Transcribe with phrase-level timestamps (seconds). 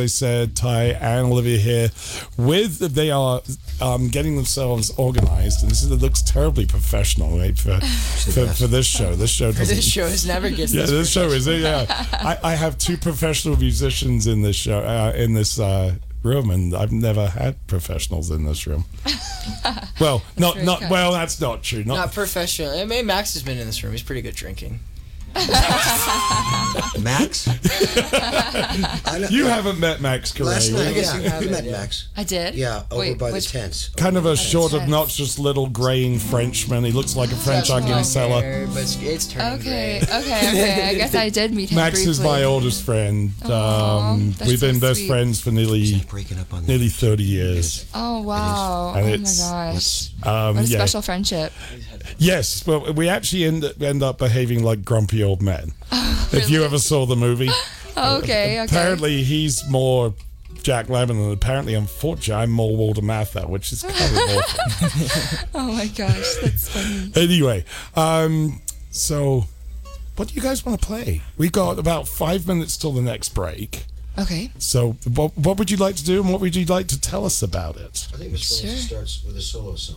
[0.00, 1.90] I said, Ty and Olivia here.
[2.36, 3.42] With they are
[3.80, 7.56] um, getting themselves organized, and this is, it looks terribly professional, right?
[7.58, 9.76] For for, for this show, this show doesn't.
[9.76, 11.10] This show is never gets yeah, this.
[11.10, 11.86] show is it, yeah.
[12.12, 16.74] I, I have two professional musicians in this show uh, in this uh, room, and
[16.74, 18.84] I've never had professionals in this room.
[20.00, 21.12] well, not not well.
[21.12, 21.84] That's not true.
[21.84, 22.78] Not, Not professional.
[22.78, 23.92] I mean, Max has been in this room.
[23.92, 24.80] He's pretty good drinking.
[27.00, 27.48] Max?
[29.30, 30.84] You haven't met Max Last Correa.
[30.86, 31.64] night, guess yeah, you have we met.
[31.66, 32.08] Max.
[32.16, 32.54] I did.
[32.54, 33.88] Yeah, over Wait, by which- the tents.
[33.90, 34.84] Kind of a short, Intense.
[34.84, 36.84] obnoxious little graying Frenchman.
[36.84, 38.42] He looks like a French Got onion long seller.
[38.42, 40.88] hair, but it's, it's Okay, okay, okay.
[40.90, 42.10] I guess I did meet him Max briefly.
[42.10, 43.32] is my oldest friend.
[43.44, 45.08] Aw, Um, that's we've so been best sweet.
[45.08, 45.94] friends for nearly
[46.40, 47.86] up on nearly thirty years.
[47.94, 48.94] Oh wow!
[48.96, 50.10] And oh my gosh!
[50.22, 50.78] Um, What a yeah.
[50.78, 51.52] special friendship.
[52.18, 55.72] Yes, but we actually end, end up behaving like grumpy old men.
[56.32, 57.50] If you ever saw the movie,
[57.96, 58.64] Oh, okay, okay.
[58.64, 60.14] apparently he's more
[60.62, 65.48] Jack Lemmon, and apparently, unfortunately, I'm more Walter Matthau, which is kind of awful.
[65.60, 67.10] Oh my gosh, that's funny.
[67.16, 67.64] Anyway,
[67.96, 68.60] um,
[68.92, 69.46] so
[70.16, 71.22] what do you guys want to play?
[71.36, 73.86] We got about five minutes till the next break.
[74.18, 74.50] Okay.
[74.58, 77.24] So, what, what would you like to do, and what would you like to tell
[77.24, 78.06] us about it?
[78.14, 78.70] I think Miss Sure.
[78.70, 79.96] Rose starts with a solo song.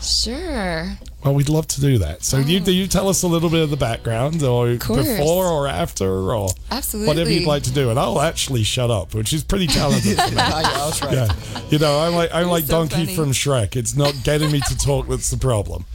[0.00, 0.96] Sure.
[1.24, 2.24] Well, we'd love to do that.
[2.24, 5.68] So, you, do you tell us a little bit of the background, or before, or
[5.68, 7.06] after, or Absolutely.
[7.08, 10.16] whatever you'd like to do, and I'll actually shut up, which is pretty talented.
[10.18, 10.36] for me.
[10.38, 11.12] Oh, yeah, right.
[11.14, 13.14] Yeah, you know, I'm like I'm like so Donkey funny.
[13.14, 13.76] from Shrek.
[13.76, 15.84] It's not getting me to talk that's the problem.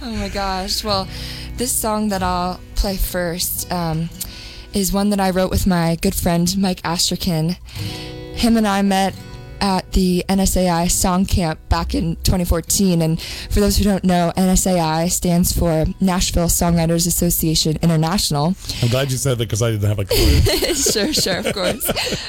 [0.00, 0.84] Oh my gosh.
[0.84, 1.08] Well,
[1.56, 4.08] this song that I'll play first um,
[4.72, 7.56] is one that I wrote with my good friend Mike Astrakin.
[8.36, 9.14] Him and I met
[9.60, 13.02] at the NSAI Song Camp back in 2014.
[13.02, 18.54] And for those who don't know, NSAI stands for Nashville Songwriters Association International.
[18.82, 20.40] I'm glad you said that because I didn't have a clue.
[20.74, 21.88] sure, sure, of course,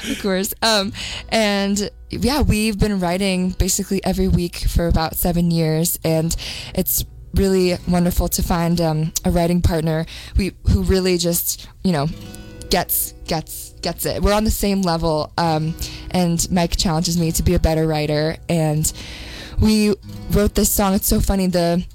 [0.10, 0.54] of course.
[0.62, 0.94] Um,
[1.30, 6.36] and yeah, we've been writing basically every week for about seven years, and
[6.74, 10.06] it's really wonderful to find um, a writing partner
[10.38, 12.08] we who really just you know
[12.70, 14.22] gets gets gets it.
[14.22, 15.76] We're on the same level, um,
[16.12, 18.92] and Mike challenges me to be a better writer, and
[19.60, 19.94] we
[20.32, 20.94] wrote this song.
[20.94, 21.86] It's so funny the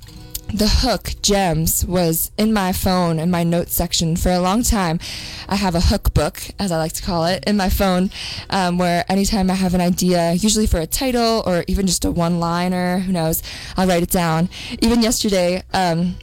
[0.55, 5.01] the hook gems was in my phone in my notes section for a long time
[5.49, 8.11] i have a hook book as i like to call it in my phone
[8.51, 12.11] um, where anytime i have an idea usually for a title or even just a
[12.11, 13.43] one liner who knows
[13.79, 14.51] i'll write it down
[14.81, 16.15] even yesterday um,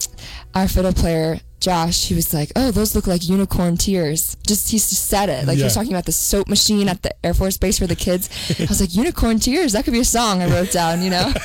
[0.54, 4.78] our fiddle player Josh, he was like, "Oh, those look like unicorn tears." Just he
[4.78, 7.58] just said it, like he was talking about the soap machine at the Air Force
[7.58, 8.30] Base for the kids.
[8.60, 11.34] I was like, "Unicorn tears, that could be a song." I wrote down, you know.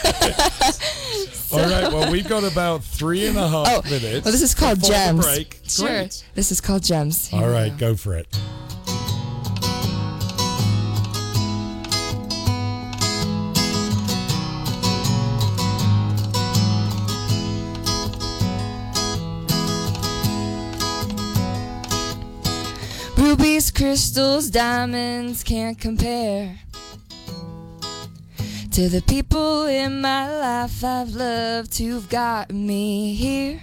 [1.52, 1.92] All right.
[1.92, 4.24] Well, we've got about three and a half Oh, minutes.
[4.24, 5.24] well, this is called Gems.
[5.24, 5.60] break.
[5.68, 6.06] Sure.
[6.34, 7.28] This is called Gems.
[7.28, 7.90] Here All we right, go.
[7.92, 8.26] go for it.
[23.24, 26.58] Rubies, crystals, diamonds can't compare
[28.70, 33.62] to the people in my life I've loved who've got me here.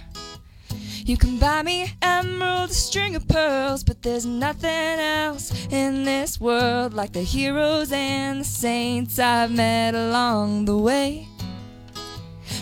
[1.06, 6.40] You can buy me emerald, a string of pearls, but there's nothing else in this
[6.40, 11.28] world like the heroes and the saints I've met along the way.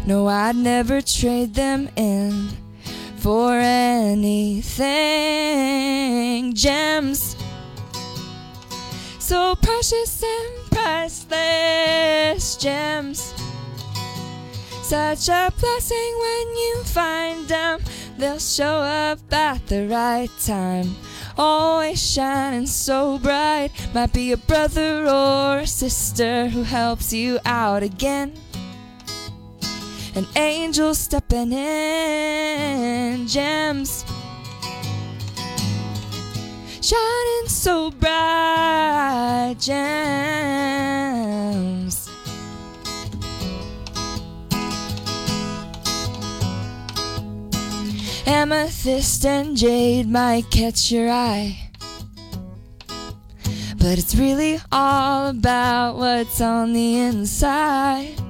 [0.05, 2.50] No, I'd never trade them in
[3.20, 4.88] for anything.
[6.54, 7.36] Gems,
[9.19, 13.34] so precious and priceless gems.
[14.82, 17.80] Such a blessing when you find them.
[18.16, 20.97] They'll show up at the right time.
[21.36, 23.70] Always shining so bright.
[23.94, 28.32] Might be a brother or a sister who helps you out again.
[30.15, 34.04] An angel stepping in, gems
[36.91, 40.01] shining so bright, gems.
[48.27, 51.71] Amethyst and jade might catch your eye.
[53.77, 58.29] But it's really all about what's on the inside.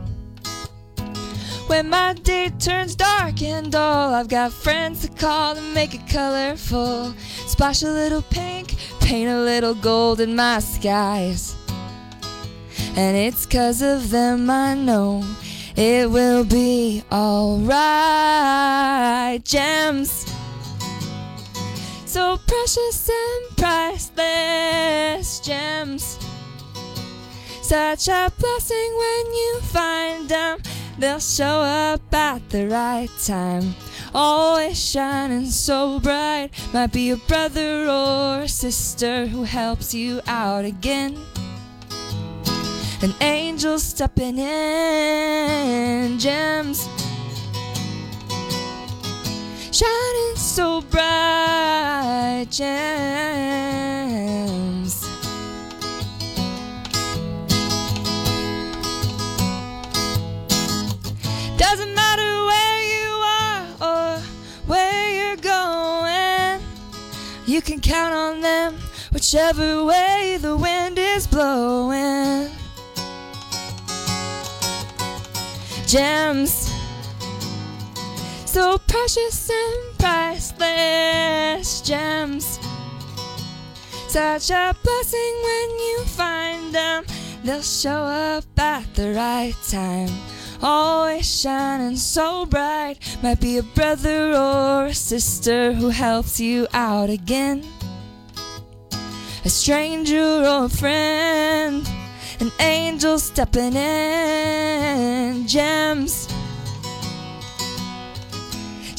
[1.70, 6.05] When my day turns dark and dull, I've got friends to call to make it
[6.08, 7.14] colorful.
[7.46, 11.55] Splash a little pink, paint a little gold in my skies.
[12.96, 15.22] And it's 'cause of them I know
[15.76, 17.78] it will be alright.
[19.44, 20.26] Gems,
[22.05, 26.19] so precious and priceless gems.
[27.62, 30.58] Such a blessing when you find them.
[31.00, 33.75] They'll show up at the right time.
[34.14, 36.50] Always shining so bright.
[36.73, 41.19] Might be a brother or a sister who helps you out again.
[43.02, 46.87] An angel stepping in, gems
[49.81, 52.70] shining so bright, gems.
[61.61, 63.09] Doesn't matter where you
[63.39, 64.21] are or
[64.67, 66.61] where you're going,
[67.47, 68.77] you can count on them
[69.12, 72.51] whichever way the wind is blowing.
[75.87, 76.71] Gems
[78.51, 82.59] so precious and priceless gems.
[84.09, 87.05] Such a blessing when you find them.
[87.45, 90.11] They'll show up at the right time.
[90.62, 92.99] Always shining so bright.
[93.23, 97.65] Might be a brother or a sister who helps you out again.
[99.45, 101.89] A stranger or a friend.
[102.41, 105.47] An angel stepping in.
[105.47, 106.29] Gems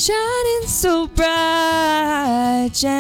[0.02, 2.92] shining so bright, gems.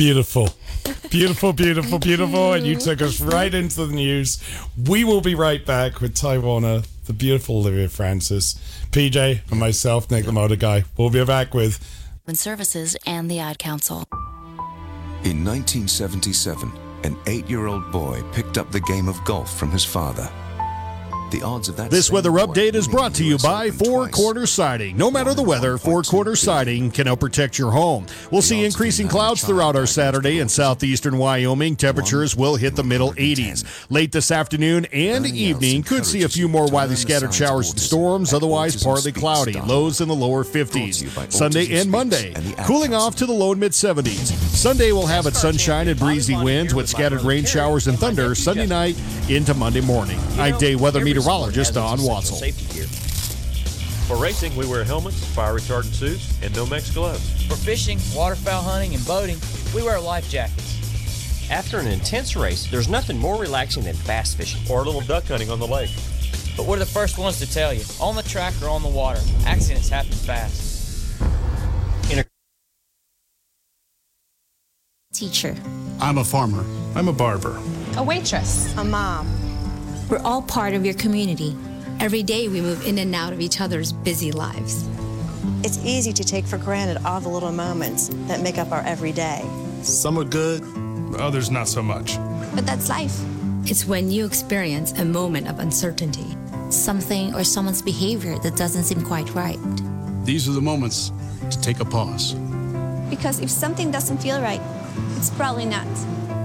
[0.00, 0.48] Beautiful.
[1.10, 2.54] Beautiful, beautiful, beautiful.
[2.54, 4.42] And you took us right into the news.
[4.88, 8.54] We will be right back with Ty Warner, the beautiful Olivia Francis,
[8.92, 10.84] PJ, and myself, Nick the Motor Guy.
[10.96, 11.78] We'll be back with
[12.32, 14.06] Services and the Ad Council.
[15.24, 16.72] In 1977,
[17.04, 20.30] an eight year old boy picked up the game of golf from his father.
[21.30, 24.14] The odds of that This weather update is brought to you by Four twice.
[24.14, 24.96] Corner Siding.
[24.96, 28.06] No matter the weather, Four Corner Siding can help protect your home.
[28.32, 31.76] We'll see increasing him having a clouds throughout our Saturday in southeastern Wyoming.
[31.76, 33.64] Temperatures will hit the middle 80s.
[33.90, 38.34] Late this afternoon and evening could see a few more widely scattered showers and storms,
[38.34, 39.52] otherwise partly cloudy.
[39.60, 41.32] Lows in the lower Brought to you 50s.
[41.32, 44.32] Sunday and Monday, Speaks and the Ad cooling off to the low and mid 70s.
[44.50, 48.66] Sunday will have its sunshine and breezy winds with scattered rain showers and thunder Sunday
[48.66, 48.96] night
[49.28, 50.18] into Monday morning.
[50.38, 52.38] I'm day weather meteorologist Don Watzel.
[52.38, 52.86] Safety gear.
[54.06, 57.46] For racing, we wear helmets, fire retardant suits, and Nomex gloves.
[57.46, 59.38] For fishing, waterfowl hunting, and boating,
[59.74, 61.48] we wear life jackets.
[61.50, 64.60] After an intense race, there's nothing more relaxing than bass fishing.
[64.70, 65.90] Or a little duck hunting on the lake.
[66.56, 69.20] But we're the first ones to tell you on the track or on the water,
[69.46, 70.68] accidents happen fast.
[75.12, 75.56] Teacher.
[76.00, 76.64] I'm a farmer.
[76.94, 77.60] I'm a barber.
[77.96, 79.49] a waitress, a mom.
[80.10, 81.56] We're all part of your community.
[82.00, 84.88] Every day we move in and out of each other's busy lives.
[85.62, 89.48] It's easy to take for granted all the little moments that make up our everyday.
[89.82, 90.64] Some are good,
[91.16, 92.16] others not so much.
[92.56, 93.16] But that's life.
[93.66, 96.26] It's when you experience a moment of uncertainty.
[96.70, 99.60] Something or someone's behavior that doesn't seem quite right.
[100.24, 101.12] These are the moments
[101.52, 102.34] to take a pause.
[103.10, 104.60] Because if something doesn't feel right,
[105.16, 105.86] it's probably not.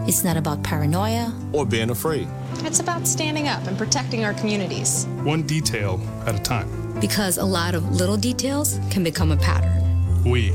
[0.08, 1.34] It's not about paranoia.
[1.52, 2.28] Or being afraid.
[2.60, 5.06] It's about standing up and protecting our communities.
[5.24, 6.70] One detail at a time.
[7.00, 9.82] Because a lot of little details can become a pattern.
[10.24, 10.52] We,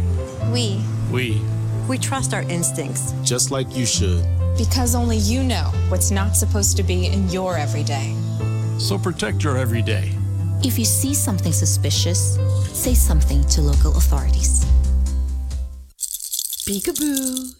[0.52, 0.80] We,
[1.12, 1.40] we,
[1.88, 3.12] we trust our instincts.
[3.24, 4.24] just like you should.
[4.56, 8.14] Because only you know what's not supposed to be in your everyday.
[8.78, 10.12] So protect your everyday.
[10.62, 12.38] If you see something suspicious,
[12.72, 14.64] say something to local authorities.
[16.66, 17.59] Peekaboo.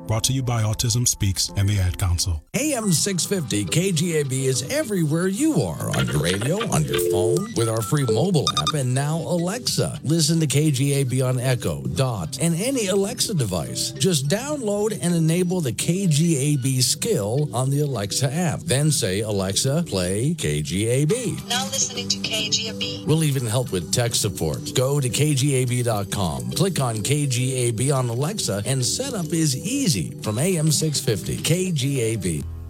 [0.11, 2.43] Brought to you by Autism Speaks and the Ad Council.
[2.53, 7.81] AM 650 KGAB is everywhere you are on your radio, on your phone, with our
[7.81, 10.01] free mobile app, and now Alexa.
[10.03, 13.91] Listen to KGAB on Echo, Dot, and any Alexa device.
[13.91, 18.59] Just download and enable the KGAB skill on the Alexa app.
[18.59, 21.47] Then say, Alexa, play KGAB.
[21.47, 23.07] Now listening to KGAB.
[23.07, 24.75] We'll even help with tech support.
[24.75, 31.37] Go to kgab.com, click on KGAB on Alexa, and setup is easy from AM 650
[31.37, 32.60] KGAB.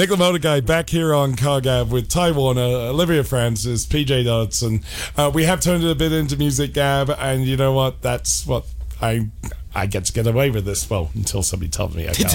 [0.00, 4.82] Nick Motor Guy back here on CarGab with Ty Warner, Olivia Francis, PJ Dodson.
[5.14, 8.00] Uh, we have turned it a bit into music gab, and you know what?
[8.00, 8.64] That's what
[9.02, 9.28] I
[9.74, 10.88] I get to get away with this.
[10.90, 12.32] Well, until somebody tells me I can't.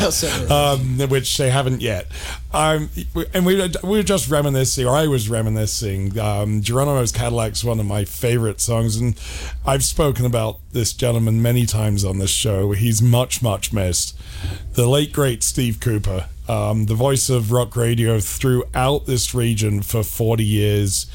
[0.51, 2.07] Um, which they haven't yet.
[2.53, 2.89] Um,
[3.33, 6.17] and we, we were just reminiscing, or I was reminiscing.
[6.17, 9.19] Um, Geronimo's Cadillac's one of my favorite songs, and
[9.65, 12.71] I've spoken about this gentleman many times on this show.
[12.71, 14.17] He's much, much missed.
[14.73, 20.03] The late, great Steve Cooper, um, the voice of rock radio throughout this region for
[20.03, 21.07] 40 years.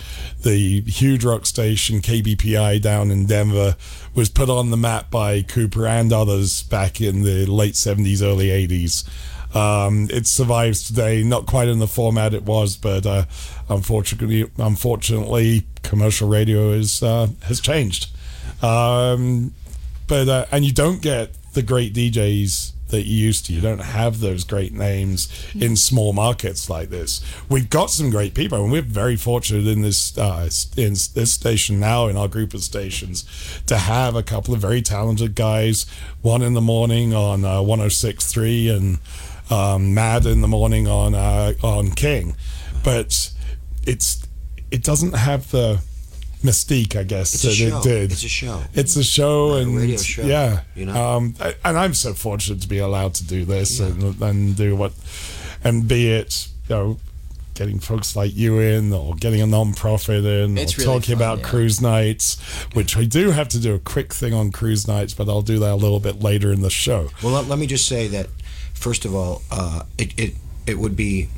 [0.43, 3.77] The huge rock station KBPI down in Denver
[4.15, 8.49] was put on the map by Cooper and others back in the late 70s, early
[8.49, 9.05] 80s.
[9.55, 13.25] Um, it survives today, not quite in the format it was, but uh,
[13.69, 18.09] unfortunately, unfortunately, commercial radio is uh, has changed.
[18.63, 19.53] Um,
[20.07, 23.53] but uh, and you don't get the great DJs that you used to.
[23.53, 27.21] You don't have those great names in small markets like this.
[27.49, 31.81] We've got some great people, and we're very fortunate in this uh, in this station
[31.81, 33.25] now in our group of stations
[33.67, 35.87] to have a couple of very talented guys.
[36.23, 38.99] One in the morning on uh, 106.3 and
[39.51, 42.37] um, Mad in the morning on uh, on King,
[42.85, 43.33] but
[43.87, 44.27] it's
[44.71, 45.83] it doesn't have the
[46.43, 47.79] mystique, I guess, It's a that show.
[47.79, 48.13] it did.
[48.13, 48.63] It's a show.
[48.75, 50.95] It's a show, Not a and radio show, yeah, you know?
[51.17, 54.93] Um, and I'm so fortunate to be allowed to do this and, and do what,
[55.63, 56.99] and be it, you know,
[57.55, 61.23] getting folks like you in, or getting a non-profit in, It's or really talking fun,
[61.23, 61.45] about yeah.
[61.45, 62.41] cruise nights,
[62.73, 65.59] which I do have to do a quick thing on cruise nights, but I'll do
[65.59, 67.09] that a little bit later in the show.
[67.23, 68.29] Well, let, let me just say that,
[68.73, 70.35] first of all, uh, it, it,
[70.67, 71.29] it would be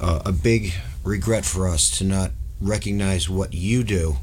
[0.00, 0.72] uh, a big
[1.04, 2.30] regret for us to not
[2.62, 4.16] recognize what you do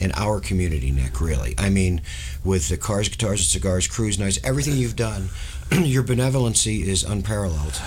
[0.00, 1.54] in our community, Nick, really.
[1.58, 2.00] I mean,
[2.44, 5.28] with the Cars, Guitars, and Cigars, Cruise Nights, everything you've done,
[5.72, 7.80] your benevolency is unparalleled.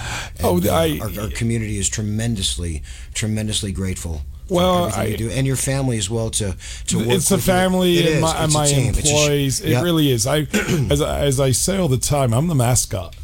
[0.43, 0.73] Oh, And, uh,
[1.19, 4.21] our, our community is tremendously, tremendously grateful.
[4.49, 6.55] Well, I- you do, and your family as well to
[6.87, 7.07] to work.
[7.07, 9.61] it's the family It and my, and my a sh- employees.
[9.61, 9.83] it Yep.
[9.83, 10.27] really is.
[10.27, 10.39] I,
[10.91, 13.15] as, as I say all the time, I'm the mascot.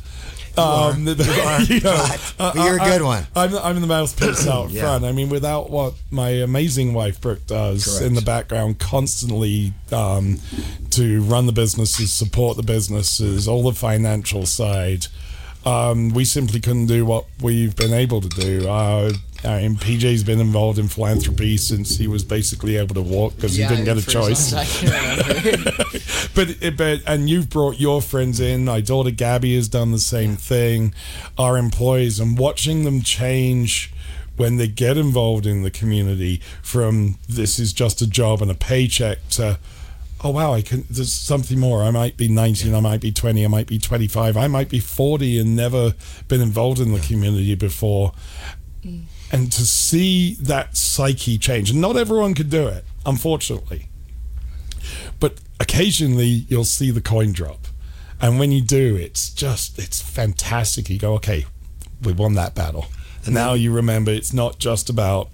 [0.57, 1.13] Um, You
[1.43, 1.61] are.
[1.61, 2.07] You are.
[2.07, 3.25] But- but you're a good one.
[3.35, 4.81] I'm, I'm the mouthpiece out Yeah.
[4.81, 5.05] front.
[5.05, 8.05] I mean, without what my amazing wife Brooke does Correct.
[8.05, 10.39] in the background, constantly um,
[10.91, 15.07] to run the businesses, support the businesses, all the financial side.
[15.65, 18.67] Um, we simply couldn't do what we've been able to do.
[18.69, 19.11] Uh,
[19.43, 23.35] Uh, I mean, PJ's been involved in philanthropy since he was basically able to walk
[23.35, 24.51] because Yeah, he didn't get a choice.
[24.51, 25.83] long as I can remember.
[26.35, 28.65] but eh, but and you've brought your friends in.
[28.65, 30.93] My daughter Gabby has done the same thing.
[31.37, 33.93] Our employees and watching them change
[34.35, 38.55] when they get involved in the community from this is just a job and a
[38.55, 39.59] paycheck to
[40.23, 43.43] oh wow I can there's something more I might be 19 I might be 20
[43.43, 45.93] I might be 25 I might be 40 and never
[46.29, 48.13] been involved in the community before
[49.31, 53.87] and to see that psyche change and not everyone could do it unfortunately
[55.19, 57.67] but occasionally you'll see the coin drop
[58.21, 61.45] and when you do it's just it's fantastic you go okay
[62.01, 62.85] we won that battle.
[63.25, 65.29] And now you remember it's not just about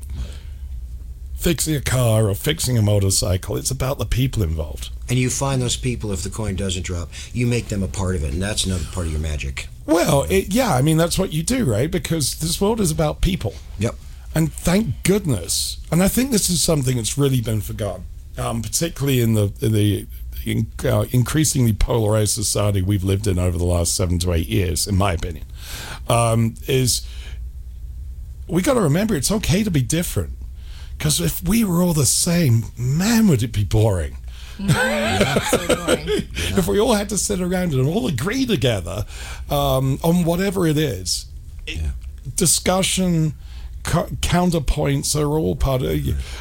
[1.36, 3.58] fixing a car or fixing a motorcycle.
[3.58, 4.90] It's about the people involved.
[5.08, 8.16] And you find those people if the coin doesn't drop, you make them a part
[8.16, 9.68] of it, and that's another part of your magic.
[9.86, 11.90] Well, it, yeah, I mean that's what you do, right?
[11.90, 13.54] Because this world is about people.
[13.80, 13.96] Yep.
[14.34, 15.78] And thank goodness.
[15.92, 18.06] And I think this is something that's really been forgotten,
[18.38, 20.08] um, particularly in the in the
[20.46, 24.88] in, uh, increasingly polarized society we've lived in over the last seven to eight years,
[24.88, 25.46] in my opinion.
[26.08, 27.08] Um, is
[28.48, 30.34] we got to remember it's okay to be different.
[30.98, 34.18] Because if we were all the same, man, would it be boring.
[36.58, 39.06] if we all had to sit around and all agree together
[39.50, 41.26] um, on whatever it is,
[41.68, 41.82] it-
[42.36, 43.34] discussion,
[43.84, 45.92] co- counterpoints are all part of.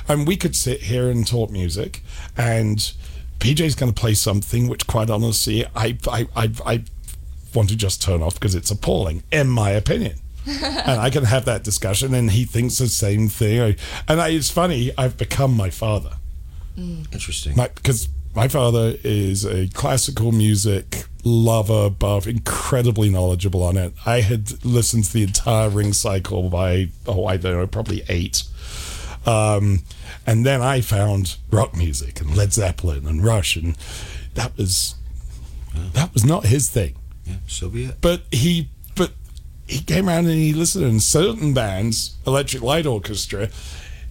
[0.08, 2.02] And we could sit here and talk music,
[2.36, 2.78] and
[3.40, 6.84] PJ's going to play something which, quite honestly, I, I, I, I
[7.54, 10.16] want to just turn off because it's appalling, in my opinion.
[10.46, 13.76] and I can have that discussion, and he thinks the same thing.
[14.08, 16.16] And I, it's funny, I've become my father.
[16.76, 17.54] Interesting.
[17.56, 23.94] Because my father is a classical music lover, buff, incredibly knowledgeable on it.
[24.04, 28.42] I had listened to the entire Ring cycle by oh I don't know probably eight,
[29.26, 29.80] um,
[30.26, 33.76] and then I found rock music and Led Zeppelin and Rush, and
[34.34, 34.96] that was
[35.92, 36.96] that was not his thing.
[37.24, 38.00] Yeah, so be it.
[38.00, 39.12] But he but
[39.66, 43.48] he came around and he listened to certain bands, Electric Light Orchestra.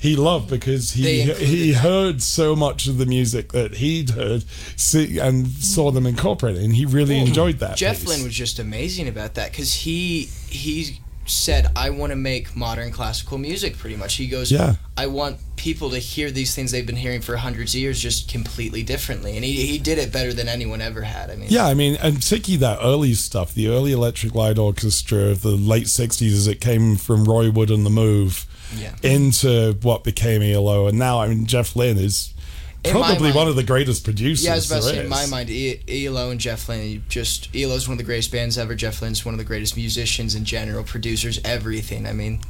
[0.03, 4.43] He loved because he he heard so much of the music that he'd heard
[4.75, 7.77] see, and saw them incorporated, and he really enjoyed that.
[7.77, 8.09] Jeff piece.
[8.09, 12.91] Lynne was just amazing about that because he he said, "I want to make modern
[12.91, 14.75] classical music." Pretty much, he goes, Yeah.
[14.97, 18.27] I want people to hear these things they've been hearing for hundreds of years, just
[18.27, 21.29] completely differently." And he he did it better than anyone ever had.
[21.31, 25.19] I mean, Yeah, I mean, and particularly that early stuff, the early Electric Light Orchestra
[25.29, 28.45] of the late '60s, as it came from Roy Wood and the Move
[28.77, 28.95] Yeah.
[29.03, 32.33] into what became ELO, and now I mean, Jeff Lynne is
[32.83, 34.43] probably mind- one of the greatest producers.
[34.45, 37.87] Yeah, I was about to say, in my mind, ELO and Jeff Lynne, just ELO's
[37.87, 38.75] one of the greatest bands ever.
[38.75, 42.05] Jeff Lynne's one of the greatest musicians in general, producers, everything.
[42.05, 42.41] I mean,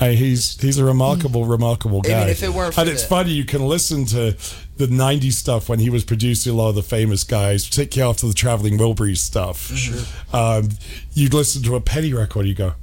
[0.00, 2.28] he's he's a remarkable, remarkable I mean, guy.
[2.30, 4.36] if it weren't and it's the- funny, you can listen to
[4.76, 8.26] the '90s stuff when he was producing a lot of the famous guys, particularly after
[8.26, 9.66] the Traveling Wilburys stuff.
[9.76, 10.00] Sure.
[10.32, 10.70] Um,
[11.12, 12.74] you'd listen to a Petty record, you go,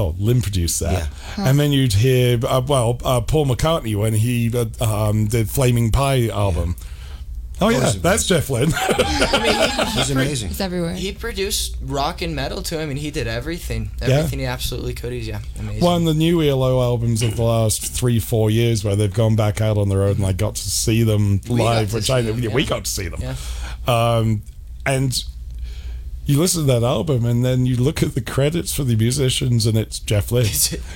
[0.00, 4.50] "Oh, Lynne produced that," and then you'd hear, uh, well, uh, Paul McCartney when he
[4.54, 6.76] uh, um, did Flaming Pie album.
[7.62, 8.70] Oh yeah, he's that's Jeff Lynne.
[9.90, 10.48] He's amazing.
[10.48, 10.94] He's everywhere.
[10.94, 12.78] He produced rock and metal too.
[12.78, 13.90] I mean, he did everything.
[14.00, 14.08] Yeah.
[14.08, 15.12] Everything he absolutely could.
[15.12, 15.84] He's yeah, amazing.
[15.84, 19.36] One of the new ELO albums of the last three, four years where they've gone
[19.36, 22.22] back out on the road and I got to see them We live, which I
[22.22, 23.20] them, yeah, we got to see them.
[23.20, 23.36] Yeah.
[23.86, 24.42] Um,
[24.86, 25.22] and
[26.30, 29.66] you listen to that album and then you look at the credits for the musicians
[29.66, 30.46] and it's Jeff Lynne.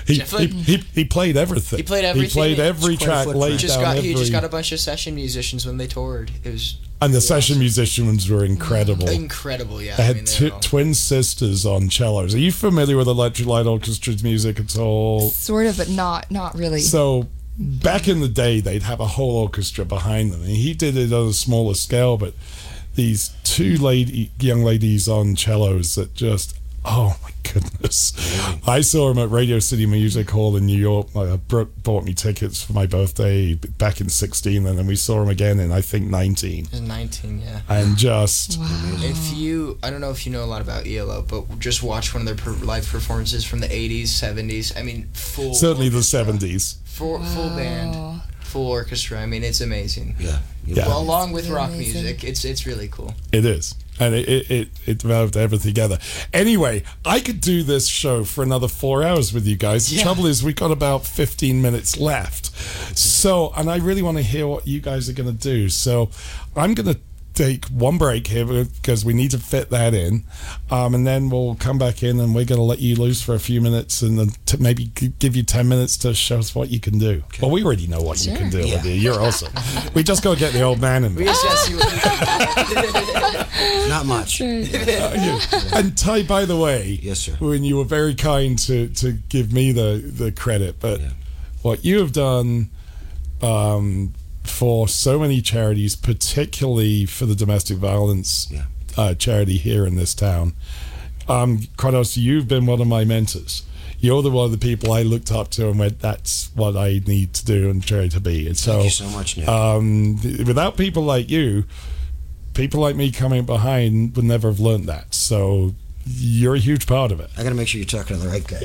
[0.07, 0.49] He, Jeff Lynne?
[0.51, 1.79] He, he, he played everything.
[1.79, 2.29] He played everything.
[2.31, 4.45] He played every It's quite a track, laid just down got every, he just got
[4.45, 6.31] a bunch of session musicians when they toured.
[6.45, 9.09] It was and the session musicians were incredible.
[9.11, 9.83] incredible.
[9.83, 12.35] Yeah, They I had mean, they tw- all- twin sisters on cellos.
[12.35, 15.29] Are you familiar with Electric Light Orchestra's music at all?
[15.31, 16.81] Sort of, but not not really.
[16.81, 17.27] So
[17.59, 21.13] back in the day, they'd have a whole orchestra behind them, and he did it
[21.13, 22.17] on a smaller scale.
[22.17, 22.33] But
[22.95, 28.13] these two lady, young ladies on cellos that just, oh my goodness!
[28.67, 31.09] I saw them at Radio City Music Hall in New York.
[31.15, 35.21] Uh, Brooke bought me tickets for my birthday back in '16, and then we saw
[35.21, 37.61] them again in I think '19, It was 19, yeah.
[37.69, 38.67] and just wow.
[38.99, 42.15] If you, I don't know if you know a lot about ELO, but just watch
[42.15, 44.77] one of their per- live performances from the 80s, 70s.
[44.79, 46.77] I mean, full certainly the '70s.
[46.85, 48.23] full, full band,
[48.55, 49.21] full orchestra.
[49.21, 50.15] I mean, it's amazing.
[50.21, 50.39] Yeah.
[50.65, 50.87] Yeah.
[50.87, 52.03] Well, along with rock amazing.
[52.05, 53.13] music, it's it's really cool.
[53.33, 53.75] It is.
[54.01, 55.99] And it, it, it, it developed everything together.
[56.33, 59.89] Anyway, I could do this show for another four hours with you guys.
[59.89, 60.03] The Yeah.
[60.03, 62.47] trouble is, we've got about 15 minutes left.
[62.99, 65.69] So, and I really want to hear what you guys are going to do.
[65.69, 66.11] So,
[66.57, 66.99] I'm going to
[67.35, 70.25] take one break here because we need to fit that in.
[70.71, 73.35] Um, and then we'll come back in and we're going to let you loose for
[73.35, 76.55] a few minutes and then to maybe g- give you 10 minutes to show us
[76.55, 77.23] what you can do.
[77.43, 78.77] Well, we already know what you can do, Yeah.
[78.77, 78.95] Lydia.
[78.95, 79.53] You're awesome.
[79.95, 83.49] we just got to get the old man in We just gotta see what
[83.89, 84.41] Not much.
[85.75, 87.33] and Ty, by the way, Yes, sir.
[87.41, 91.11] When you were very kind to to give me the the credit, but Yeah.
[91.63, 92.71] what you have done
[93.43, 94.15] um,
[94.45, 98.65] for so many charities, particularly for the domestic violence Yeah.
[98.97, 100.55] uh, charity here in this town,
[101.29, 103.63] um, quite honestly, you've been one of my mentors.
[103.99, 107.01] You're the one of the people I looked up to and went, "That's what I
[107.07, 109.49] need to do and try to be." And so, Thank you so much, Nick.
[109.49, 111.65] um, without people like you,
[112.53, 115.15] people like me coming behind would never have learned that.
[115.15, 115.75] So
[116.07, 117.31] you're a huge part of it.
[117.37, 118.61] I got to make sure you're talking to the right guy.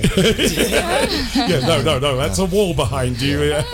[1.48, 2.18] yeah, no, no, no.
[2.18, 3.52] That's a wall behind you.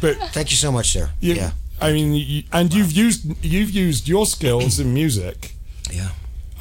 [0.00, 1.10] but thank you so much, sir.
[1.20, 1.52] You, yeah.
[1.80, 5.52] I mean, you, and you've used you've used your skills in music.
[5.90, 6.10] Yeah.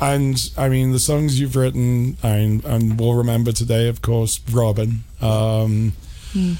[0.01, 4.39] And I mean, the songs you've written, I mean, and we'll remember today, of course,
[4.51, 5.03] Robin.
[5.21, 5.93] Um,
[6.31, 6.53] Hmm.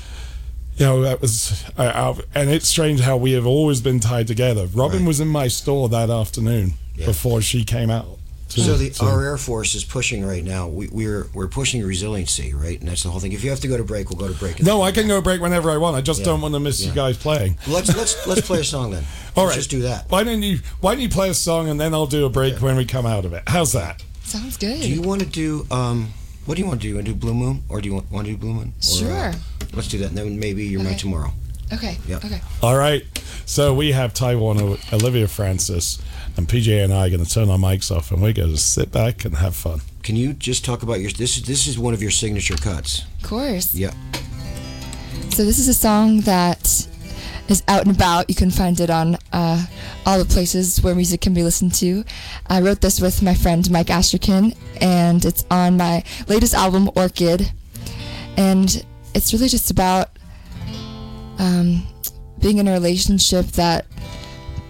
[0.77, 4.27] You know, that was, I, I, and it's strange how we have always been tied
[4.27, 4.65] together.
[4.73, 7.05] Robin was in my store that afternoon Yeah.
[7.07, 8.17] before she came out.
[8.49, 10.67] To- So the, to- our Air Force is pushing right now.
[10.67, 12.79] We, we're we're pushing resiliency, right?
[12.79, 13.31] And that's the whole thing.
[13.33, 14.61] If you have to go to break, we'll go to break.
[14.63, 15.95] no, I can go to break whenever I want.
[15.95, 16.25] I just Yeah.
[16.27, 17.57] don't want to miss you guys playing.
[17.67, 19.03] Let's let's let's play a song then.
[19.35, 20.09] All Let's right, just do that.
[20.09, 22.59] Why don't you Why don't you play a song and then I'll do a break
[22.61, 23.43] when we come out of it?
[23.47, 24.03] How's that?
[24.23, 24.81] Sounds good.
[24.81, 26.09] Do you want to do um?
[26.45, 26.89] What do you want to do?
[26.89, 28.73] You want to do Blue Moon, or do you want, want to do Blue Moon?
[28.79, 29.11] Or, Sure.
[29.11, 29.33] uh,
[29.73, 30.97] let's do that, and then maybe you're my Okay.
[30.97, 31.31] tomorrow.
[31.71, 31.99] Okay.
[32.07, 32.15] Yeah.
[32.17, 32.41] Okay.
[32.63, 33.03] All right.
[33.45, 35.99] So we have Ty Warner, Olivia Francis,
[36.39, 38.57] and PJ and I are going to turn our mics off, and we're going to
[38.57, 39.81] sit back and have fun.
[40.03, 41.35] Can you just talk about your this?
[41.37, 43.03] is This is one of your signature cuts.
[43.21, 43.75] Of course.
[43.75, 43.91] Yeah.
[45.31, 46.87] So this is a song that
[47.49, 48.29] is out and about.
[48.29, 49.65] You can find it on uh,
[50.05, 52.05] all the places where music can be listened to.
[52.47, 57.51] I wrote this with my friend Mike Asterkin, and it's on my latest album, Orchid.
[58.37, 60.09] And it's really just about
[61.37, 61.85] um,
[62.39, 63.85] being in a relationship that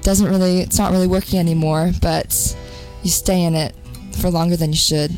[0.02, 2.56] doesn't really, it's not really working anymore, but
[3.04, 3.76] you stay in it
[4.20, 5.12] for longer than you should.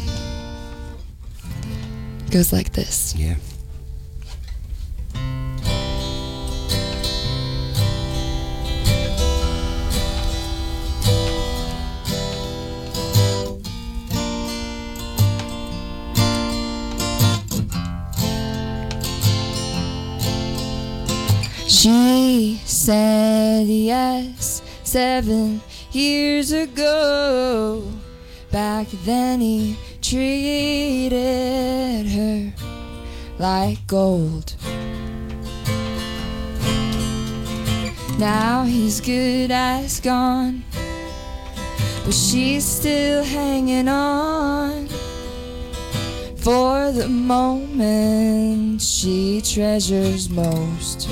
[2.25, 3.15] It goes like this.
[3.15, 3.35] Yeah.
[21.67, 24.61] She said yes
[24.91, 25.61] seven
[25.93, 27.81] years ago.
[28.51, 31.13] Back then he treated
[32.07, 32.53] her
[33.39, 34.53] like gold.
[38.19, 40.65] Now he's good as gone,
[42.03, 44.89] but she's still hanging on
[46.35, 51.07] for the moment she treasures most.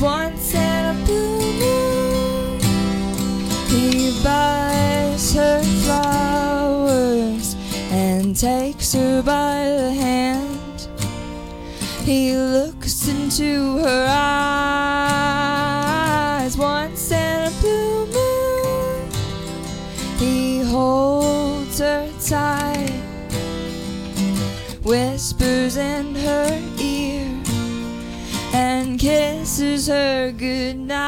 [0.00, 2.58] Once in a blue moon,
[3.68, 7.54] he buys her flowers
[7.90, 10.88] and takes her by the hand.
[12.04, 14.56] He looks into her eyes
[16.56, 19.10] once in a blue moon.
[20.18, 23.02] He holds her tight,
[24.82, 26.69] whispers in her
[28.90, 30.98] and kisses her goodnight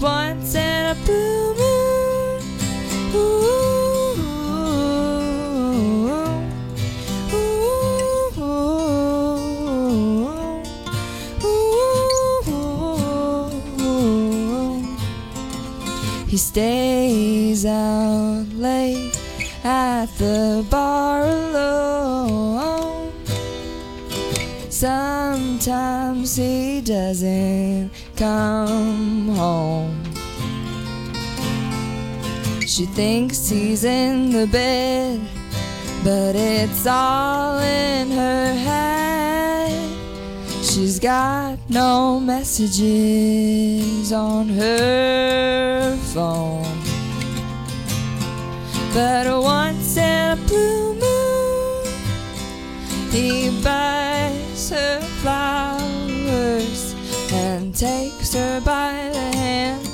[0.00, 2.40] once in a blue moon.
[3.14, 4.16] Ooh,
[12.42, 14.82] ooh, ooh.
[16.26, 19.16] He stays out late
[19.62, 21.47] at the bar
[24.78, 30.04] Sometimes he doesn't come home.
[32.64, 35.20] She thinks he's in the bed,
[36.04, 39.96] but it's all in her head.
[40.62, 46.62] She's got no messages on her phone.
[48.94, 51.84] But once in a blue moon,
[53.10, 56.94] he buys her flowers
[57.32, 59.86] and takes her by the hand.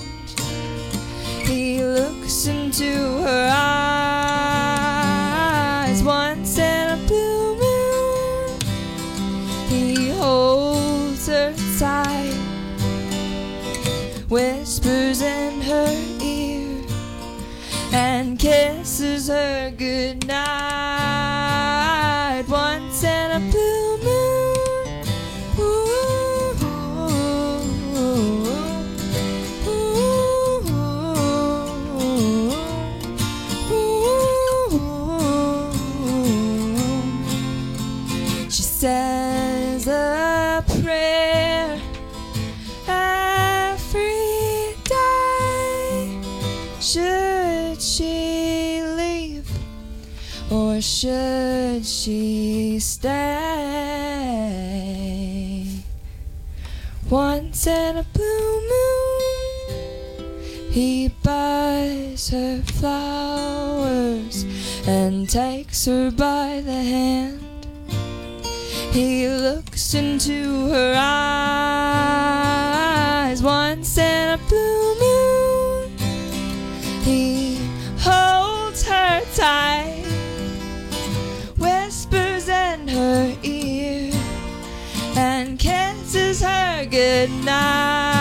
[1.47, 4.73] He looks into her eyes
[6.03, 8.59] once in a blue moon.
[9.69, 12.33] He holds her tight,
[14.31, 16.83] whispers in her ear,
[17.93, 21.34] and kisses her goodnight
[50.95, 53.11] should she stay?
[57.11, 59.73] Once in a blue moon,
[60.71, 61.65] he buys
[62.15, 64.45] buys her flowers
[64.87, 67.67] and takes her by the hand.
[68.93, 71.84] He looks into her eyes
[87.25, 88.14] her goodnight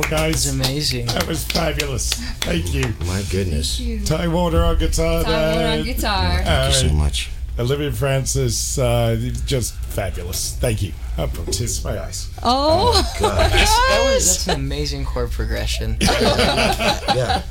[0.00, 0.46] Beautiful, guys.
[0.46, 1.06] It's amazing.
[1.06, 2.14] That was fabulous.
[2.40, 2.94] Thank you.
[3.06, 3.80] My goodness.
[4.06, 5.24] Ty Warner on guitar.
[5.24, 6.42] Ty Warner on uh, guitar.
[6.42, 7.30] Thank you so much.
[7.58, 10.56] Olivia Francis, uh, just fabulous.
[10.56, 10.92] Thank you.
[11.18, 12.30] Up tears my eyes.
[12.42, 13.52] Oh, That
[14.04, 15.98] was that's an amazing chord progression.
[16.00, 17.42] yeah.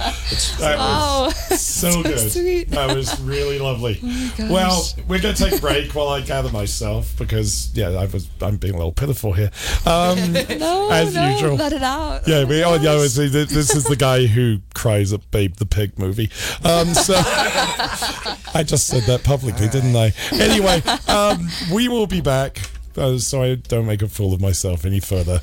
[0.60, 2.32] That Oh, was so, so good.
[2.32, 2.70] sweet.
[2.72, 4.00] That was really lovely.
[4.02, 4.50] Oh my gosh.
[4.50, 8.28] well, we're going to take a break while I gather myself because, yeah, I was
[8.42, 9.52] I'm being a little pitiful here.
[9.86, 11.56] Um, no, as no, usual.
[11.56, 12.28] let it out.
[12.28, 16.00] Yeah, we oh yeah, see, this is the guy who cries at Babe the Pig
[16.00, 16.32] movie.
[16.64, 20.12] Um, so I just said that publicly, didn't I?
[20.32, 22.60] Anyway, um, we will be back.
[23.00, 25.42] Uh, so I don't make a fool of myself any further.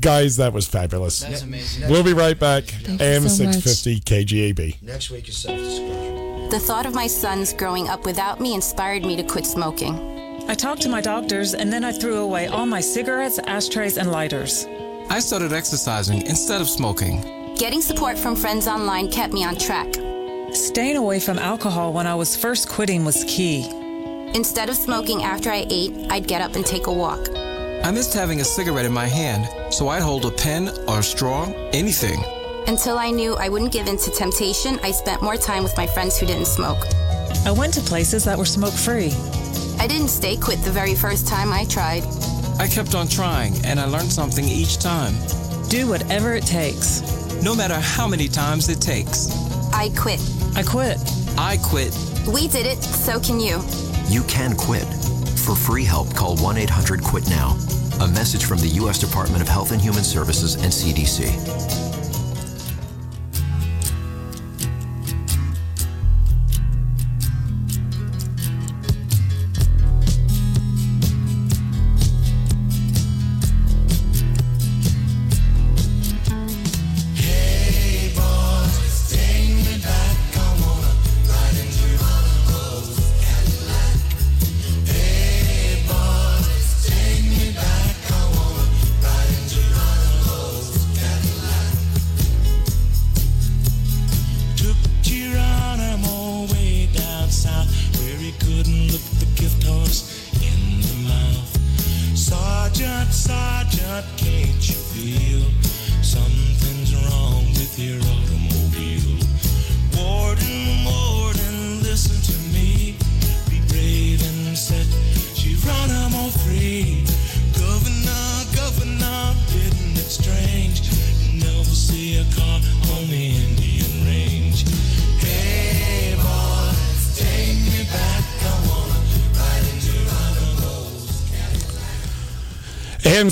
[0.00, 1.20] Guys, that was fabulous.
[1.20, 1.88] That's amazing.
[1.90, 2.64] We'll be right back.
[2.64, 3.54] Thank AM so much.
[3.56, 4.82] 650 KGAB.
[4.82, 6.48] Next week is self disclosure.
[6.50, 9.94] The thought of my sons growing up without me inspired me to quit smoking.
[10.48, 14.10] I talked to my doctors and then I threw away all my cigarettes, ashtrays, and
[14.12, 14.66] lighters.
[15.08, 17.54] I started exercising instead of smoking.
[17.56, 19.92] Getting support from friends online kept me on track.
[20.52, 23.68] Staying away from alcohol when I was first quitting was key.
[24.34, 27.28] Instead of smoking after I ate, I'd get up and take a walk.
[27.84, 31.02] I missed having a cigarette in my hand, so I'd hold a pen or a
[31.02, 32.22] straw, anything.
[32.66, 35.86] Until I knew I wouldn't give in to temptation, I spent more time with my
[35.86, 36.84] friends who didn't smoke.
[37.46, 39.12] I went to places that were smoke free.
[39.78, 42.02] I didn't stay quit the very first time I tried.
[42.58, 45.14] I kept on trying, and I learned something each time.
[45.68, 47.02] Do whatever it takes.
[47.42, 49.30] No matter how many times it takes.
[49.72, 50.20] I quit.
[50.56, 50.98] I quit.
[51.38, 51.96] I quit.
[52.32, 53.62] We did it, so can you.
[54.08, 54.86] You can quit.
[55.44, 57.56] For free help, call 1 800 QUIT NOW.
[58.00, 58.98] A message from the U.S.
[58.98, 61.95] Department of Health and Human Services and CDC.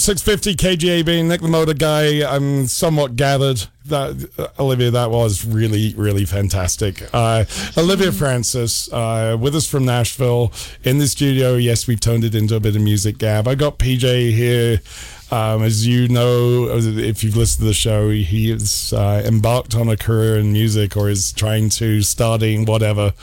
[0.05, 2.31] 650 KGAB, Nick the Motor Guy.
[2.31, 7.03] I'm somewhat gathered that uh, Olivia, that was really, really fantastic.
[7.15, 7.47] Uh,
[7.79, 11.55] Olivia Francis, uh, with us from Nashville in the studio.
[11.55, 13.49] Yes, we've turned it into a bit of music gab.
[13.49, 14.83] I got PJ here.
[15.31, 19.89] Um, as you know, if you've listened to the show, he is uh, embarked on
[19.89, 23.15] a career in music or is trying to, starting, whatever.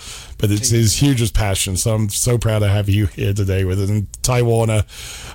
[0.42, 1.78] But it's his hugest passion.
[1.78, 4.84] So I'm so proud to have you here today with us, and Ty Warner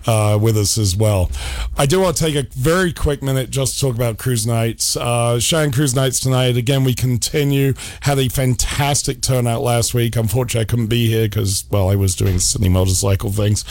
[0.07, 1.31] uh, with us as well.
[1.79, 4.97] I do want to take a very quick minute just to talk about cruise nights.
[4.97, 5.41] Uh,
[5.73, 6.57] Cruise Nights tonight.
[6.57, 7.75] Again, we continue.
[8.03, 10.17] Had a fantastic turnout last week.
[10.17, 13.65] Unfortunately, I couldn't be here because, well, I was doing silly motorcycle things.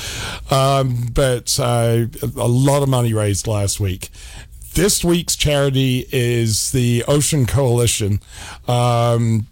[0.50, 2.06] Um, but uh,
[2.38, 4.10] a lot of money raised last week.
[4.74, 8.20] This week's charity is the Ocean Coalition.
[8.68, 9.48] Um,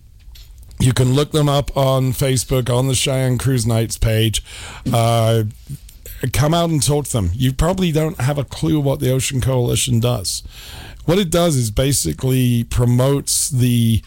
[0.79, 4.43] you can look them up on Facebook on the Cheyenne Cruise Nights page.
[4.91, 5.43] Uh,
[6.31, 7.31] come out and talk to them.
[7.33, 10.43] You probably don't have a clue what the Ocean Coalition does.
[11.05, 14.01] What it does is basically promotes the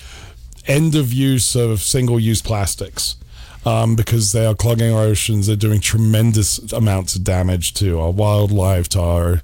[0.66, 3.16] end of use of single use plastics.
[3.64, 8.12] Um, because they are clogging our oceans, they're doing tremendous amounts of damage to our
[8.12, 9.42] wildlife, to our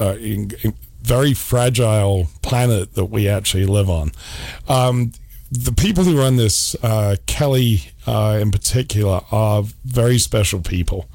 [0.00, 4.10] uh, in, in very fragile planet that we actually live on.
[4.68, 5.12] Um,
[5.52, 11.06] the people who run this, uh, Kelly uh, in particular, are very special people.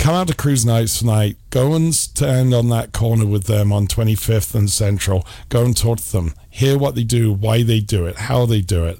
[0.00, 1.36] Come out to Cruise Nights tonight.
[1.50, 5.24] Go and stand on that corner with them on 25th and Central.
[5.48, 6.34] Go and talk to them.
[6.50, 8.98] Hear what they do, why they do it, how they do it.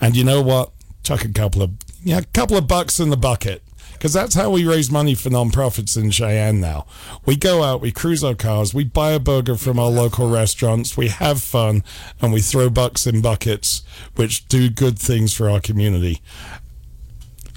[0.00, 0.70] And you know what?
[1.02, 3.62] Chuck a couple of yeah, a couple of bucks in the bucket
[4.00, 6.86] because that's how we raise money for nonprofits in Cheyenne now.
[7.26, 10.96] We go out, we cruise our cars, we buy a burger from our local restaurants,
[10.96, 11.84] we have fun,
[12.18, 13.82] and we throw bucks in buckets,
[14.16, 16.22] which do good things for our community.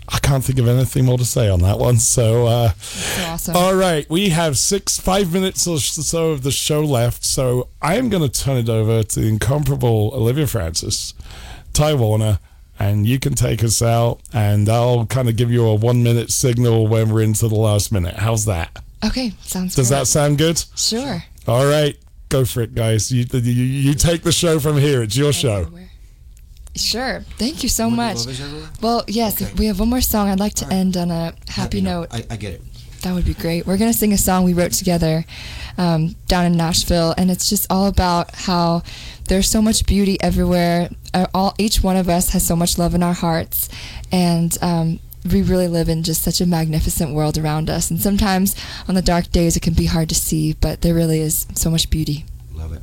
[0.10, 1.98] I can't think of anything more to say on that one.
[1.98, 2.72] So, uh,
[3.22, 3.56] awesome.
[3.56, 7.24] all right, we have six, five minutes or so of the show left.
[7.24, 11.14] So, I am going to turn it over to the incomparable Olivia Francis,
[11.72, 12.40] Ty Warner,
[12.84, 14.20] and you can take us out.
[14.34, 17.92] And I'll kind of give you a one minute signal when we're into the last
[17.92, 18.16] minute.
[18.16, 18.84] How's that?
[19.06, 20.00] Okay, sounds Does great.
[20.00, 20.64] that sound good?
[20.76, 21.24] Sure.
[21.48, 21.98] All right,
[22.30, 23.12] go for it, guys.
[23.12, 25.04] You, you, you take the show from here.
[25.04, 25.68] It's your show.
[26.76, 27.22] Sure.
[27.38, 28.18] Thank you so much.
[28.82, 30.30] Well, yes, we have one more song.
[30.30, 32.08] I'd like to end on a happy, note.
[32.12, 32.62] I, I get it.
[33.02, 33.68] That would be great.
[33.68, 35.26] We're going to sing a song we wrote together
[35.78, 38.84] um, down in Nashville, and it's just all about how
[39.28, 40.90] there's so much beauty everywhere.
[41.14, 43.70] Uh, all each one of us has so much love in our hearts,
[44.12, 45.00] and um,
[45.32, 47.90] we really live in just such a magnificent world around us.
[47.90, 48.56] And sometimes
[48.88, 51.70] on the dark days, it can be hard to see, but there really is so
[51.70, 52.26] much beauty.
[52.54, 52.82] Love it.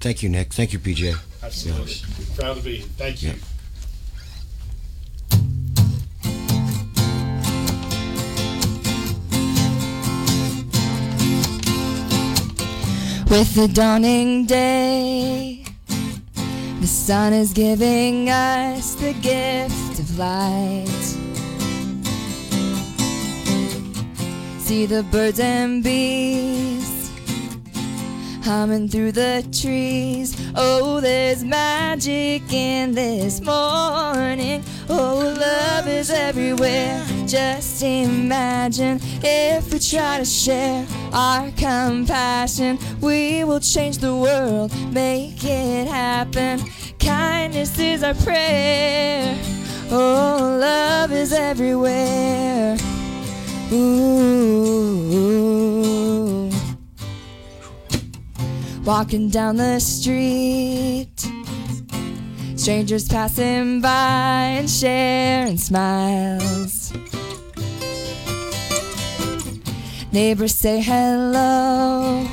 [0.00, 0.52] Thank you, Nick.
[0.52, 1.16] Thank you, PJ.
[1.42, 1.94] Absolutely.
[2.36, 2.80] Proud to be.
[2.80, 3.34] Thank you.
[13.30, 15.62] With the dawning day,
[16.80, 20.86] the sun is giving us the gift of light.
[24.58, 26.97] See the birds and bees
[28.48, 30.34] humming through the trees.
[30.54, 34.64] Oh, there's magic in this morning.
[34.88, 37.04] Oh, love is everywhere.
[37.26, 45.44] Just imagine if we try to share our compassion, we will change the world, make
[45.44, 46.62] it happen.
[46.98, 49.36] Kindness is our prayer.
[49.90, 52.78] Oh, love is everywhere.
[53.70, 54.48] Ooh.
[58.88, 61.20] Walking down the street,
[62.56, 66.94] strangers passing by and sharing smiles.
[70.10, 72.26] Neighbors say hello.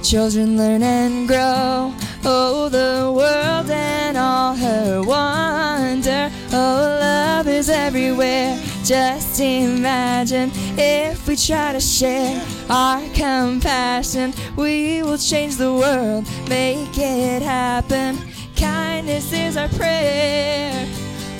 [0.00, 1.92] Children learn and grow.
[2.24, 6.30] Oh, the world and all her wonder.
[6.52, 8.56] Oh, love is everywhere.
[8.90, 16.98] Just imagine if we try to share our compassion, we will change the world, make
[16.98, 18.18] it happen.
[18.56, 20.88] Kindness is our prayer.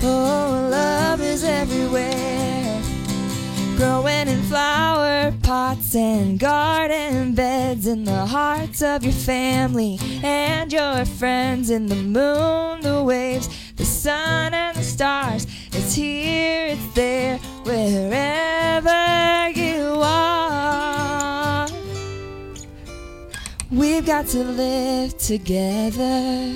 [0.00, 2.60] Oh, love is everywhere
[3.80, 11.06] growing in flower pots and garden beds in the hearts of your family and your
[11.06, 17.38] friends in the moon the waves the sun and the stars it's here it's there
[17.64, 21.68] wherever you are
[23.70, 26.52] we've got to live together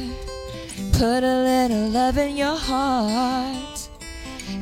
[0.92, 3.88] put a little love in your heart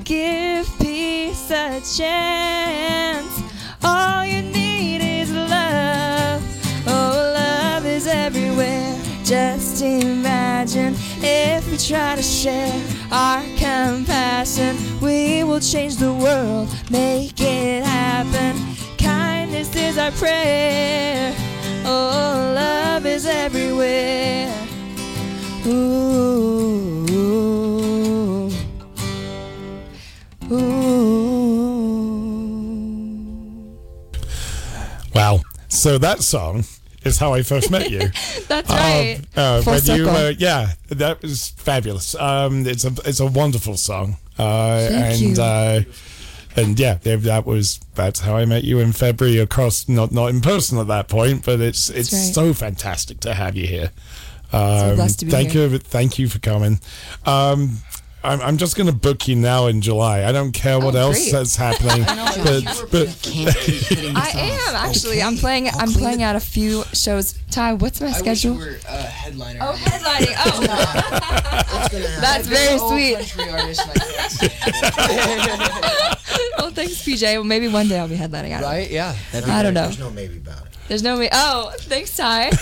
[0.04, 3.42] give peace a chance.
[3.82, 6.42] All you need is love.
[6.86, 8.98] Oh, love is everywhere.
[9.24, 12.80] Just imagine if we try to share
[13.12, 18.56] our compassion, we will change the world, make it happen.
[18.96, 21.34] Kindness is our prayer.
[21.84, 24.50] Oh, love is everywhere.
[25.66, 27.06] Ooh.
[30.50, 31.32] Ooh.
[35.14, 35.40] Wow.
[35.68, 36.64] So that song
[37.04, 37.98] is how I first met you.
[38.48, 39.20] That's Um, right.
[39.36, 42.14] uh, when you, uh, yeah, that was fabulous.
[42.14, 45.42] Um, it's a it's a wonderful song, uh, Thank and you.
[45.42, 45.80] uh,
[46.56, 49.38] and yeah, that was that's how I met you in February.
[49.38, 52.34] Across not not in person at that point, but it's it's right.
[52.34, 53.90] so fantastic to have you here.
[54.52, 55.66] Um, be thank here.
[55.68, 56.78] you, thank you for coming.
[57.24, 57.78] Um,
[58.24, 60.24] I'm, I'm just going to book you now in July.
[60.24, 61.32] I don't care what Oh, else great.
[61.32, 62.04] that's happening,
[62.44, 63.08] but, but
[64.16, 65.20] I am actually.
[65.22, 65.68] I'm playing.
[65.68, 67.34] I'm playing out a few shows.
[67.50, 68.54] Ty, what's my I wish schedule?
[68.54, 69.58] you were uh, headliner.
[69.62, 70.34] Oh, headlining.
[70.46, 70.60] Oh,
[72.20, 73.16] that's very sweet.
[73.16, 74.00] Country artist and
[74.96, 76.16] I
[76.58, 77.22] oh, thanks, PJ.
[77.22, 78.56] Well, maybe one day I'll be headlining.
[78.56, 78.90] I don't Right?
[78.90, 79.14] Yeah.
[79.34, 79.82] I don't know.
[79.84, 80.71] There's no maybe about it.
[80.88, 81.28] There's no way.
[81.32, 82.50] Oh, thanks, Ty.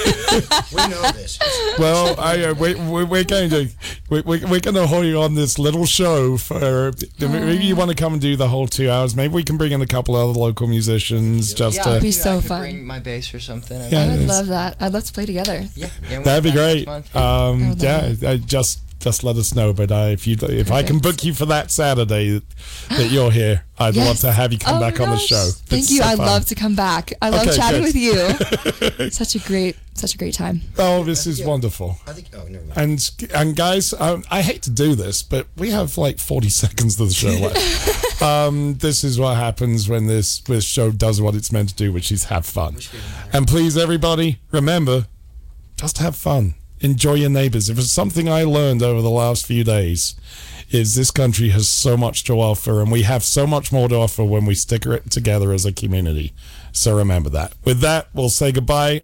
[0.73, 1.39] We know this.
[1.79, 3.69] well, I, uh, we, we, we're going to
[4.09, 7.91] we, we, we're going to hold you on this little show for maybe you want
[7.91, 9.17] to come and do the whole two hours.
[9.17, 11.91] Maybe we can bring in a couple other local musicians just yeah, to.
[11.91, 12.61] maybe be so I could fun.
[12.61, 13.91] Bring my bass or something.
[13.91, 14.77] Yeah, I would love that.
[14.81, 15.65] I'd love to play together.
[15.75, 15.91] Yeah.
[16.09, 16.87] yeah That'd be great.
[16.87, 17.15] month.
[17.17, 19.73] Um, yeah, love uh, just just let us know.
[19.73, 22.41] But uh, if you if I can book you for that Saturday
[22.91, 25.49] that you're here, I'd love to have you come Oh my back on the show.
[25.67, 26.03] Thank It's you.
[26.03, 26.27] so I'd fun.
[26.27, 27.13] love to come back.
[27.21, 27.95] I love Okay, chatting good.
[27.95, 29.11] with you.
[29.11, 30.61] such a great, such a great time.
[30.79, 31.97] Oh, this is wonderful.
[32.07, 32.29] I think.
[32.35, 32.77] Oh, never mind.
[32.79, 37.01] And and guys, um, I hate to do this, but we have like 40 seconds
[37.01, 38.23] of the show left.
[38.23, 41.93] um, this is what happens when this this show does what it's meant to do,
[41.93, 42.77] which is have fun.
[43.33, 45.07] And please, everybody, remember,
[45.77, 46.55] just have fun.
[46.83, 47.69] Enjoy your neighbors.
[47.69, 50.15] If it's something I learned over the last few days,
[50.71, 53.97] is this country has so much to offer, and we have so much more to
[53.97, 56.33] offer when we stick it together as a community.
[56.73, 57.53] So remember that.
[57.65, 59.03] With that, we'll say goodbye.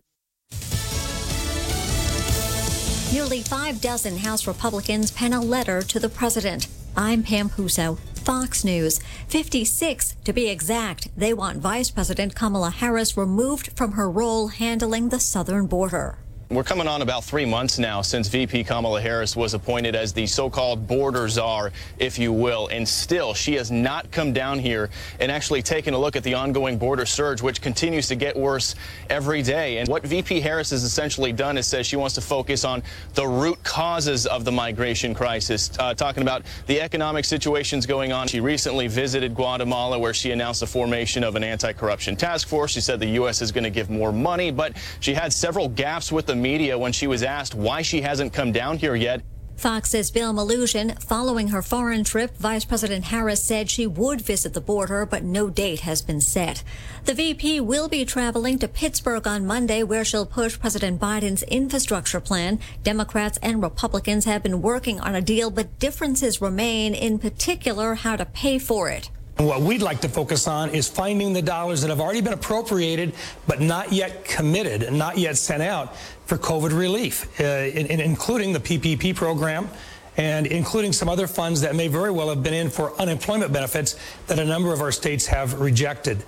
[3.12, 6.68] Nearly five dozen House Republicans pen a letter to the president.
[6.97, 9.01] I'm Pam Puso, Fox News.
[9.29, 11.09] 56 to be exact.
[11.14, 16.18] They want Vice President Kamala Harris removed from her role handling the southern border.
[16.49, 20.28] We're coming on about three months now since VP Kamala Harris was appointed as the
[20.28, 24.88] so-called border czar, if you will, and still she has not come down here
[25.18, 28.76] and actually taken a look at the ongoing border surge, which continues to get worse
[29.11, 29.78] every day.
[29.78, 32.80] And what VP Harris has essentially done is says she wants to focus on
[33.14, 38.28] the root causes of the migration crisis, uh, talking about the economic situations going on.
[38.28, 42.70] She recently visited Guatemala, where she announced the formation of an anti-corruption task force.
[42.70, 43.42] She said the U.S.
[43.42, 46.93] is going to give more money, but she had several gaps with the media when
[46.93, 49.22] she was asked why she hasn't come down here yet.
[49.57, 51.03] Fox's Bill Melugin.
[51.03, 55.49] Following her foreign trip, Vice President Harris said she would visit the border, but no
[55.49, 56.62] date has been set.
[57.07, 62.20] The VP will be traveling to Pittsburgh on Monday, where she'll push President Biden's infrastructure
[62.20, 62.61] plan.
[62.82, 68.14] Democrats and Republicans have been working on a deal, but differences remain, in particular, how
[68.16, 69.11] to pay for it.
[69.39, 73.12] What we'd like to focus on is finding the dollars that have already been appropriated
[73.47, 78.01] but not yet committed and not yet sent out for COVID relief, uh, in, in-
[78.01, 79.68] including the PPP program
[80.16, 83.97] and including some other funds that may very well have been in for unemployment benefits
[84.26, 86.24] that a number of our states have rejected.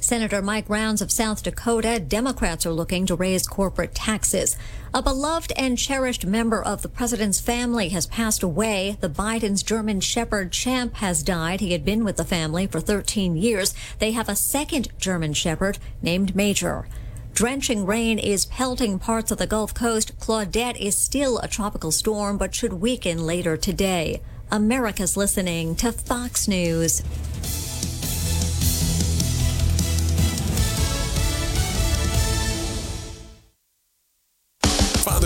[0.00, 4.56] Senator Mike Rounds of South Dakota, Democrats are looking to raise corporate taxes.
[4.94, 8.96] A beloved and cherished member of the president's family has passed away.
[9.00, 11.58] The Biden's German Shepherd Champ has died.
[11.60, 13.74] He had been with the family for 13 years.
[13.98, 16.86] They have a second German Shepherd named Major.
[17.34, 20.16] Drenching rain is pelting parts of the Gulf Coast.
[20.20, 24.22] Claudette is still a tropical storm, but should weaken later today.
[24.50, 27.02] America's listening to Fox News.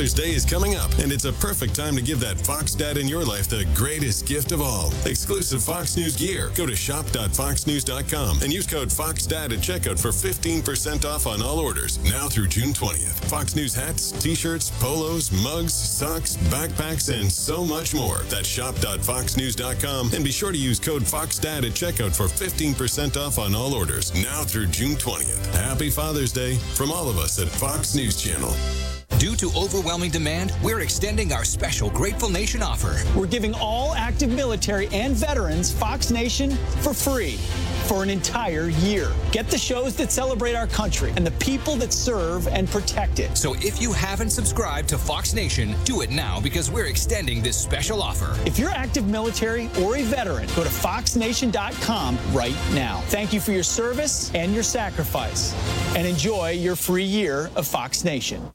[0.03, 2.97] Father's Day is coming up, and it's a perfect time to give that Fox dad
[2.97, 6.51] in your life the greatest gift of all exclusive Fox News gear.
[6.57, 12.03] Go to shop.foxnews.com and use code FOXDAD at checkout for 15% off on all orders
[12.03, 13.15] now through June 20th.
[13.27, 18.23] Fox News hats, t shirts, polos, mugs, socks, backpacks, and so much more.
[18.29, 23.55] That's shop.foxnews.com and be sure to use code FOXDAD at checkout for 15% off on
[23.55, 25.55] all orders now through June 20th.
[25.55, 28.53] Happy Father's Day from all of us at Fox News Channel.
[29.23, 32.97] Due to overwhelming demand, we're extending our special Grateful Nation offer.
[33.15, 37.37] We're giving all active military and veterans Fox Nation for free
[37.87, 39.11] for an entire year.
[39.33, 43.37] Get the shows that celebrate our country and the people that serve and protect it.
[43.37, 47.57] So if you haven't subscribed to Fox Nation, do it now because we're extending this
[47.57, 48.35] special offer.
[48.47, 53.01] If you're active military or a veteran, go to foxnation.com right now.
[53.07, 55.55] Thank you for your service and your sacrifice,
[55.95, 58.51] and enjoy your free year of Fox Nation.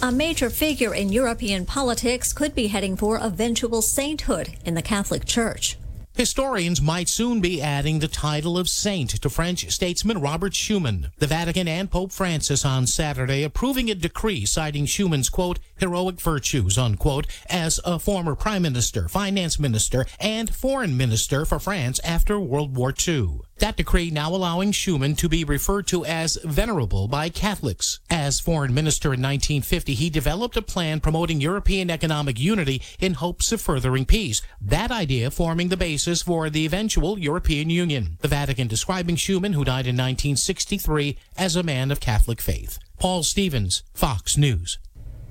[0.00, 5.24] A major figure in European politics could be heading for eventual sainthood in the Catholic
[5.24, 5.76] Church.
[6.14, 11.10] Historians might soon be adding the title of saint to French statesman Robert Schuman.
[11.18, 16.78] The Vatican and Pope Francis on Saturday approving a decree citing Schuman's, quote, heroic virtues,
[16.78, 22.76] unquote, as a former prime minister, finance minister, and foreign minister for France after World
[22.76, 23.40] War II.
[23.58, 27.98] That decree now allowing Schuman to be referred to as venerable by Catholics.
[28.08, 33.50] As foreign minister in 1950, he developed a plan promoting European economic unity in hopes
[33.50, 34.42] of furthering peace.
[34.60, 38.16] That idea forming the basis for the eventual European Union.
[38.20, 42.78] The Vatican describing Schuman, who died in 1963, as a man of Catholic faith.
[42.98, 44.78] Paul Stevens, Fox News.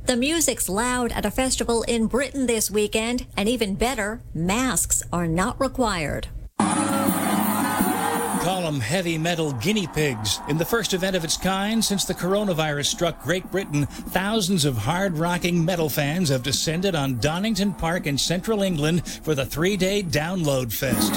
[0.06, 5.28] The music's loud at a festival in Britain this weekend, and even better, masks are
[5.28, 6.28] not required.
[8.48, 10.40] Call them heavy metal guinea pigs.
[10.48, 14.78] In the first event of its kind since the coronavirus struck Great Britain, thousands of
[14.78, 19.76] hard rocking metal fans have descended on Donington Park in central England for the three
[19.76, 21.12] day Download Fest.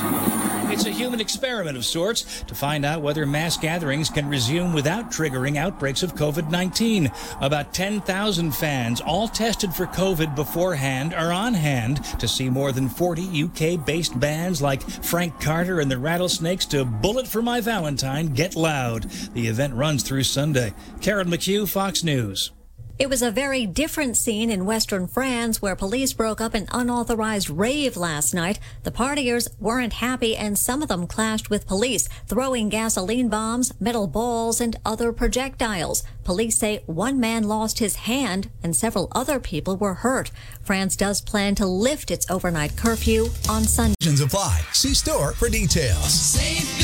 [0.72, 5.10] It's a human experiment of sorts to find out whether mass gatherings can resume without
[5.10, 7.10] triggering outbreaks of COVID 19.
[7.40, 12.88] About 10,000 fans, all tested for COVID beforehand, are on hand to see more than
[12.88, 18.28] 40 UK based bands like Frank Carter and the Rattlesnakes to Bullet for My Valentine
[18.28, 19.04] Get Loud.
[19.34, 20.72] The event runs through Sunday.
[21.00, 22.52] Karen McHugh, Fox News.
[23.00, 27.48] It was a very different scene in western France where police broke up an unauthorized
[27.48, 28.60] rave last night.
[28.82, 34.06] The partiers weren't happy and some of them clashed with police, throwing gasoline bombs, metal
[34.06, 36.02] balls, and other projectiles.
[36.24, 40.30] Police say one man lost his hand and several other people were hurt.
[40.60, 43.94] France does plan to lift its overnight curfew on Sunday.
[43.98, 44.60] Conditions apply.
[44.72, 46.12] See store for details.
[46.12, 46.79] Save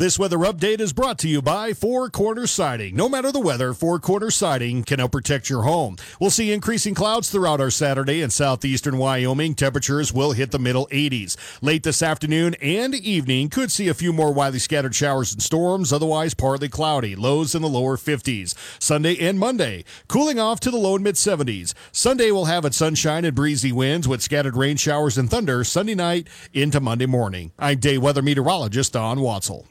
[0.00, 2.96] This weather update is brought to you by Four Corner Siding.
[2.96, 5.96] No matter the weather, Four Corner Siding can help protect your home.
[6.18, 9.54] We'll see increasing clouds throughout our Saturday in southeastern Wyoming.
[9.54, 11.36] Temperatures will hit the middle 80s.
[11.60, 15.92] Late this afternoon and evening, could see a few more widely scattered showers and storms,
[15.92, 17.14] otherwise partly cloudy.
[17.14, 18.54] Lows in the lower 50s.
[18.82, 21.74] Sunday and Monday, cooling off to the low and mid 70s.
[21.92, 25.94] Sunday will have its sunshine and breezy winds with scattered rain showers and thunder Sunday
[25.94, 27.52] night into Monday morning.
[27.58, 29.66] I'm day weather meteorologist Don Watzel.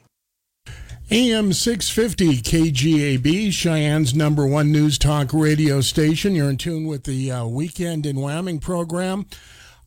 [1.12, 6.36] AM 650 KGAB, Cheyenne's number one news talk radio station.
[6.36, 9.26] You're in tune with the uh, Weekend in Wyoming program.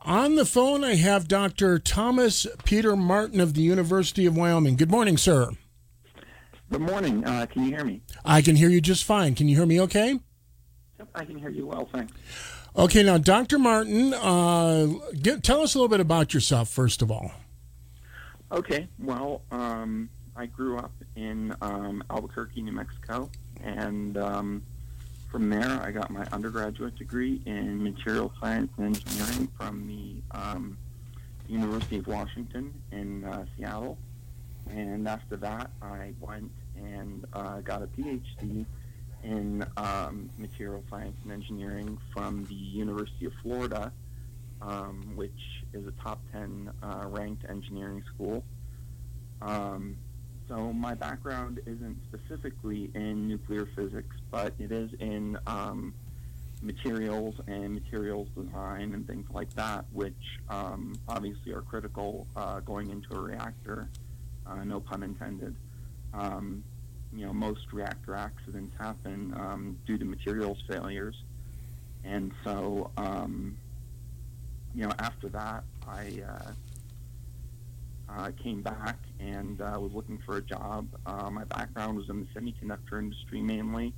[0.02, 1.80] On the phone, I have Dr.
[1.80, 4.76] Thomas Peter Martin of the University of Wyoming.
[4.76, 5.52] Good morning, sir.
[6.70, 7.24] Good morning.
[7.24, 8.02] Uh, can you hear me?
[8.26, 9.34] I can hear you just fine.
[9.34, 10.20] Can you hear me okay?
[11.00, 12.12] Yep, I can hear you well, thanks.
[12.76, 13.58] Okay, now, Dr.
[13.60, 14.88] Martin, uh,
[15.22, 17.32] get, tell us a little bit about yourself, first of all.
[18.52, 23.30] Okay, well, um, I grew up in um, Albuquerque, New Mexico,
[23.62, 24.64] and um,
[25.30, 30.78] from there I got my undergraduate degree in material science and engineering from the um,
[31.48, 33.98] University of Washington in uh, Seattle.
[34.72, 38.66] And after that, I went and uh, got a PhD
[39.24, 43.92] in um, material science and engineering from the University of Florida,
[44.62, 48.44] um, which is a top 10 uh, ranked engineering school.
[49.42, 49.98] Um,
[50.48, 55.94] so my background isn't specifically in nuclear physics, but it is in um,
[56.62, 62.90] materials and materials design and things like that, which um, obviously are critical uh, going
[62.90, 63.90] into a reactor.
[64.46, 65.56] Uh, no pun intended.
[66.14, 66.64] Um,
[67.14, 71.16] you know, most reactor accidents happen um, due to materials failures,
[72.04, 73.58] and so um,
[74.76, 76.22] you know after that I.
[76.28, 76.52] Uh,
[78.16, 80.88] uh, came back and uh, was looking for a job.
[81.06, 83.94] Uh, my background was in the semiconductor industry mainly,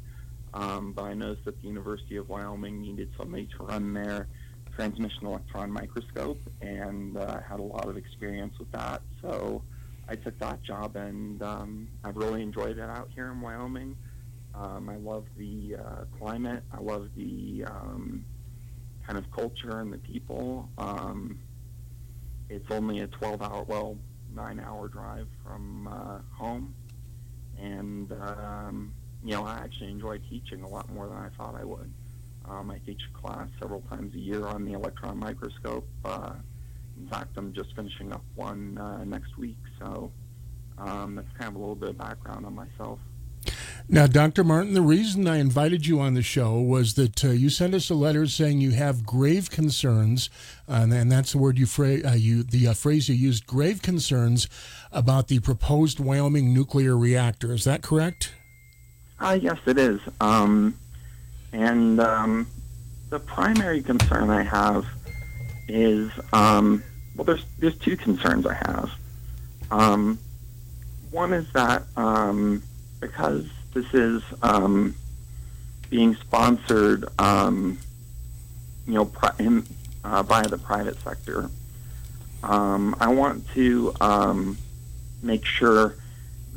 [0.54, 4.28] um, but I noticed that the University of Wyoming needed somebody to run their
[4.76, 9.02] transmission electron microscope, and uh, had a lot of experience with that.
[9.22, 9.64] So
[10.08, 13.96] I took that job, and um, I've really enjoyed it out here in Wyoming.
[14.54, 16.64] Um, I love the uh, climate.
[16.72, 18.26] I love the um,
[19.06, 20.70] kind of culture and the people.
[20.78, 21.40] Um,
[22.50, 23.98] it's only a 12 hour, well,
[24.34, 26.76] nine hour drive from uh, home.
[27.58, 28.94] And, um,
[29.24, 31.92] you know, I actually enjoy teaching a lot more than I thought I would.
[32.48, 35.88] Um, I teach a class several times a year on the electron microscope.
[36.04, 36.34] Uh,
[36.98, 39.58] in fact, I'm just finishing up one uh, next week.
[39.80, 40.12] So
[40.78, 43.00] um, that's kind of a little bit of background on myself.
[43.88, 44.44] Now, Dr.
[44.44, 47.90] Martin, the reason I invited you on the show was that uh, you sent us
[47.92, 50.30] a letter saying you have grave concerns,
[50.68, 54.48] and that's the word you, fra- uh, you the uh, phrase you used, grave concerns
[54.92, 57.54] about the proposed Wyoming nuclear reactor.
[57.54, 58.34] Is that correct?
[59.20, 60.00] Uh, yes, it is.
[60.20, 60.76] Um,
[61.54, 62.48] and um,
[63.10, 64.86] the primary concern I have
[65.68, 66.84] is um,
[67.16, 68.92] well, there's there's two concerns I have.
[69.72, 70.20] Um,
[71.12, 72.62] one is that um,
[73.00, 74.96] because this is um,
[75.90, 77.78] being sponsored, um,
[78.88, 79.62] you know, pri-
[80.04, 81.50] uh, by the private sector,
[82.44, 84.58] um, I want to um,
[85.22, 85.96] make sure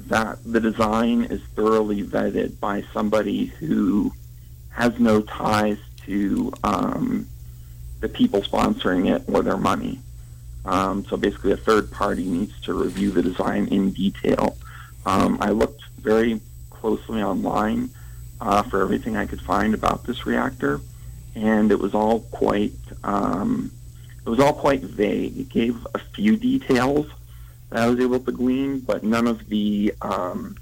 [0.07, 4.13] that the design is thoroughly vetted by somebody who
[4.71, 7.27] has no ties to um,
[8.01, 9.99] the people sponsoring it or their money.
[10.65, 14.57] Um, so basically, a third party needs to review the design in detail.
[15.41, 16.41] I looked very
[16.71, 17.91] closely online
[18.41, 20.81] uh, for everything I could find about this reactor,
[21.35, 22.73] and it was all quite
[23.05, 23.71] um,
[24.25, 25.39] it was all quite vague.
[25.39, 27.07] It gave a few details
[27.71, 30.57] that I was able to glean, but none of the um,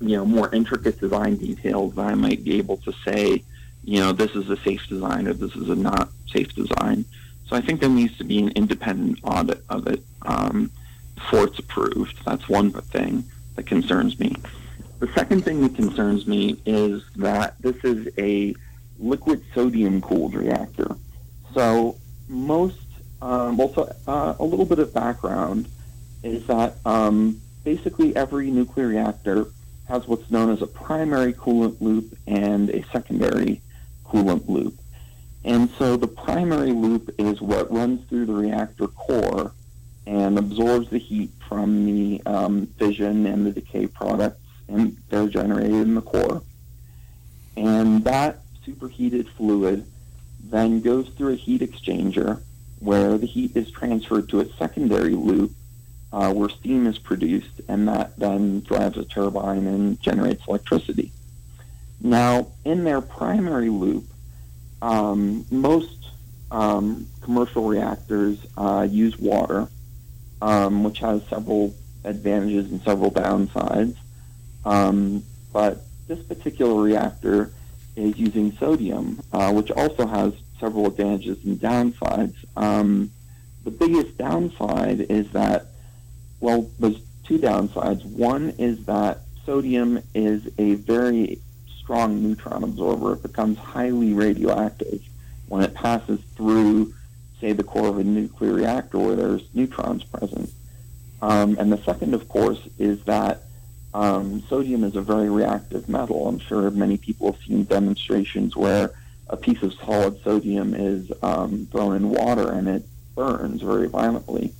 [0.00, 3.42] you know more intricate design details that I might be able to say,
[3.84, 7.04] you know, this is a safe design or this is a not safe design.
[7.48, 10.70] So I think there needs to be an independent audit of it um,
[11.16, 12.24] before it's approved.
[12.24, 13.24] That's one thing
[13.56, 14.36] that concerns me.
[15.00, 18.54] The second thing that concerns me is that this is a
[18.98, 20.94] liquid sodium cooled reactor.
[21.54, 21.96] So
[22.28, 22.78] most,
[23.22, 25.68] um, well, so, uh, a little bit of background
[26.22, 29.46] is that um, basically every nuclear reactor
[29.88, 33.62] has what's known as a primary coolant loop and a secondary
[34.04, 34.78] coolant loop.
[35.44, 39.52] And so the primary loop is what runs through the reactor core
[40.06, 44.40] and absorbs the heat from the um, fission and the decay products,
[44.70, 46.42] and they're generated in the core.
[47.56, 49.86] And that superheated fluid
[50.42, 52.40] then goes through a heat exchanger
[52.78, 55.52] where the heat is transferred to a secondary loop
[56.12, 61.12] uh, where steam is produced, and that then drives a turbine and generates electricity.
[62.00, 64.04] Now, in their primary loop,
[64.82, 66.08] um, most
[66.50, 69.68] um, commercial reactors uh, use water,
[70.42, 73.96] um, which has several advantages and several downsides.
[74.64, 77.52] Um, but this particular reactor
[77.96, 82.34] is using sodium, uh, which also has several advantages and downsides.
[82.56, 83.10] Um,
[83.64, 85.66] the biggest downside is that,
[86.40, 88.04] well, there's two downsides.
[88.04, 91.40] One is that sodium is a very
[91.78, 93.14] strong neutron absorber.
[93.14, 95.02] It becomes highly radioactive
[95.48, 96.94] when it passes through,
[97.40, 100.52] say, the core of a nuclear reactor where there's neutrons present.
[101.22, 103.42] Um, and the second, of course, is that
[103.92, 106.28] um, sodium is a very reactive metal.
[106.28, 108.92] I'm sure many people have seen demonstrations where
[109.28, 112.84] a piece of solid sodium is um, thrown in water and it
[113.14, 114.52] burns very violently.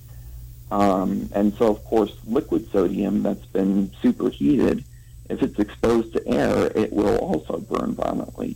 [0.71, 4.83] Um, and so, of course, liquid sodium that's been superheated,
[5.29, 8.55] if it's exposed to air, it will also burn violently.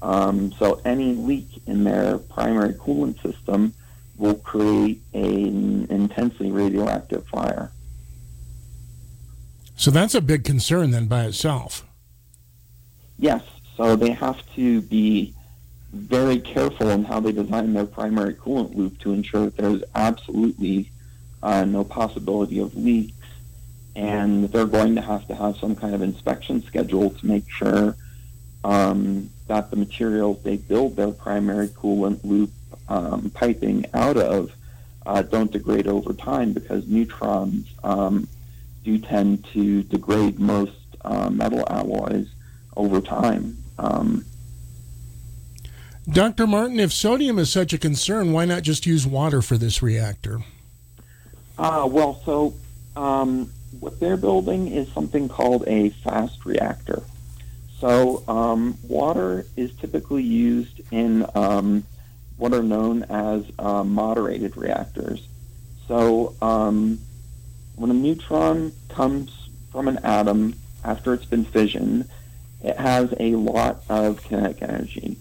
[0.00, 3.72] Um, so any leak in their primary coolant system
[4.16, 7.70] will create an intensely radioactive fire.
[9.76, 11.86] So that's a big concern then by itself.
[13.18, 13.42] Yes,
[13.76, 15.34] so they have to be
[15.92, 20.90] very careful in how they design their primary coolant loop to ensure that there's absolutely
[21.42, 23.12] uh, no possibility of leaks.
[23.94, 27.94] And they're going to have to have some kind of inspection schedule to make sure
[28.64, 32.50] um, that the materials they build their primary coolant loop
[32.88, 34.50] um, piping out of
[35.04, 38.26] uh, don't degrade over time because neutrons um,
[38.84, 40.72] do tend to degrade most
[41.04, 42.28] uh, metal alloys
[42.76, 43.56] over time.
[43.78, 44.24] Um,
[46.10, 46.46] Dr.
[46.46, 50.40] Martin, if sodium is such a concern, why not just use water for this reactor?
[51.56, 52.54] Uh, well, so
[52.96, 57.02] um, what they're building is something called a fast reactor.
[57.78, 61.84] So um, water is typically used in um,
[62.36, 65.26] what are known as uh, moderated reactors.
[65.86, 67.00] So um,
[67.76, 70.54] when a neutron comes from an atom
[70.84, 72.08] after it's been fissioned,
[72.62, 75.16] it has a lot of kinetic energy.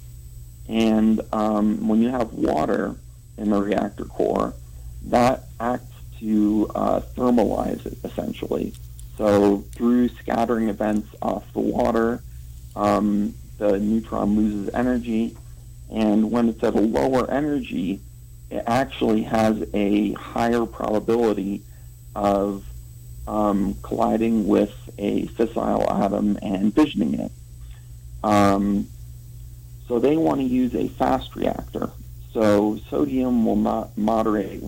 [0.67, 2.95] And um, when you have water
[3.37, 4.53] in the reactor core,
[5.05, 8.73] that acts to uh, thermalize it essentially.
[9.17, 12.21] So through scattering events off the water,
[12.75, 15.35] um, the neutron loses energy,
[15.91, 17.99] and when it's at a lower energy,
[18.49, 21.61] it actually has a higher probability
[22.15, 22.65] of
[23.27, 27.31] um, colliding with a fissile atom and fissioning it.
[28.23, 28.87] Um,
[29.87, 31.91] so they want to use a fast reactor.
[32.33, 34.63] So sodium will not moderate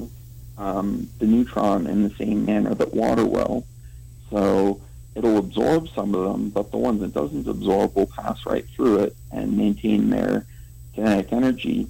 [0.58, 3.66] um, the neutron in the same manner that water will.
[4.30, 4.82] So
[5.16, 9.00] it'll absorb some of them, but the ones it doesn't absorb will pass right through
[9.00, 10.46] it and maintain their
[10.94, 11.88] kinetic energy.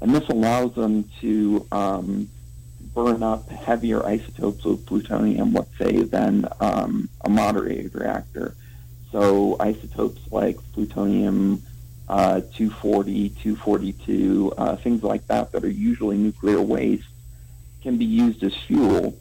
[0.00, 2.28] And this allows them to um,
[2.94, 8.54] burn up heavier isotopes of plutonium, let's say, than um, a moderated reactor.
[9.10, 11.62] So isotopes like plutonium
[12.08, 17.08] uh, 240, 242, uh, things like that that are usually nuclear waste
[17.82, 19.18] can be used as fuel.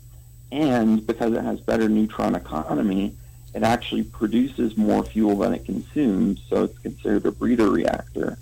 [0.51, 3.15] And because it has better neutron economy,
[3.53, 8.37] it actually produces more fuel than it consumes, so it's considered a breeder reactor.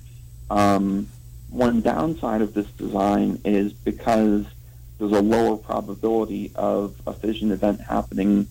[0.49, 1.07] Um,
[1.49, 4.45] one downside of this design is because
[4.99, 8.47] there's a lower probability of a fission event happening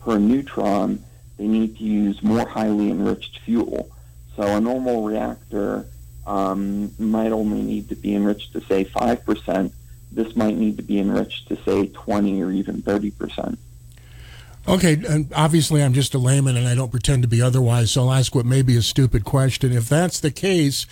[0.00, 1.02] per neutron,
[1.38, 3.90] they need to use more highly enriched fuel.
[4.36, 5.86] So a normal reactor
[6.26, 9.72] um, might only need to be enriched to say 5%.
[10.12, 13.56] This might need to be enriched to say 20 or even 30%.
[14.68, 18.02] Okay, and obviously I'm just a layman and I don't pretend to be otherwise, so
[18.02, 19.72] I'll ask what may be a stupid question.
[19.72, 20.86] If that's the case,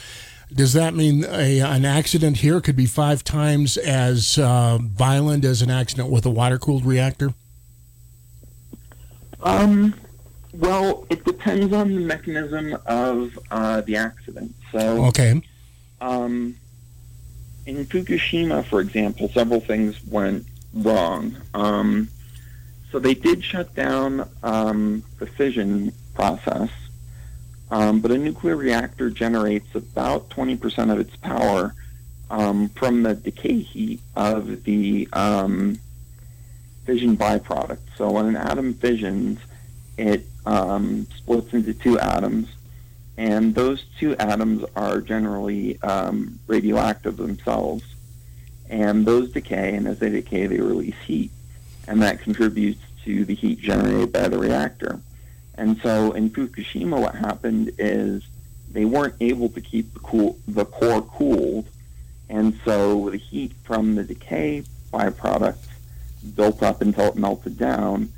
[0.53, 5.63] does that mean a, an accident here could be five times as uh, violent as
[5.63, 7.35] an accident with a water cooled reactor?
[9.43, 9.95] Um,
[10.53, 14.55] well, it depends on the mechanism of uh, the accident.
[14.73, 15.43] So, Okay.
[16.01, 16.57] um,
[17.67, 21.37] in Fukushima, for example, several things went wrong.
[21.55, 22.09] Um,
[22.91, 26.71] so they did shut down um, the fission process,
[27.71, 31.75] um, but a nuclear reactor generates about 20% of its power
[32.31, 35.79] um, from the decay heat of the um,
[36.85, 37.79] fission byproduct.
[37.97, 39.39] So when an atom fissions,
[39.97, 42.49] it um, splits into two atoms,
[43.17, 47.85] and those two atoms are generally um, radioactive themselves.
[48.69, 51.31] And those decay, and as they decay, they release heat,
[51.87, 55.01] and that contributes to the heat generated by the reactor.
[55.57, 58.25] And so in Fukushima, what happened is
[58.71, 61.69] they weren't able to keep the, cool, the core cooled,
[62.29, 65.59] and so the heat from the decay byproduct
[66.35, 68.13] built up until it melted down,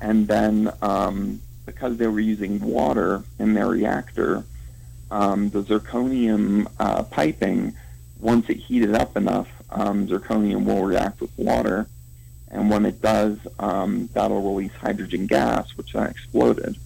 [0.00, 4.44] and then um, because they were using water in their reactor,
[5.10, 7.74] um, the zirconium uh, piping,
[8.20, 11.86] once it heated up enough, um, zirconium will react with water,
[12.50, 16.76] and when it does, um, that'll release hydrogen gas, which then exploded.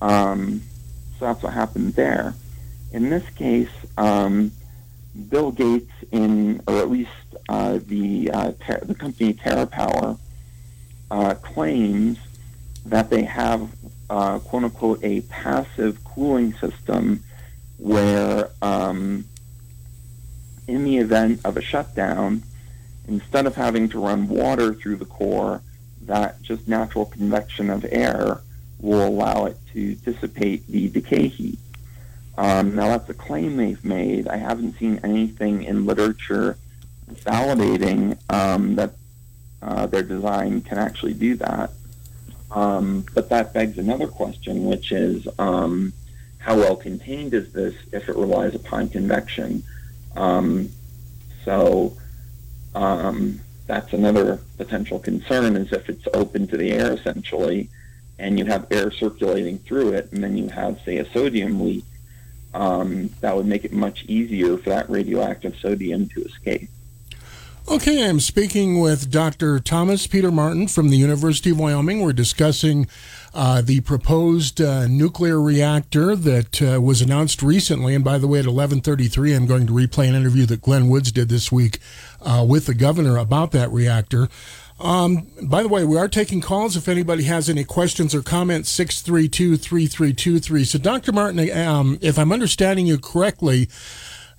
[0.00, 0.62] Um,
[1.18, 2.34] so that's what happened there.
[2.92, 4.52] In this case, um,
[5.28, 7.10] Bill Gates, in or at least
[7.48, 10.18] uh, the uh, ter- the company TerraPower,
[11.10, 12.18] uh, claims
[12.86, 13.70] that they have
[14.10, 17.22] uh, quote unquote a passive cooling system
[17.78, 19.24] where um,
[20.66, 22.42] in the event of a shutdown,
[23.08, 25.62] instead of having to run water through the core,
[26.02, 28.40] that just natural convection of air
[28.80, 31.58] will allow it to dissipate the decay heat.
[32.36, 34.26] Um, now that's a claim they've made.
[34.26, 36.56] I haven't seen anything in literature
[37.10, 38.94] validating um, that
[39.60, 41.70] uh, their design can actually do that.
[42.50, 45.92] Um, but that begs another question, which is um,
[46.38, 49.62] how well contained is this if it relies upon convection?
[50.16, 50.70] Um,
[51.44, 51.96] so
[52.74, 57.68] um, that's another potential concern is if it's open to the air essentially
[58.18, 61.84] and you have air circulating through it and then you have, say, a sodium leak,
[62.54, 66.68] um, that would make it much easier for that radioactive sodium to escape.
[67.68, 69.60] Okay, I'm speaking with Dr.
[69.60, 72.00] Thomas Peter Martin from the University of Wyoming.
[72.00, 72.88] We're discussing
[73.34, 77.94] uh, the proposed uh, nuclear reactor that uh, was announced recently.
[77.94, 81.12] And by the way, at 11:33, I'm going to replay an interview that Glenn Woods
[81.12, 81.78] did this week
[82.20, 84.28] uh, with the governor about that reactor.
[84.80, 88.68] Um, by the way, we are taking calls if anybody has any questions or comments,
[88.70, 90.64] 632 3323.
[90.64, 91.12] So, Dr.
[91.12, 93.68] Martin, um, if I'm understanding you correctly,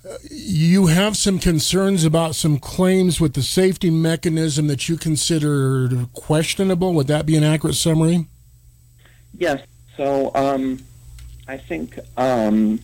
[0.08, 5.88] uh, you have some concerns about some claims with the safety mechanism that you consider
[6.12, 6.92] questionable.
[6.92, 8.26] Would that be an accurate summary?
[9.36, 9.62] Yes.
[9.96, 10.80] So um,
[11.46, 12.80] I think, um,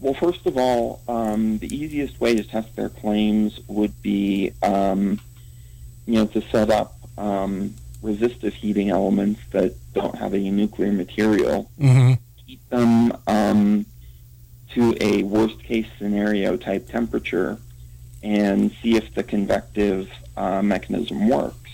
[0.00, 5.20] well, first of all, um, the easiest way to test their claims would be, um,
[6.06, 11.70] you know, to set up um, resistive heating elements that don't have any nuclear material.
[11.80, 12.14] Mm-hmm.
[12.46, 13.86] Heat them um,
[14.74, 17.58] to a worst case scenario type temperature
[18.22, 21.67] and see if the convective uh, mechanism works.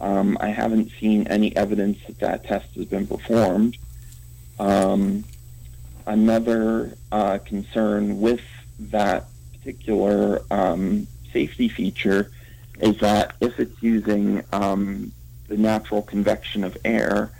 [0.00, 3.76] Um, I haven't seen any evidence that that test has been performed.
[4.58, 5.24] Um,
[6.06, 8.42] another uh, concern with
[8.78, 12.30] that particular um, safety feature
[12.80, 15.12] is that if it's using um,
[15.48, 17.30] the natural convection of air,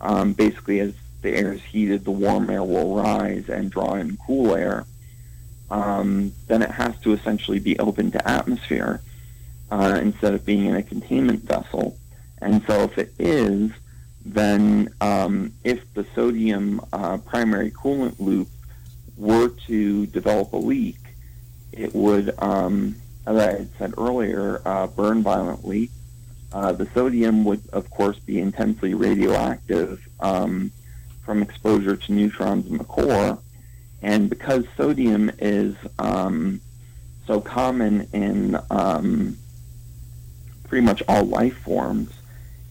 [0.00, 4.16] um, basically as the air is heated, the warm air will rise and draw in
[4.18, 4.86] cool air.
[5.70, 9.00] Um, then it has to essentially be open to atmosphere
[9.70, 11.96] uh, instead of being in a containment vessel.
[12.44, 13.70] And so if it is,
[14.22, 18.48] then um, if the sodium uh, primary coolant loop
[19.16, 20.98] were to develop a leak,
[21.72, 25.88] it would, um, as I had said earlier, uh, burn violently.
[26.52, 30.70] Uh, the sodium would, of course, be intensely radioactive um,
[31.24, 33.38] from exposure to neutrons in the core.
[34.02, 36.60] And because sodium is um,
[37.26, 39.38] so common in um,
[40.68, 42.10] pretty much all life forms,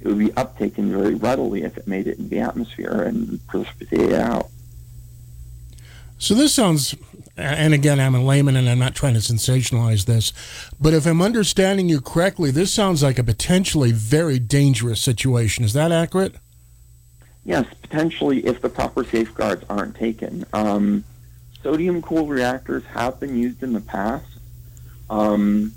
[0.03, 4.13] it would be uptaken very readily if it made it in the atmosphere and precipitated
[4.13, 4.49] out.
[6.17, 6.93] So this sounds,
[7.37, 10.33] and again, I'm a layman and I'm not trying to sensationalize this,
[10.79, 15.63] but if I'm understanding you correctly, this sounds like a potentially very dangerous situation.
[15.63, 16.35] Is that accurate?
[17.45, 20.43] Yes, potentially if the proper safeguards aren't taken.
[20.51, 21.05] Um,
[21.61, 24.27] sodium cooled reactors have been used in the past.
[25.09, 25.71] Um,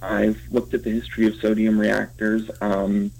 [0.00, 2.50] I've looked at the history of sodium reactors.
[2.62, 3.10] Um,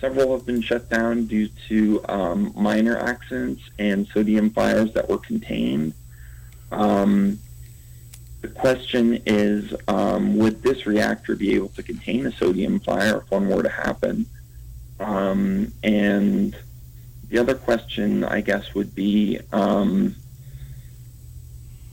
[0.00, 5.18] several have been shut down due to um, minor accidents and sodium fires that were
[5.18, 5.92] contained.
[6.70, 7.38] Um,
[8.40, 13.30] the question is, um, would this reactor be able to contain a sodium fire if
[13.30, 14.26] one were to happen?
[15.00, 16.56] Um, and
[17.28, 20.14] the other question, I guess, would be, um,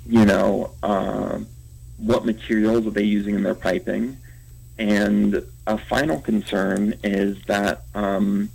[0.05, 1.39] you know, uh,
[1.97, 4.17] what materials are they using in their piping?
[4.77, 8.49] And a final concern is that um,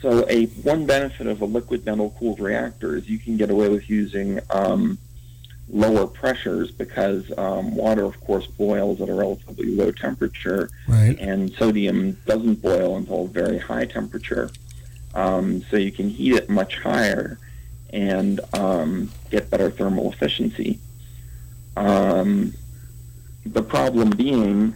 [0.00, 3.68] so a one benefit of a liquid metal cooled reactor is you can get away
[3.68, 4.96] with using um,
[5.68, 11.16] lower pressures because um, water, of course, boils at a relatively low temperature, Right.
[11.20, 14.50] and sodium doesn't boil until a very high temperature.
[15.14, 17.38] Um, so you can heat it much higher
[17.92, 20.78] and um, get better thermal efficiency.
[21.76, 22.54] Um,
[23.44, 24.74] the problem being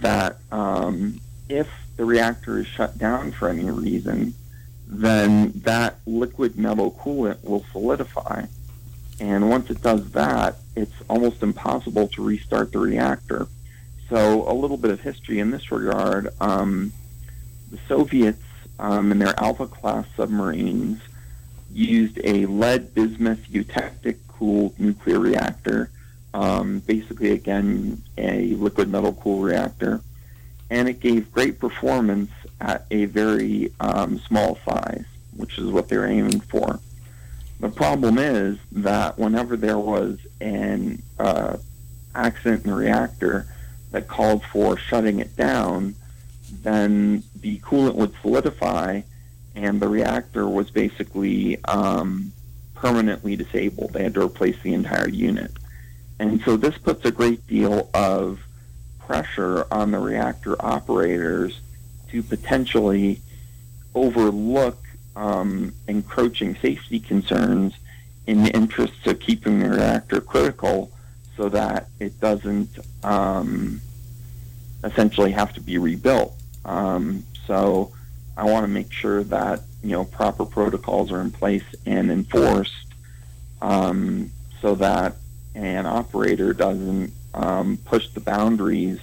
[0.00, 4.34] that um, if the reactor is shut down for any reason,
[4.86, 8.44] then that liquid metal coolant will solidify.
[9.20, 13.48] And once it does that, it's almost impossible to restart the reactor.
[14.08, 16.28] So, a little bit of history in this regard.
[16.40, 16.92] Um,
[17.70, 18.42] the Soviets,
[18.78, 21.02] um, in their Alpha class submarines,
[21.72, 25.90] used a lead bismuth eutectic cooled nuclear reactor
[26.34, 30.00] um, basically again a liquid metal cool reactor,
[30.70, 35.04] and it gave great performance at a very um, small size,
[35.36, 36.80] which is what they're aiming for.
[37.60, 41.56] The problem is that whenever there was an uh,
[42.14, 43.46] accident in the reactor
[43.90, 45.94] that called for shutting it down,
[46.62, 49.02] then the coolant would solidify,
[49.54, 52.32] and the reactor was basically um,
[52.74, 53.92] permanently disabled.
[53.92, 55.50] They had to replace the entire unit.
[56.18, 58.40] And so this puts a great deal of
[58.98, 61.60] pressure on the reactor operators
[62.10, 63.20] to potentially
[63.94, 64.82] overlook
[65.16, 67.74] um, encroaching safety concerns
[68.26, 70.90] in the interests of keeping the reactor critical
[71.36, 73.80] so that it doesn't um,
[74.84, 76.34] essentially have to be rebuilt.
[76.64, 77.92] Um, so
[78.36, 82.74] I want to make sure that you know proper protocols are in place and enforced
[83.62, 85.16] um, so that
[85.58, 89.00] an operator doesn't um, push the boundaries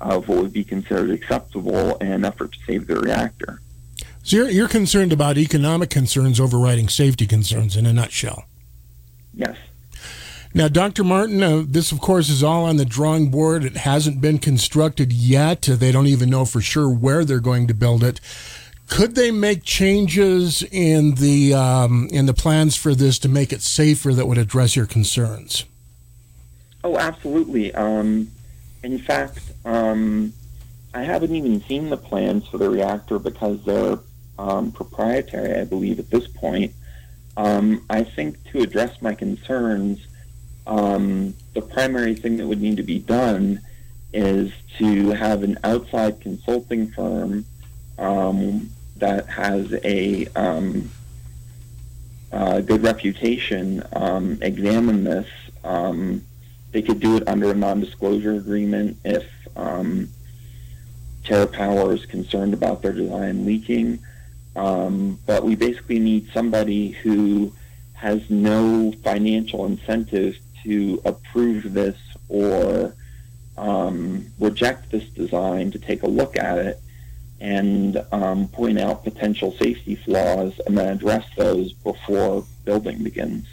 [0.00, 3.60] of what would be considered acceptable in an effort to save the reactor.
[4.22, 8.44] So you're, you're concerned about economic concerns overriding safety concerns in a nutshell.
[9.34, 9.56] Yes.
[10.52, 11.04] Now, Dr.
[11.04, 13.64] Martin, uh, this, of course, is all on the drawing board.
[13.64, 15.68] It hasn't been constructed yet.
[15.68, 18.20] Uh, they don't even know for sure where they're going to build it.
[18.88, 23.62] Could they make changes in the um, in the plans for this to make it
[23.62, 25.64] safer that would address your concerns?
[26.82, 27.74] Oh, absolutely.
[27.74, 28.30] Um,
[28.82, 30.32] in fact, um,
[30.94, 33.98] I haven't even seen the plans for the reactor because they're
[34.38, 36.72] um, proprietary, I believe, at this point.
[37.36, 40.06] Um, I think to address my concerns,
[40.66, 43.60] um, the primary thing that would need to be done
[44.12, 47.44] is to have an outside consulting firm
[47.98, 50.26] um, that has a
[52.32, 53.82] uh, good reputation
[54.42, 55.28] examine this.
[55.62, 56.22] Um,
[56.72, 60.08] they could do it under a non-disclosure agreement if um,
[61.24, 63.98] TerraPower is concerned about their design leaking.
[64.56, 67.52] Um, but we basically need somebody who
[67.94, 71.96] has no financial incentive to approve this
[72.28, 72.94] or
[73.56, 76.80] um, reject this design to take a look at it
[77.40, 83.46] and um, point out potential safety flaws and then address those before building begins.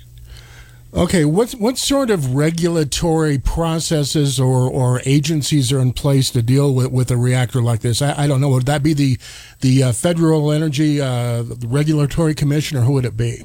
[0.93, 6.73] Okay, what what sort of regulatory processes or, or agencies are in place to deal
[6.73, 8.01] with, with a reactor like this?
[8.01, 8.49] I, I don't know.
[8.49, 9.19] Would that be the
[9.59, 13.43] the uh, Federal Energy uh, Regulatory Commission, or who would it be?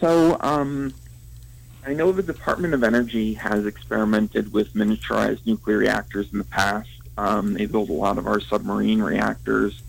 [0.00, 0.94] So, um,
[1.84, 6.88] I know the Department of Energy has experimented with miniaturized nuclear reactors in the past.
[7.18, 9.82] Um, they build a lot of our submarine reactors,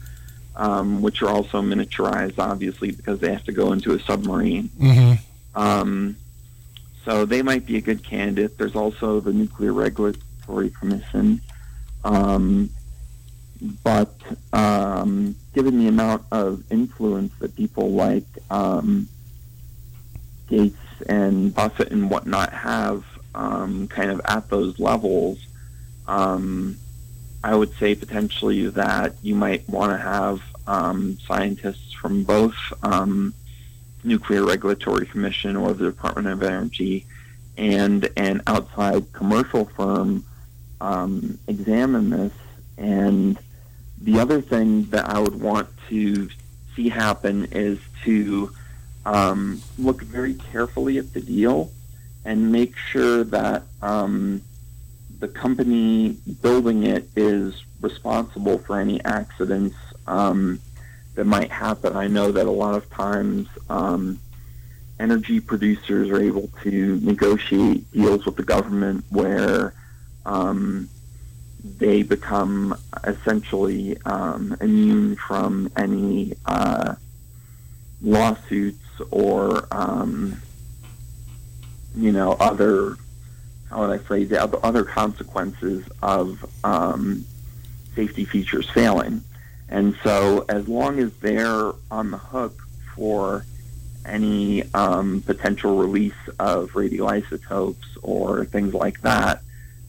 [0.55, 4.69] um, which are also miniaturized, obviously, because they have to go into a submarine.
[4.69, 5.59] Mm-hmm.
[5.61, 6.17] Um,
[7.05, 8.57] so they might be a good candidate.
[8.57, 11.41] There's also the Nuclear Regulatory Commission.
[12.03, 12.69] Um,
[13.83, 14.15] but
[14.53, 19.07] um, given the amount of influence that people like um,
[20.47, 20.77] Gates
[21.07, 23.03] and Buffett and whatnot have
[23.35, 25.39] um, kind of at those levels,
[26.07, 26.77] um,
[27.43, 32.55] I would say potentially that you might want to have um, scientists from both
[34.03, 37.05] Nuclear Regulatory Commission or the Department of Energy
[37.57, 40.25] and an outside commercial firm
[40.79, 42.33] um, examine this.
[42.77, 43.37] And
[44.01, 46.29] the other thing that I would want to
[46.75, 48.51] see happen is to
[49.05, 51.71] um, look very carefully at the deal
[52.25, 54.41] and make sure that um,
[55.19, 59.75] the company building it is responsible for any accidents
[60.07, 60.59] um,
[61.15, 61.95] that might happen.
[61.95, 64.19] I know that a lot of times um,
[64.99, 69.73] energy producers are able to negotiate deals with the government where
[70.25, 70.89] um,
[71.63, 76.95] they become essentially um, immune from any uh,
[78.01, 78.79] lawsuits
[79.11, 80.41] or um,
[81.95, 82.95] you know other
[83.69, 87.25] how would I it other, other consequences of um,
[87.95, 89.23] safety features failing.
[89.71, 92.61] And so, as long as they're on the hook
[92.93, 93.45] for
[94.05, 99.41] any um, potential release of radioisotopes or things like that,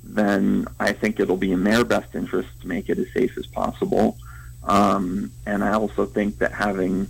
[0.05, 3.47] then I think it'll be in their best interest to make it as safe as
[3.47, 4.17] possible.
[4.63, 7.09] Um, and I also think that having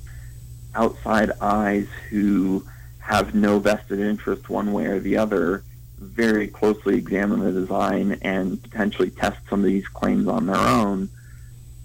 [0.75, 2.67] outside eyes who
[3.01, 5.63] have no vested interest one way or the other
[5.99, 11.11] very closely examine the design and potentially test some of these claims on their own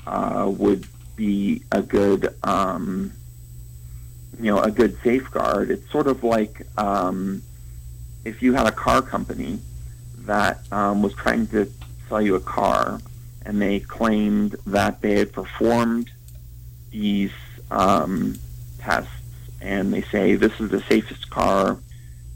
[0.07, 3.11] uh, would be a good, um,
[4.39, 5.69] you know, a good safeguard.
[5.69, 7.41] It's sort of like um,
[8.23, 9.59] if you had a car company
[10.19, 11.71] that um, was trying to
[12.07, 13.01] sell you a car,
[13.45, 16.09] and they claimed that they had performed
[16.91, 17.31] these
[17.69, 18.39] um,
[18.79, 19.11] tests,
[19.61, 21.77] and they say this is the safest car,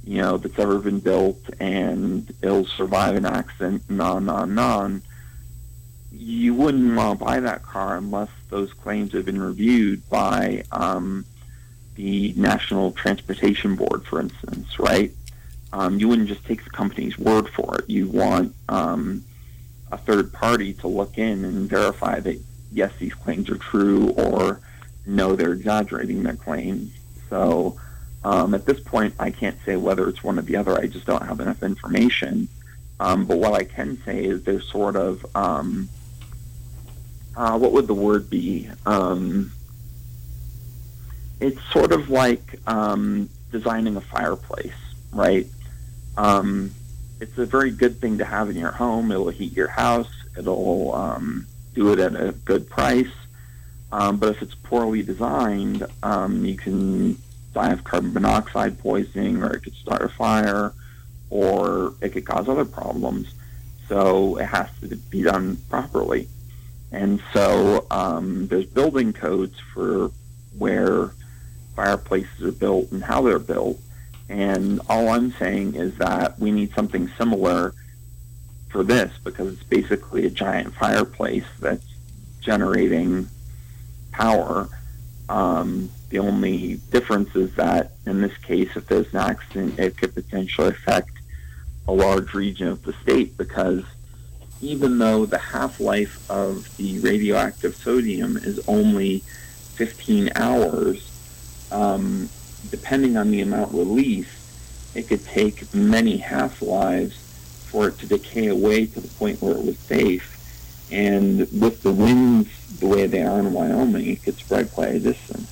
[0.04, 4.60] you know, that's ever been built, and it'll survive an accident, and on, and on,
[4.60, 5.02] on
[6.22, 11.26] you wouldn't want to buy that car unless those claims have been reviewed by um,
[11.96, 15.12] the National Transportation Board, for instance, right?
[15.74, 17.90] Um, you wouldn't just take the company's word for it.
[17.90, 19.24] You want um,
[19.92, 22.40] a third party to look in and verify that
[22.72, 24.62] yes, these claims are true, or
[25.08, 26.92] no, they're exaggerating their claims.
[27.32, 27.80] So
[28.24, 30.78] um, at this point, I can't say whether it's one or the other.
[30.78, 32.48] I just don't have enough information.
[33.00, 35.90] Um, but what I can say is there's sort of um,
[37.36, 38.70] uh, what would the word be?
[38.86, 39.52] Um,
[41.40, 44.74] it's sort of like um, designing a fireplace,
[45.12, 45.48] right?
[46.18, 46.72] Um,
[47.20, 49.12] it's a very good thing to have in your home.
[49.12, 50.12] It'll heat your house.
[50.38, 53.12] It'll um, do it at a good price.
[53.92, 57.18] Um, but if it's poorly designed, um, you can
[57.54, 60.74] die of carbon monoxide poisoning, or it could start a fire,
[61.30, 63.34] or it could cause other problems.
[63.90, 66.28] So it has to be done properly.
[66.92, 70.12] And so um, there's building codes for
[70.58, 71.12] where
[71.76, 73.80] fireplaces are built and how they're built.
[74.28, 77.74] And all I'm saying is that we need something similar
[78.70, 81.86] for this because it's basically a giant fireplace that's
[82.40, 83.28] generating
[84.12, 84.70] power.
[85.30, 90.14] Um, the only difference is that in this case, if there's an accident, it could
[90.14, 91.12] potentially affect
[91.88, 93.84] a large region of the state because
[94.62, 99.20] even though the half-life of the radioactive sodium is only
[99.76, 101.10] 15 hours,
[101.72, 102.30] um,
[102.70, 104.38] depending on the amount released,
[104.96, 107.16] it could take many half-lives
[107.70, 110.38] for it to decay away to the point where it was safe.
[110.92, 112.50] And with the winds
[112.80, 115.48] the way they are in Wyoming, it could spread quite a distance.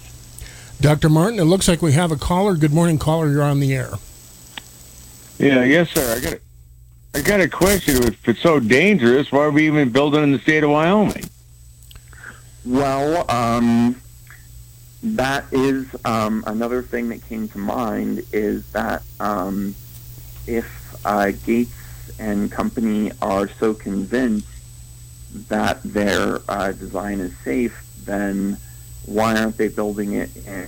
[0.82, 1.10] Dr.
[1.10, 2.55] Martin, it looks like we have a caller.
[2.55, 3.30] Good morning, caller.
[3.30, 3.91] You're on the air.
[5.38, 6.16] Yeah, yes, sir.
[6.16, 6.41] I got a,
[7.14, 8.03] I got a question.
[8.03, 11.26] If it's so dangerous, why are we even building in the state of Wyoming?
[12.66, 13.99] Well, um,
[15.01, 19.74] that is um, another thing that came to mind is that um,
[20.45, 21.74] if uh, Gates
[22.20, 24.47] and company are so convinced
[25.49, 28.57] that their uh, design is safe, then
[29.05, 30.68] why aren't they building it in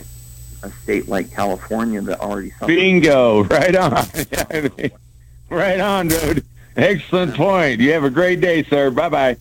[0.63, 2.51] a state like California that already?
[2.65, 3.43] Bingo!
[3.51, 4.05] Right on.
[5.55, 6.45] right on, dude.
[6.75, 7.81] Excellent point.
[7.81, 8.89] You have a great day, sir.
[8.89, 9.37] Bye bye.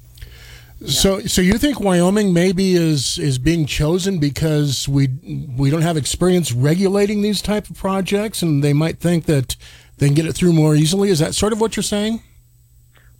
[0.87, 5.09] So, so you think Wyoming maybe is is being chosen because we
[5.57, 9.57] we don't have experience regulating these type of projects, and they might think that
[10.01, 11.11] they can get it through more easily?
[11.11, 12.23] Is that sort of what you're saying?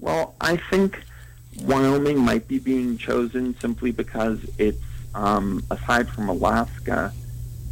[0.01, 0.99] Well, I think
[1.63, 4.83] Wyoming might be being chosen simply because it's,
[5.15, 7.13] um, aside from Alaska,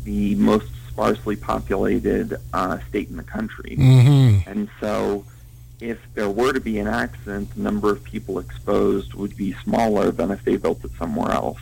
[0.04, 3.76] the most sparsely populated uh, state in the country.
[3.78, 4.44] Mhm.
[4.48, 5.24] And so,
[5.80, 10.10] if there were to be an accident, the number of people exposed would be smaller
[10.10, 11.60] than if they built it somewhere else.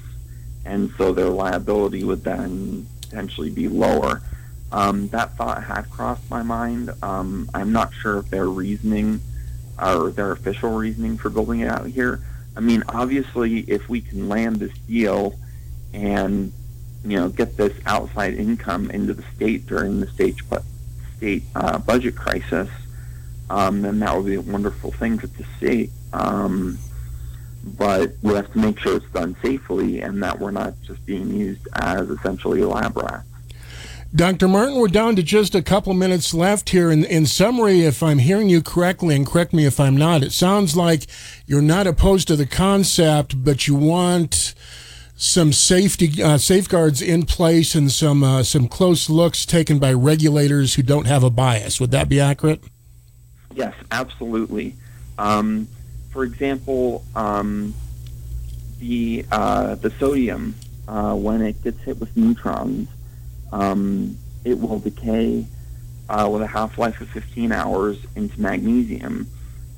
[0.65, 4.23] And so their liability would then potentially be lower.
[4.73, 6.91] Um, that thought had crossed my mind.
[7.03, 9.21] Um, I'm not sure if their reasoning
[9.81, 12.21] or their official reasoning for building it out here.
[12.57, 15.39] I mean, obviously, if we can land this deal
[15.93, 16.55] and
[17.11, 20.59] you know get this outside income into the state during the state bu-
[21.17, 22.69] state uh, budget crisis,
[23.49, 25.91] um, then that would be a wonderful thing for the state.
[26.13, 26.79] Um,
[27.65, 31.35] but we have to make sure it's done safely and that we're not just being
[31.35, 33.23] used as essentially lab rat.
[34.15, 34.47] Dr.
[34.47, 36.91] Martin, we're down to just a couple minutes left here.
[36.91, 40.33] In, in summary, if I'm hearing you correctly, and correct me if I'm not, it
[40.33, 41.07] sounds like
[41.45, 44.55] you're not opposed to the concept, but you want
[45.17, 50.75] some safety uh, safeguards in place and some uh, some close looks taken by regulators
[50.75, 51.81] who don't have a bias.
[51.81, 52.63] Would that be accurate?
[53.55, 54.75] Yes, absolutely.
[55.19, 55.69] Um,
[56.11, 57.75] for example, um,
[58.79, 60.55] the uh, the sodium
[60.87, 62.89] uh, when it gets hit with neutrons,
[63.53, 65.47] um, it will decay
[66.11, 69.29] uh, with a half life of 15 hours into magnesium.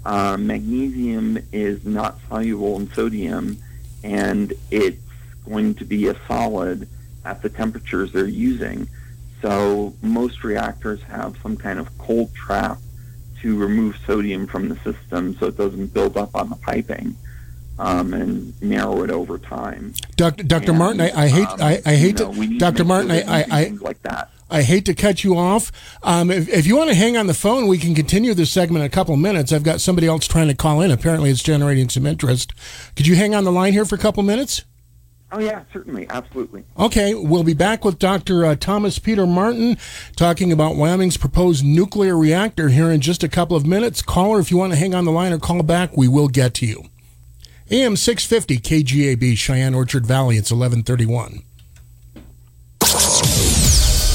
[0.04, 3.58] Uh, magnesium is not soluble in sodium,
[4.02, 5.07] and it's
[5.48, 6.88] going to be a solid
[7.24, 8.88] at the temperatures they're using.
[9.42, 12.78] So most reactors have some kind of cold trap
[13.42, 17.16] to remove sodium from the system so it doesn't build up on the piping
[17.78, 19.94] um, and narrow it over time.
[20.16, 20.42] Dr.
[20.42, 20.70] Dr.
[20.70, 22.84] And, Martin, I, I hate um, I, I hate you know, to, Dr.
[22.84, 24.30] Martin, I, I, I like that.
[24.50, 25.70] I hate to cut you off.
[26.02, 28.82] Um, if, if you want to hang on the phone, we can continue this segment
[28.82, 29.52] in a couple minutes.
[29.52, 30.90] I've got somebody else trying to call in.
[30.90, 32.54] Apparently, it's generating some interest.
[32.96, 34.64] Could you hang on the line here for a couple minutes?
[35.30, 36.64] Oh yeah, certainly, absolutely.
[36.78, 38.46] Okay, we'll be back with Dr.
[38.46, 39.76] Uh, Thomas Peter Martin
[40.16, 44.00] talking about Wyoming's proposed nuclear reactor here in just a couple of minutes.
[44.00, 46.54] Caller, if you want to hang on the line or call back, we will get
[46.54, 46.84] to you.
[47.70, 50.36] AM 650 KGAB, Cheyenne Orchard Valley.
[50.36, 51.42] It's 1131.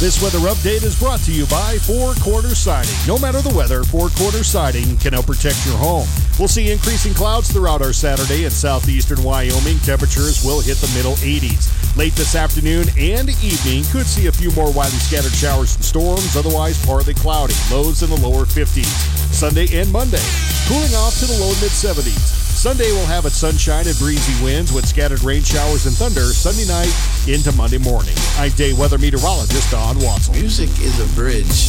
[0.04, 2.92] This weather update is brought to you by Four Corner Siding.
[3.08, 6.06] No matter the weather, Four Corner Siding can help protect your home.
[6.38, 9.80] We'll see increasing clouds throughout our Saturday in southeastern Wyoming.
[9.80, 11.72] Temperatures will hit the middle 80s.
[11.96, 16.36] Late this afternoon and evening, could see a few more widely scattered showers and storms,
[16.36, 17.56] otherwise partly cloudy.
[17.72, 18.92] Lows in the lower 50s.
[19.32, 20.26] Sunday and Monday,
[20.68, 22.43] cooling off to the low mid 70s.
[22.64, 26.64] Sunday will have its sunshine and breezy winds with scattered rain showers and thunder Sunday
[26.64, 26.96] night
[27.28, 28.16] into Monday morning.
[28.40, 30.32] I'm day weather meteorologist Don Watson.
[30.40, 31.68] Music is a bridge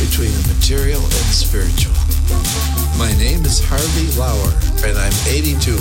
[0.00, 1.92] between the material and spiritual.
[2.96, 4.48] My name is Harvey Lauer,
[4.88, 5.76] and I'm 82.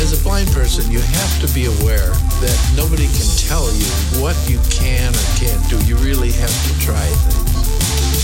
[0.00, 3.92] As a blind person, you have to be aware that nobody can tell you
[4.24, 5.76] what you can or can't do.
[5.84, 7.49] You really have to try things.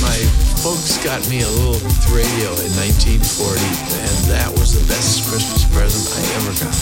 [0.03, 0.19] My
[0.63, 1.81] folks got me a little
[2.13, 6.77] radio in 1940, and that was the best Christmas present I ever got.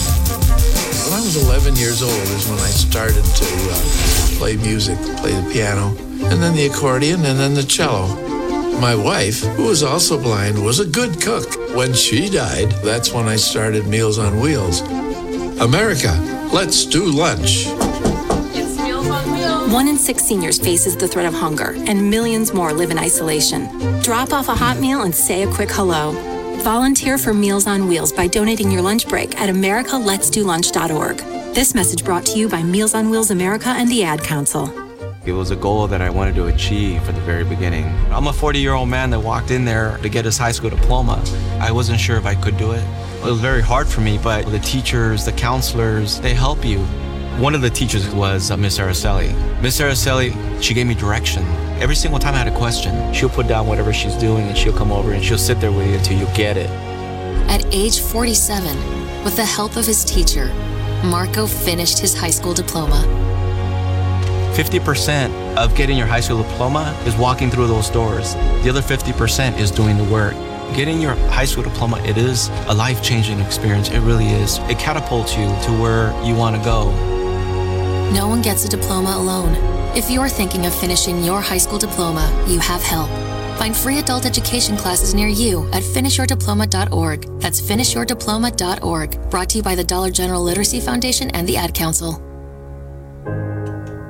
[1.05, 5.33] When I was 11 years old is when I started to uh, play music, play
[5.33, 5.95] the piano,
[6.29, 8.07] and then the accordion, and then the cello.
[8.79, 11.47] My wife, who was also blind, was a good cook.
[11.75, 14.81] When she died, that's when I started Meals on Wheels.
[15.61, 16.11] America,
[16.51, 17.67] let's do lunch.
[19.69, 23.67] One in six seniors faces the threat of hunger, and millions more live in isolation.
[24.03, 26.11] Drop off a hot meal and say a quick hello.
[26.61, 31.17] Volunteer for Meals on Wheels by donating your lunch break at americaletsdolunch.org.
[31.55, 34.71] This message brought to you by Meals on Wheels America and the Ad Council.
[35.25, 37.85] It was a goal that I wanted to achieve from the very beginning.
[38.11, 40.69] I'm a 40 year old man that walked in there to get his high school
[40.69, 41.23] diploma.
[41.59, 42.83] I wasn't sure if I could do it.
[43.17, 46.85] It was very hard for me, but the teachers, the counselors, they help you.
[47.37, 49.33] One of the teachers was uh, Miss Araceli.
[49.61, 50.31] Miss Araceli,
[50.63, 51.43] she gave me direction.
[51.81, 54.71] Every single time I had a question, she'll put down whatever she's doing and she'll
[54.71, 56.69] come over and she'll sit there with you until you get it.
[57.49, 60.47] At age 47, with the help of his teacher,
[61.03, 63.03] Marco finished his high school diploma.
[64.55, 68.35] 50% of getting your high school diploma is walking through those doors.
[68.63, 70.35] The other 50% is doing the work.
[70.73, 73.89] Getting your high school diploma, it is a life-changing experience.
[73.89, 74.59] It really is.
[74.69, 77.14] It catapults you to where you want to go.
[78.13, 79.55] No one gets a diploma alone.
[79.95, 83.09] If you're thinking of finishing your high school diploma, you have help.
[83.57, 87.39] Find free adult education classes near you at finishyourdiploma.org.
[87.39, 89.29] That's finishyourdiploma.org.
[89.29, 92.24] Brought to you by the Dollar General Literacy Foundation and the Ad Council.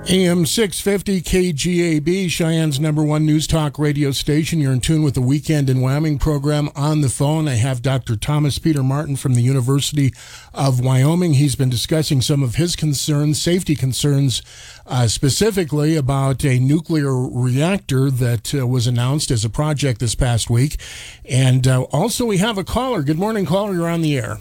[0.07, 4.60] AM 650 KGAB, Cheyenne's number one news talk radio station.
[4.60, 6.69] You're in tune with the Weekend in Wyoming program.
[6.76, 8.15] On the phone, I have Dr.
[8.15, 10.14] Thomas Peter Martin from the University
[10.53, 11.34] of Wyoming.
[11.34, 14.44] He's been discussing some of his concerns, safety concerns,
[14.86, 20.52] uh, specifically about a nuclear reactor that uh, was announced as a project this past
[20.52, 20.80] week.
[21.27, 23.02] And uh, also, we have a caller.
[23.02, 23.73] Good morning, caller.
[23.73, 24.38] You're on the air.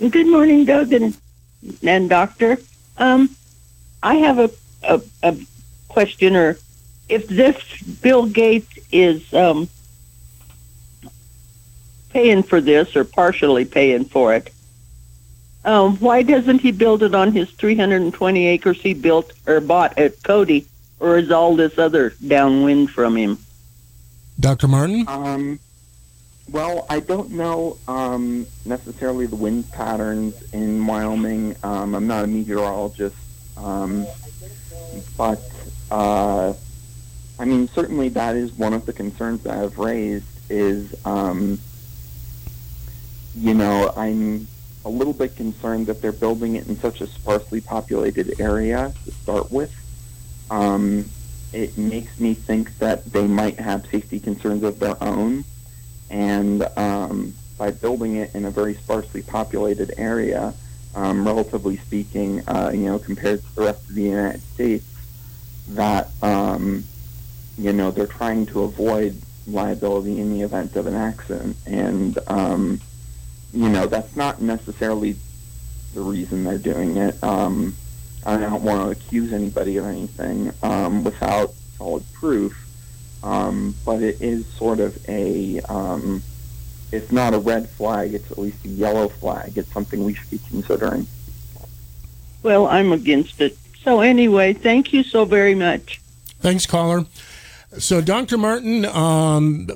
[0.00, 1.16] Good morning, Doug and,
[1.84, 2.58] and Doctor.
[2.98, 3.36] Um,
[4.02, 4.50] I have a,
[4.88, 5.36] a, a
[5.88, 6.58] question, or
[7.08, 9.68] if this Bill Gates is um,
[12.10, 14.52] paying for this or partially paying for it,
[15.64, 20.22] um, why doesn't he build it on his 320 acres he built or bought at
[20.22, 20.66] Cody,
[21.00, 23.38] or is all this other downwind from him?
[24.38, 24.68] Dr.
[24.68, 25.04] Martin?
[25.08, 25.58] Um,
[26.50, 31.56] well, I don't know um, necessarily the wind patterns in Wyoming.
[31.64, 33.16] Um, I'm not a meteorologist,
[33.56, 34.06] um,
[35.16, 35.40] but
[35.90, 36.54] uh,
[37.38, 40.26] I mean, certainly that is one of the concerns that I've raised.
[40.48, 41.58] Is um,
[43.34, 44.46] you know, I'm
[44.84, 49.10] a little bit concerned that they're building it in such a sparsely populated area to
[49.12, 49.74] start with.
[50.50, 51.10] Um,
[51.52, 55.44] it makes me think that they might have safety concerns of their own,
[56.08, 60.54] and um, by building it in a very sparsely populated area,
[60.96, 64.84] um, relatively speaking, uh, you know, compared to the rest of the United States,
[65.68, 66.84] that um,
[67.58, 72.80] you know they're trying to avoid liability in the event of an accident, and um,
[73.52, 75.16] you know that's not necessarily
[75.94, 77.22] the reason they're doing it.
[77.22, 77.76] Um,
[78.24, 82.66] I don't want to accuse anybody of anything um, without solid proof,
[83.22, 86.22] um, but it is sort of a, um,
[86.92, 89.56] if not a red flag, it's at least a yellow flag.
[89.56, 91.06] It's something we should be considering.
[92.42, 93.56] Well, I'm against it.
[93.82, 96.00] So anyway, thank you so very much.
[96.40, 97.06] Thanks, caller.
[97.78, 98.38] So, Dr.
[98.38, 99.66] Martin, um,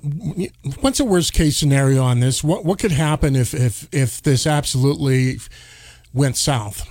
[0.80, 2.42] what's the worst case scenario on this?
[2.42, 5.38] What what could happen if if if this absolutely
[6.14, 6.88] went south?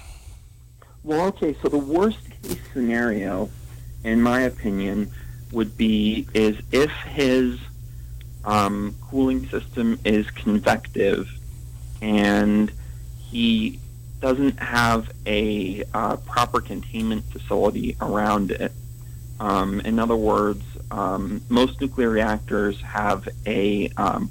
[1.04, 3.50] Well, okay, so the worst case scenario,
[4.04, 5.12] in my opinion,
[5.52, 7.60] would be is if his
[8.46, 11.30] um, cooling system is convective
[12.02, 12.72] and
[13.18, 13.80] he
[14.20, 18.72] doesn't have a uh, proper containment facility around it.
[19.40, 24.30] Um, in other words, um, most nuclear reactors have a um,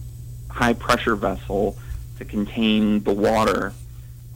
[0.51, 1.79] high pressure vessel
[2.19, 3.73] to contain the water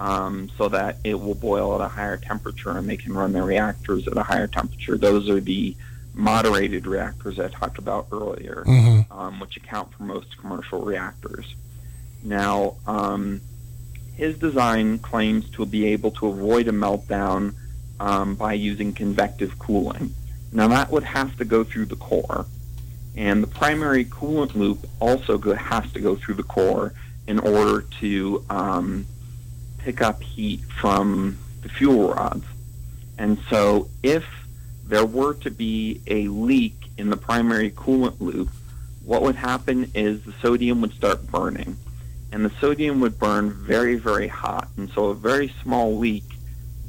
[0.01, 3.45] um, so that it will boil at a higher temperature and they can run their
[3.45, 4.97] reactors at a higher temperature.
[4.97, 5.77] Those are the
[6.15, 9.07] moderated reactors I talked about earlier, Mhm.
[9.11, 11.55] um, which account for most commercial reactors.
[12.23, 13.41] Now, um,
[14.15, 17.55] his design claims to be able to avoid a meltdown
[17.99, 20.13] um, by using convective cooling.
[20.53, 22.47] Now, that would have to go through the core.
[23.17, 26.93] And the primary coolant loop also go, has to go through the core
[27.27, 29.07] in order to um,
[29.79, 32.45] pick up heat from the fuel rods.
[33.19, 34.25] And so if
[34.93, 38.51] there were to be a leak in the primary coolant loop,
[39.03, 41.79] what would happen is the sodium would start burning.
[42.31, 44.69] And the sodium would burn very, very hot.
[44.77, 46.25] And so a very small leak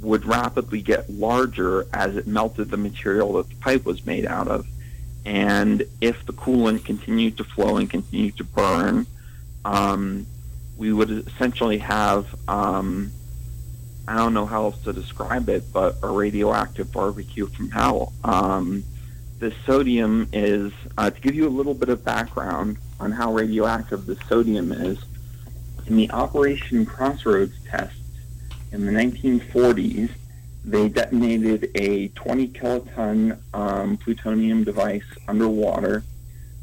[0.01, 4.49] would rapidly get larger as it melted the material that the pipe was made out
[4.49, 4.67] of.
[5.25, 9.07] And if the coolant continued to flow and continued to burn,
[9.63, 10.27] um,
[10.75, 13.13] we would essentially have um,
[14.07, 18.13] I don't know how else to describe it, but a radioactive barbecue from hell.
[18.23, 18.83] Um,
[19.39, 24.05] the sodium is, uh, to give you a little bit of background on how radioactive
[24.05, 24.99] the sodium is,
[25.87, 27.95] in the Operation Crossroads test
[28.71, 30.09] in the 1940s,
[30.65, 36.03] they detonated a 20 kiloton um, plutonium device underwater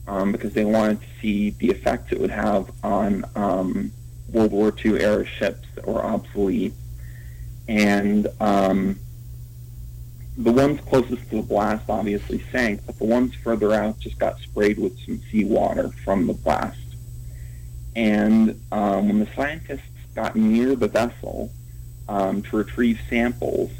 [0.08, 3.92] um, because they wanted to see the effects it would have on um,
[4.32, 6.72] World War II era ships that were obsolete.
[7.70, 8.98] And um,
[10.36, 14.40] the ones closest to the blast obviously sank, but the ones further out just got
[14.40, 16.80] sprayed with some seawater from the blast.
[17.94, 19.86] And um, when the scientists
[20.16, 21.52] got near the vessel,
[22.08, 23.70] um, to retrieve samples,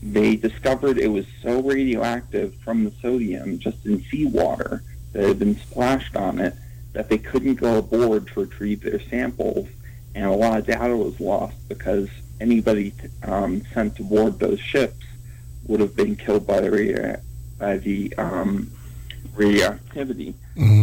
[0.00, 5.56] they discovered it was so radioactive from the sodium just in seawater that had been
[5.56, 6.54] splashed on it
[6.92, 9.66] that they couldn't go aboard to retrieve their samples,
[10.14, 12.08] and a lot of data was lost because
[12.40, 12.92] anybody
[13.22, 15.04] um, sent aboard those ships
[15.66, 17.20] would have been killed by the radio-
[17.58, 18.70] by the um,
[19.34, 20.34] radioactivity.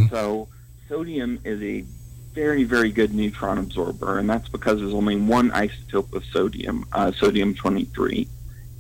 [0.10, 0.48] So
[0.90, 1.86] sodium is a
[2.34, 7.12] very, very good neutron absorber, and that's because there's only one isotope of sodium, uh,
[7.12, 8.28] sodium 23.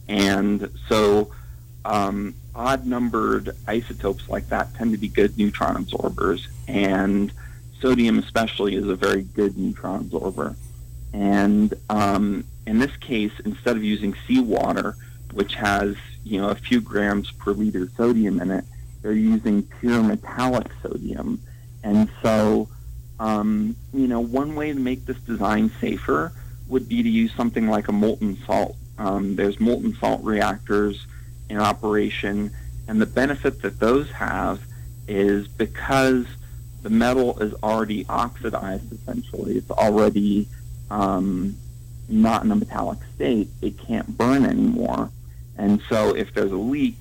[0.08, 1.32] And so
[1.86, 7.32] um, odd numbered isotopes like that tend to be good neutron absorbers, and
[7.82, 10.56] sodium, especially, is a very good neutron absorber.
[11.14, 14.96] And um, in this case, instead of using seawater,
[15.34, 18.66] which has you know a few grams per liter sodium in it,
[19.02, 21.42] they're using pure metallic sodium.
[21.84, 22.70] And so,
[23.20, 26.32] um, you know, one way to make this design safer
[26.68, 28.76] would be to use something like a molten salt.
[28.98, 31.06] Um, there's molten salt reactors
[31.50, 32.52] in operation,
[32.88, 34.62] and the benefit that those have
[35.08, 36.26] is because
[36.84, 40.48] the metal is already oxidized, essentially, it's already
[40.92, 41.56] um,
[42.10, 45.10] not in a metallic state, it can't burn anymore.
[45.58, 47.00] And so if there's a leak,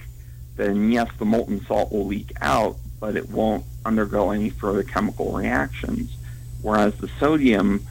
[0.57, 5.33] then yes, the molten salt will leak out, but it won't undergo any further chemical
[5.33, 6.17] reactions.
[6.63, 7.85] Whereas the sodium,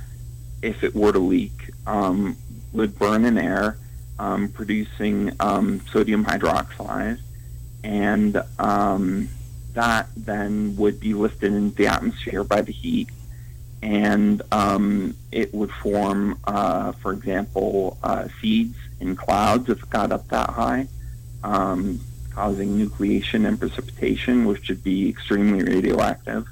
[0.62, 2.38] if it were to leak, um,
[2.72, 3.78] would burn in air,
[4.20, 7.20] um, producing um, sodium hydroxide,
[7.84, 9.28] and um,
[9.74, 13.10] that then would be lifted into the atmosphere by the heat,
[13.82, 20.12] and um, it would form, uh, for example, uh, seeds in clouds if it got
[20.12, 20.88] up that high,
[21.44, 22.00] um,
[22.32, 26.48] causing nucleation and precipitation, which would be extremely radioactive.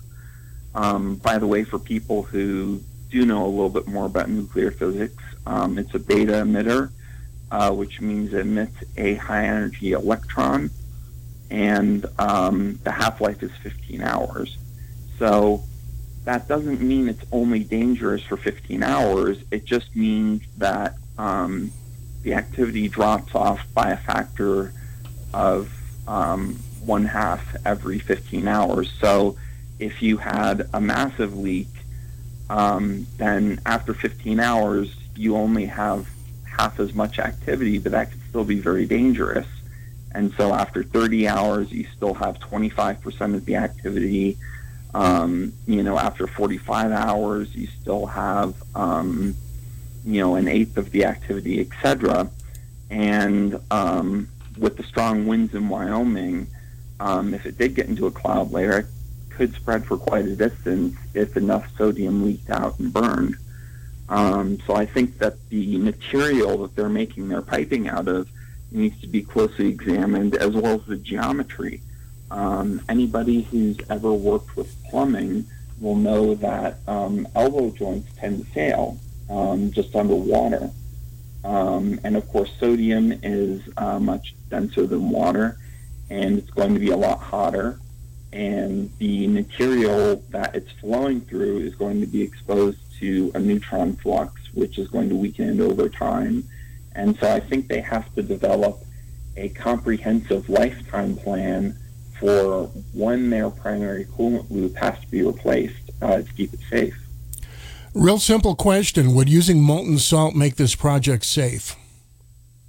[0.73, 4.71] Um, by the way, for people who do know a little bit more about nuclear
[4.71, 6.91] physics, um, it's a beta emitter,
[7.51, 10.69] uh, which means it emits a high energy electron,
[11.49, 14.57] and um, the half life is 15 hours.
[15.17, 15.63] So
[16.27, 19.37] that doesn't mean it's only dangerous for 15 hours.
[19.49, 21.71] It just means that um,
[22.21, 24.73] the activity drops off by a factor
[25.33, 25.71] of
[26.05, 28.91] um, one half every 15 hours.
[28.99, 29.37] So
[29.79, 31.69] if you had a massive leak,
[32.49, 36.09] um, then after 15 hours, you only have
[36.43, 39.47] half as much activity, but that could still be very dangerous.
[40.11, 44.37] And so after 30 hours, you still have 25% of the activity.
[44.97, 49.35] Um, you know, after 45 hours, you still have, um,
[50.03, 52.27] you know, an eighth of the activity, etc.
[52.89, 56.47] And um, with the strong winds in Wyoming,
[56.99, 58.85] um, if it did get into a cloud layer, it
[59.29, 63.35] could spread for quite a distance if enough sodium leaked out and burned.
[64.09, 68.27] Um, so I think that the material that they're making their piping out of
[68.71, 71.81] needs to be closely examined, as well as the geometry.
[72.29, 75.45] Um, anybody who's ever worked with plumbing
[75.79, 78.99] will know that um, elbow joints tend to fail
[79.29, 80.71] um, just underwater.
[81.43, 85.57] Um, and of course, sodium is uh, much denser than water,
[86.09, 87.79] and it's going to be a lot hotter.
[88.33, 93.95] And the material that it's flowing through is going to be exposed to a neutron
[93.95, 96.43] flux, which is going to weaken it over time.
[96.93, 98.83] And so I think they have to develop
[99.37, 101.77] a comprehensive lifetime plan
[102.19, 106.97] for when their primary coolant loop has to be replaced uh, to keep it safe.
[107.93, 111.75] Real simple question Would using molten salt make this project safe?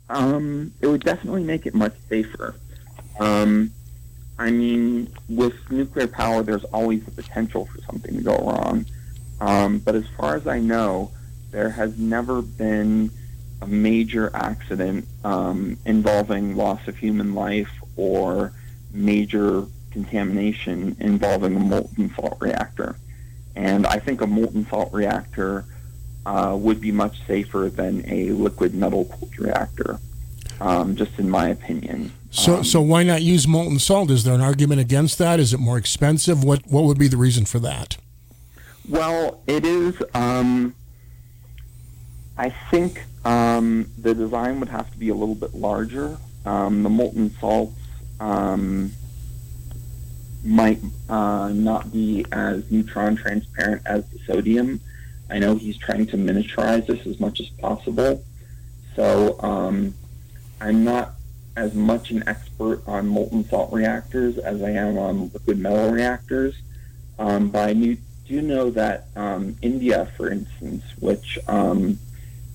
[0.09, 2.55] Um, it would definitely make it much safer.
[3.21, 3.73] Um,
[4.39, 8.87] I mean, with nuclear power, there's always the potential for something to go wrong.
[9.41, 11.11] Um, but as far as I know,
[11.51, 13.11] there has never been
[13.61, 18.53] a major accident um, involving loss of human life or
[18.99, 22.97] major contamination involving a molten salt reactor.
[23.57, 25.65] And I think a molten salt reactor
[26.27, 29.99] uh, would be much safer than a liquid metal cooled reactor,
[30.61, 32.13] um, just in my opinion.
[32.31, 34.11] So, so why not use molten salt?
[34.11, 35.41] Is there an argument against that?
[35.41, 36.45] Is it more expensive?
[36.45, 37.97] What What would be the reason for that?
[38.89, 39.95] Well, it is.
[40.15, 40.75] Um,
[42.37, 46.19] I think um, the design would have to be a little bit larger.
[46.47, 47.78] Um, the molten salts
[48.21, 48.93] um,
[50.45, 54.81] might uh, not be as neutron transparent as the sodium.
[55.31, 58.25] I know he's trying to miniaturize this as much as possible.
[58.95, 59.95] So um,
[60.61, 61.15] I'm not
[61.57, 66.55] as much an expert on molten salt reactors as I am on liquid metal reactors.
[67.19, 67.97] Um, but I knew,
[68.27, 71.99] do know that um, India, for instance, which um,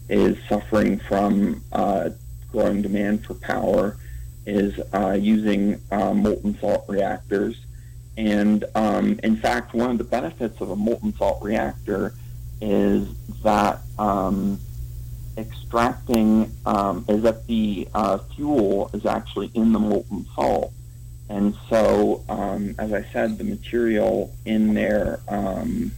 [0.10, 2.11] is suffering from uh,
[2.52, 3.98] growing demand for power
[4.45, 7.56] is uh, using uh, molten salt reactors.
[8.18, 12.14] And um, in fact, one of the benefits of a molten salt reactor
[12.61, 13.07] is
[13.44, 14.60] that um,
[15.38, 20.72] extracting um, is that the uh, fuel is actually in the molten salt.
[21.30, 25.91] And so, um, as I said, the material in their um,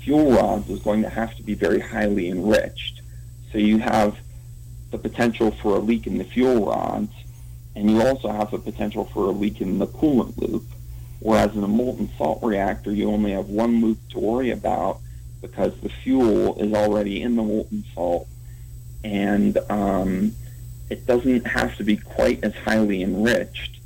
[0.00, 3.00] fuel rods is going to have to be very highly enriched.
[3.52, 4.18] So you have
[4.90, 7.12] the potential for a leak in the fuel rods,
[7.76, 10.64] and you also have the potential for a leak in the coolant loop.
[11.20, 15.00] Whereas in a molten salt reactor, you only have one loop to worry about
[15.42, 18.28] because the fuel is already in the molten salt,
[19.04, 20.34] and um,
[20.88, 23.78] it doesn't have to be quite as highly enriched.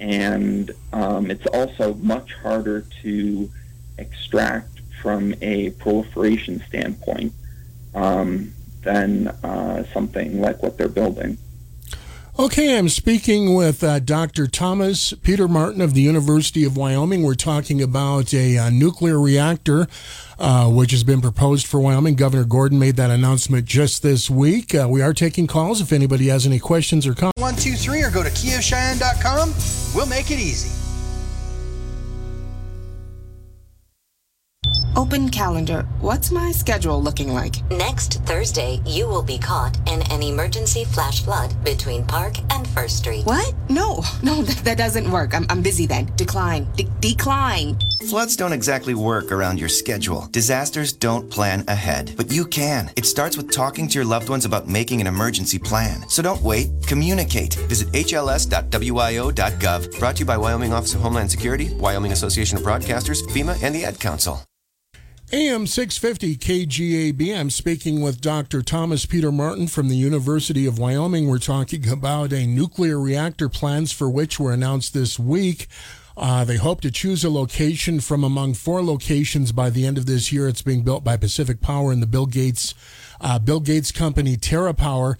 [0.00, 3.50] And um, it's also much harder to
[3.98, 7.32] extract from a proliferation standpoint
[7.94, 8.52] um,
[8.82, 11.38] than uh, something like what they're building.
[12.38, 14.46] Okay, I'm speaking with uh, Dr.
[14.46, 17.22] Thomas Peter Martin of the University of Wyoming.
[17.22, 19.86] We're talking about a, uh nuclear reactor
[20.38, 22.14] uh, which has been proposed for Wyoming.
[22.14, 24.74] Governor Gordon made that announcement just this week.
[24.74, 27.40] Uh, we are taking calls if anybody has any questions or comments.
[27.40, 29.54] One, two, three, or go to KiaCheyenne.com.
[29.94, 30.81] We'll make it easy.
[34.94, 35.82] Open calendar.
[36.00, 37.62] What's my schedule looking like?
[37.70, 42.98] Next Thursday, you will be caught in an emergency flash flood between Park and First
[42.98, 43.24] Street.
[43.24, 43.54] What?
[43.70, 45.34] No, no, that, that doesn't work.
[45.34, 46.12] I'm, I'm busy then.
[46.16, 46.66] Decline.
[46.76, 47.78] De- decline.
[48.10, 50.28] Floods don't exactly work around your schedule.
[50.30, 52.90] Disasters don't plan ahead, but you can.
[52.96, 56.06] It starts with talking to your loved ones about making an emergency plan.
[56.10, 57.54] So don't wait, communicate.
[57.54, 58.38] Visit hls.wyo.gov.
[59.98, 63.74] Brought to you by Wyoming Office of Homeland Security, Wyoming Association of Broadcasters, FEMA, and
[63.74, 64.42] the Ad Council.
[65.34, 67.34] AM 650 KGAB.
[67.34, 68.60] I'm speaking with Dr.
[68.60, 71.26] Thomas Peter Martin from the University of Wyoming.
[71.26, 75.68] We're talking about a nuclear reactor plans for which were announced this week.
[76.18, 80.04] Uh, they hope to choose a location from among four locations by the end of
[80.04, 80.48] this year.
[80.48, 82.74] It's being built by Pacific Power and the Bill Gates
[83.18, 85.16] uh, Bill Gates company TerraPower.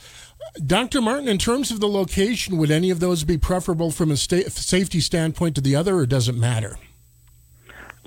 [0.66, 1.01] Dr.
[1.01, 4.51] Martin, in terms of the location, would any of those be preferable from a sta-
[4.51, 6.76] safety standpoint to the other, or does it matter?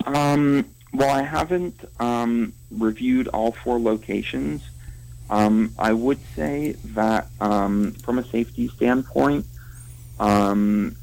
[0.05, 4.63] Um, well, I haven't um, reviewed all four locations.
[5.29, 9.45] Um, I would say that um, from a safety standpoint,
[10.19, 10.95] um,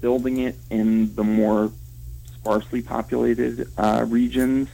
[0.00, 1.72] building it in the more
[2.34, 4.68] sparsely populated uh, regions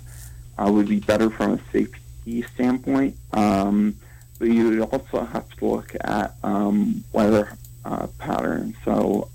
[0.59, 3.17] uh, would be better from a safety standpoint.
[3.33, 3.97] Um,
[4.39, 8.77] but you would also have to look at um, weather uh, patterns.
[8.85, 9.29] So,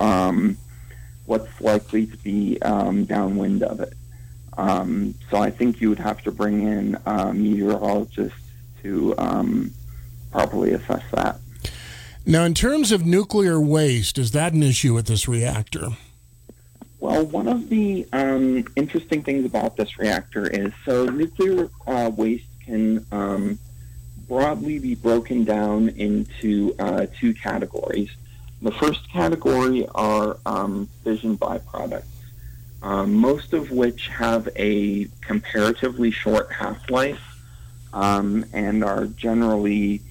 [1.25, 3.93] what's likely to be downwind of it.
[4.57, 8.37] Um, so I think you would have to bring in uh, meteorologists
[8.83, 9.71] to um,
[10.31, 11.39] properly assess that.
[12.25, 15.89] Now, in terms of nuclear waste, is that an issue with this reactor?
[16.99, 22.47] Well, one of the um, interesting things about this reactor is so nuclear uh, waste
[22.65, 23.59] can um,
[24.27, 28.09] broadly be broken down into uh, two categories.
[28.61, 32.05] The first category are um, fission byproducts,
[32.85, 37.41] um, most of which have a comparatively short half life
[37.93, 40.01] um, and are generally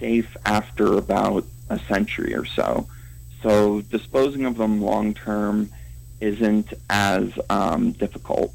[0.00, 2.88] safe after about a century or so.
[3.42, 5.70] So disposing of them long term
[6.18, 8.54] isn't as um, difficult.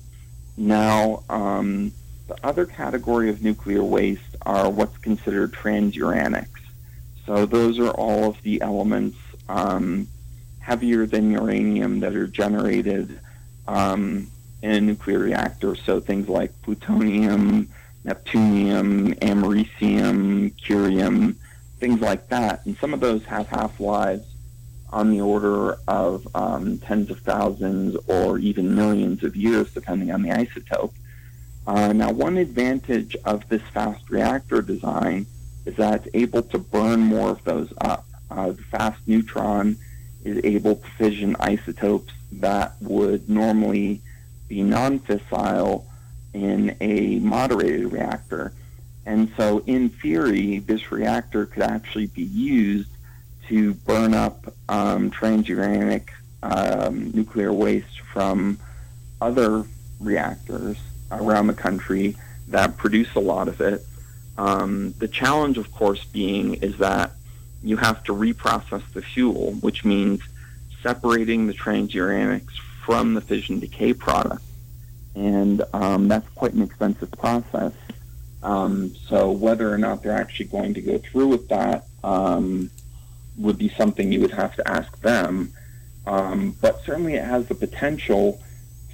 [0.58, 1.94] Now, um,
[2.28, 6.48] the other category of nuclear waste are what's considered transuranics.
[7.28, 9.18] So those are all of the elements
[9.48, 10.08] um,
[10.58, 13.20] heavier than uranium that are generated
[13.68, 14.30] um,
[14.62, 15.76] in a nuclear reactor.
[15.76, 17.70] So things like plutonium,
[18.06, 21.36] neptunium, americium, curium,
[21.80, 22.66] things like that.
[22.66, 24.26] And some of those have half-lives
[24.90, 30.22] on the order of um, tens of thousands or even millions of years, depending on
[30.22, 30.94] the isotope.
[31.66, 35.26] Uh, now, one advantage of this fast reactor design
[35.66, 38.06] is that it's able to burn more of those up.
[38.30, 39.78] Uh, the fast neutron
[40.24, 44.02] is able to fission isotopes that would normally
[44.48, 45.86] be non-fissile
[46.34, 48.54] in a moderated reactor.
[49.06, 52.90] And so, in theory, this reactor could actually be used
[53.48, 56.10] to burn up um, transuranic
[56.42, 58.58] um, nuclear waste from
[59.22, 59.66] other
[60.00, 60.78] reactors
[61.12, 62.16] around the country
[62.48, 63.86] that produce a lot of it.
[64.38, 67.12] Um, the challenge, of course, being is that
[67.64, 70.22] you have to reprocess the fuel, which means
[70.84, 74.44] separating the transuranics from the fission decay product.
[75.16, 77.74] And um, that's quite an expensive process.
[78.44, 82.70] Um, so whether or not they're actually going to go through with that um,
[83.38, 85.54] would be something you would have to ask them.
[86.06, 88.44] Um, but certainly it has the potential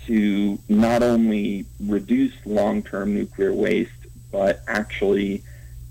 [0.06, 3.92] to not only reduce long-term nuclear waste,
[4.32, 5.44] but actually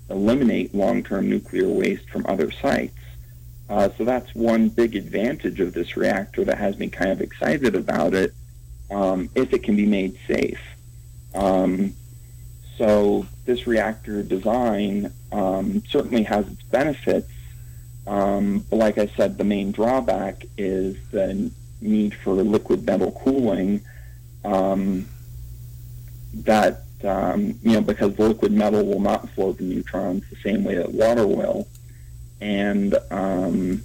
[0.09, 2.95] eliminate long-term nuclear waste from other sites.
[3.69, 7.75] Uh, so that's one big advantage of this reactor that has me kind of excited
[7.75, 8.33] about it,
[8.89, 10.59] um, if it can be made safe.
[11.35, 11.93] Um,
[12.77, 17.31] so this reactor design um, certainly has its benefits,
[18.07, 21.51] um, but like I said, the main drawback is the
[21.81, 23.81] need for liquid metal cooling.
[24.43, 25.07] Um,
[26.33, 30.75] that um, you know, because liquid metal will not flow the neutrons the same way
[30.75, 31.67] that water will,
[32.41, 33.83] and um,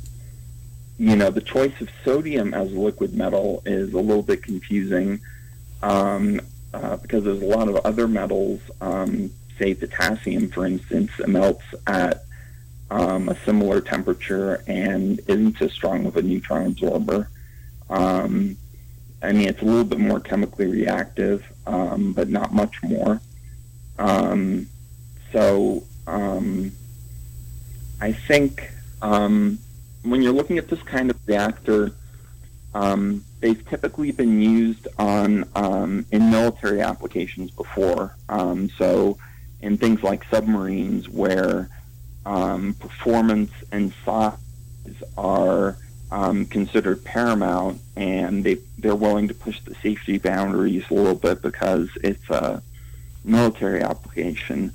[0.98, 5.20] you know, the choice of sodium as a liquid metal is a little bit confusing
[5.82, 6.40] um,
[6.72, 12.24] uh, because there's a lot of other metals, um, say potassium, for instance, melts at
[12.90, 17.28] um, a similar temperature and isn't as strong of a neutron absorber.
[17.90, 18.56] Um,
[19.22, 23.20] I mean, it's a little bit more chemically reactive, um, but not much more.
[23.98, 24.68] Um,
[25.32, 25.82] so
[28.04, 28.70] I think
[29.00, 29.58] um,
[30.02, 31.92] when you're looking at this kind of reactor,
[32.74, 38.14] um, they've typically been used on um, in military applications before.
[38.28, 39.16] Um, so
[39.62, 41.70] in things like submarines, where
[42.26, 44.36] um, performance and size
[45.16, 45.78] are
[46.10, 51.40] um, considered paramount, and they they're willing to push the safety boundaries a little bit
[51.40, 52.62] because it's a
[53.24, 54.74] military application.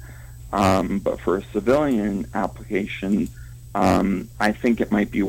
[0.52, 3.30] Um, but for a civilian application,
[3.76, 5.22] um, I think it might be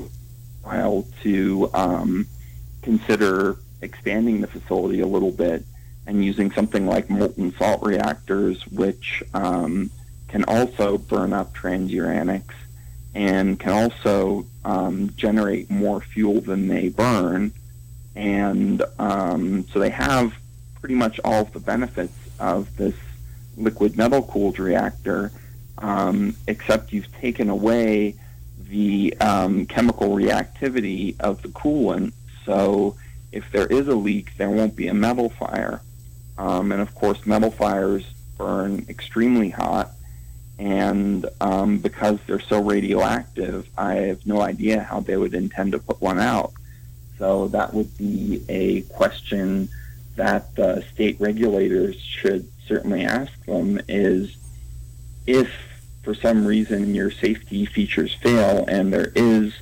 [0.63, 2.27] while to um,
[2.83, 5.65] consider expanding the facility a little bit
[6.07, 9.91] and using something like molten salt reactors, which um,
[10.29, 12.55] can also burn up transuranics
[13.15, 17.53] and can also um, generate more fuel than they burn.
[18.15, 20.35] And um, so they have
[20.81, 22.95] pretty much all of the benefits of this
[23.57, 25.33] liquid metal cooled reactor,
[25.79, 28.15] um, except you've taken away
[28.69, 32.13] the um, chemical reactivity of the coolant.
[32.45, 32.97] So
[33.33, 35.83] if there is a leak, there won't be a metal fire.
[36.39, 38.05] Um, and of course, metal fires
[38.39, 39.91] burn extremely hot.
[40.59, 45.79] And um, because they're so radioactive, I have no idea how they would intend to
[45.79, 46.53] put one out.
[47.19, 49.69] So that would be a question
[50.17, 54.37] that the state regulators should certainly ask them is
[55.27, 55.51] if
[56.03, 59.53] for some reason your safety features fail and there is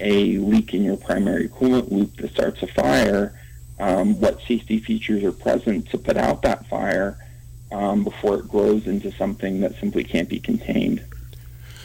[0.00, 3.38] a leak in your primary coolant loop that starts a fire,
[3.78, 7.18] um, what safety features are present to put out that fire
[7.70, 11.04] um, before it grows into something that simply can't be contained.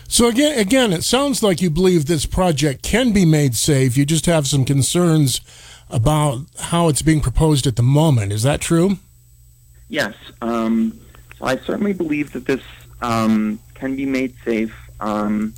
[0.08, 3.98] So again, again, it sounds like you believe this project can be made safe.
[3.98, 5.42] You just have some concerns
[5.90, 8.32] about how it's being proposed at the moment.
[8.32, 8.98] Is that true?
[9.94, 10.16] Yes.
[10.42, 11.00] Um,
[11.38, 12.64] so I certainly believe that this
[13.04, 14.76] um, can be made safe.
[15.00, 15.54] Um,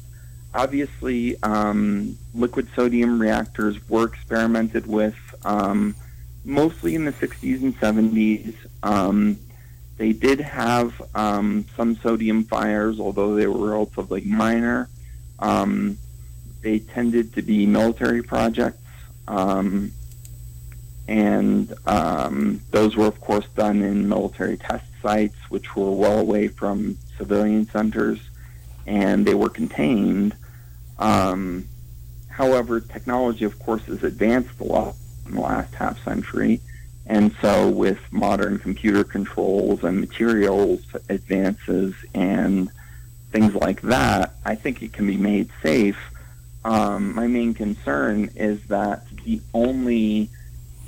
[0.54, 5.96] obviously, um, liquid sodium reactors were experimented with um,
[6.44, 8.54] mostly in the 60s and 70s.
[8.84, 9.40] Um,
[9.96, 14.90] they did have some sodium fires, although they were relatively minor.
[16.62, 18.84] They tended to be military projects,
[19.30, 19.94] um,
[21.08, 26.48] and um, those were, of course, done in military test sites, which were well away
[26.48, 28.20] from civilian centers,
[28.88, 30.36] and they were contained.
[30.98, 31.68] Um,
[32.30, 34.96] however, technology, of course, has advanced a lot
[35.28, 36.60] in the last half century.
[37.06, 42.72] And so, with modern computer controls and materials advances and
[43.32, 46.00] things like that, I think it can be made safe.
[46.64, 50.32] Um, my main concern is that the only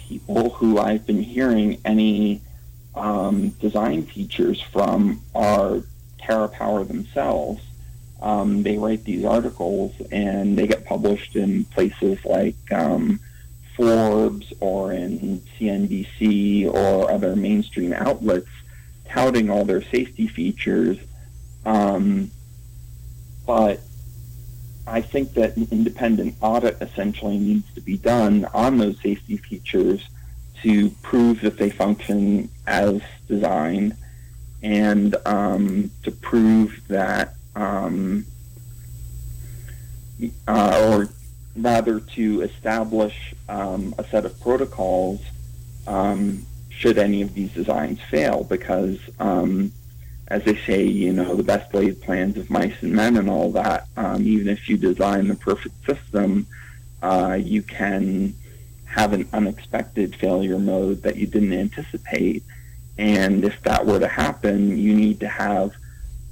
[0.08, 2.42] people who I've been hearing any
[2.96, 5.84] um, design features from are
[6.22, 7.62] TerraPower themselves.
[8.22, 13.20] Um, they write these articles and they get published in places like um,
[13.76, 18.50] Forbes or in CNBC or other mainstream outlets
[19.08, 20.98] touting all their safety features.
[21.66, 22.32] Um,
[23.46, 23.82] but
[24.88, 30.08] I think that an independent audit essentially needs to be done on those safety features
[30.64, 33.96] to prove that they function as designed
[34.64, 38.26] and um, to prove that, um,
[40.48, 41.10] uh, or
[41.56, 45.22] rather to establish um, a set of protocols
[45.86, 49.72] um, should any of these designs fail, because um,
[50.28, 53.52] as they say, you know, the best laid plans of mice and men and all
[53.54, 53.88] that.
[53.96, 56.48] Um, even if you design the perfect system,
[57.02, 58.34] uh, you can
[58.86, 62.44] have an unexpected failure mode that you didn't anticipate.
[62.98, 65.72] And if that were to happen, you need to have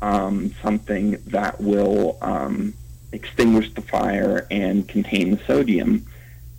[0.02, 2.74] um, something that will um,
[3.12, 6.06] extinguish the fire and contain the sodium.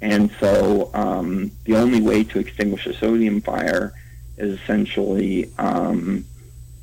[0.00, 3.92] And so um, the only way to extinguish a sodium fire
[4.38, 6.24] is essentially um,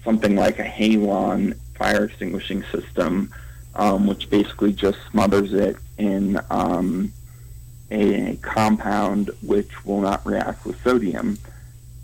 [0.03, 3.31] something like a halon fire extinguishing system,
[3.75, 7.11] um, which basically just smothers it in um,
[7.91, 11.37] a compound which will not react with sodium.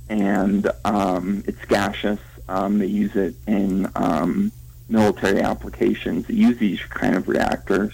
[0.10, 2.20] And um, it's gaseous.
[2.48, 4.52] Um, they use it in um,
[4.88, 6.26] military applications.
[6.28, 7.94] They use these kind of reactors.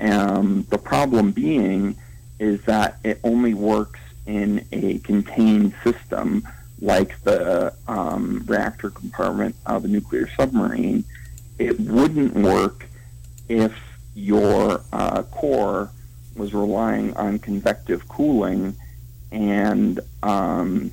[0.00, 1.96] Um, the problem being
[2.38, 6.46] is that it only works in a contained system
[6.80, 11.04] like the um, reactor compartment of a nuclear submarine.
[11.58, 12.86] It wouldn't work
[13.48, 13.74] if
[14.14, 15.90] your uh, core
[16.34, 18.76] was relying on convective cooling
[19.32, 20.90] and um,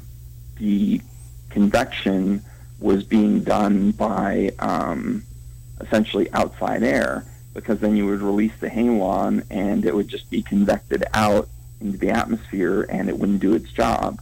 [0.57, 1.01] the
[1.49, 2.41] convection
[2.79, 5.23] was being done by um,
[5.81, 10.41] essentially outside air because then you would release the halon and it would just be
[10.41, 11.47] convected out
[11.79, 14.19] into the atmosphere and it wouldn't do its job.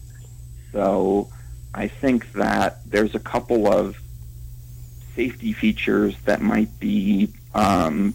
[0.71, 1.29] So
[1.73, 3.97] I think that there's a couple of
[5.15, 8.13] safety features that might be um,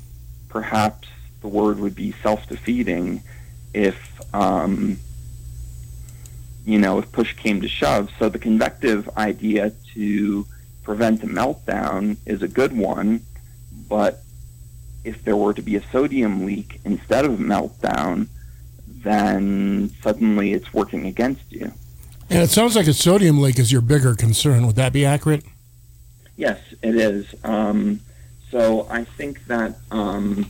[0.49, 1.09] perhaps
[1.41, 3.23] the word would be self-defeating
[3.75, 4.99] if um,
[6.65, 8.11] you know if push came to shove.
[8.19, 10.47] So the convective idea to
[10.83, 13.23] prevent a meltdown is a good one,
[13.89, 14.23] but
[15.05, 18.29] if there were to be a sodium leak instead of a meltdown,
[18.87, 21.73] then suddenly it's working against you.
[22.29, 24.67] And it sounds like a sodium leak is your bigger concern.
[24.67, 25.45] Would that be accurate?
[26.37, 27.35] Yes, it is.
[27.45, 28.01] Um,
[28.51, 30.47] so I think that um,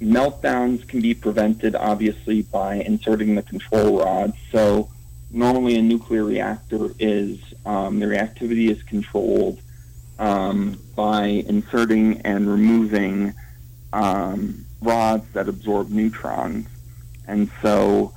[0.00, 4.32] meltdowns can be prevented, obviously, by inserting the control rod.
[4.52, 4.88] So
[5.30, 9.60] normally a nuclear reactor is um, the reactivity is controlled
[10.18, 13.34] um, by inserting and removing
[13.92, 16.66] um, rods that absorb neutrons,
[17.26, 18.12] and so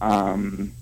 [0.00, 0.72] um,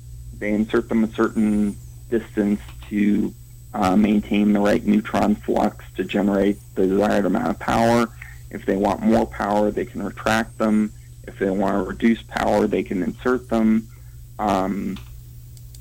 [0.43, 1.77] they insert them a certain
[2.10, 3.32] distance to
[3.74, 8.09] uh, maintain the right neutron flux to generate the desired amount of power.
[8.51, 10.93] If they want more power, they can retract them.
[11.28, 13.86] If they want to reduce power, they can insert them.
[14.40, 14.98] Um,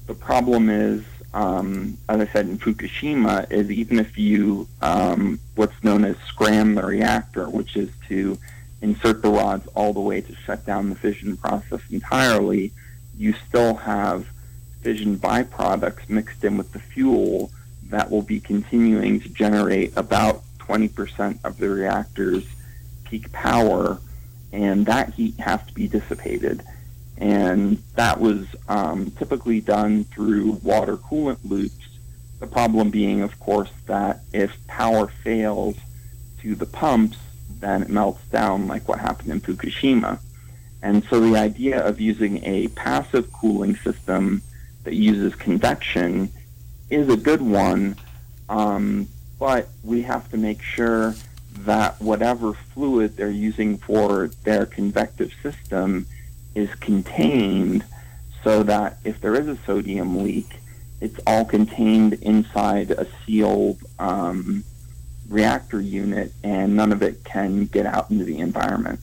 [0.06, 5.84] the problem is, um, as I said in Fukushima, is even if you um, what's
[5.84, 8.38] known as scram the reactor, which is to
[8.84, 12.72] insert the rods all the way to shut down the fission process entirely,
[13.18, 14.28] you still have
[14.82, 17.52] fission byproducts mixed in with the fuel
[17.90, 22.46] that will be continuing to generate about 20% of the reactor's
[23.04, 24.00] peak power,
[24.52, 26.64] and that heat has to be dissipated.
[27.18, 32.00] And that was um, typically done through water coolant loops.
[32.40, 35.78] The problem being, of course, that if power fails
[36.42, 37.18] to the pumps,
[37.60, 40.20] then it melts down like what happened in Fukushima.
[40.82, 44.42] And so the idea of using a passive cooling system
[44.84, 46.32] that uses convection
[46.90, 47.96] is a good one,
[48.50, 49.08] um,
[49.40, 51.16] but we have to make sure
[51.60, 56.06] that whatever fluid they're using for their convective system
[56.56, 57.84] is contained
[58.44, 60.60] so that if there is a sodium leak,
[61.00, 64.64] it's all contained inside a sealed um,
[65.30, 69.00] reactor unit and none of it can get out into the environment.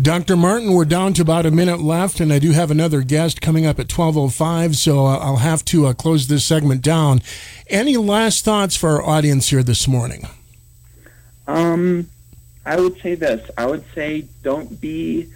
[0.00, 0.34] Dr.
[0.34, 3.66] Martin, we're down to about a minute left, and I do have another guest coming
[3.66, 7.20] up at 12.05, so I'll have to uh, close this segment down.
[7.66, 10.26] Any last thoughts for our audience here this morning?
[11.46, 12.08] Um,
[12.64, 13.50] I would say this.
[13.58, 15.30] I would say don't be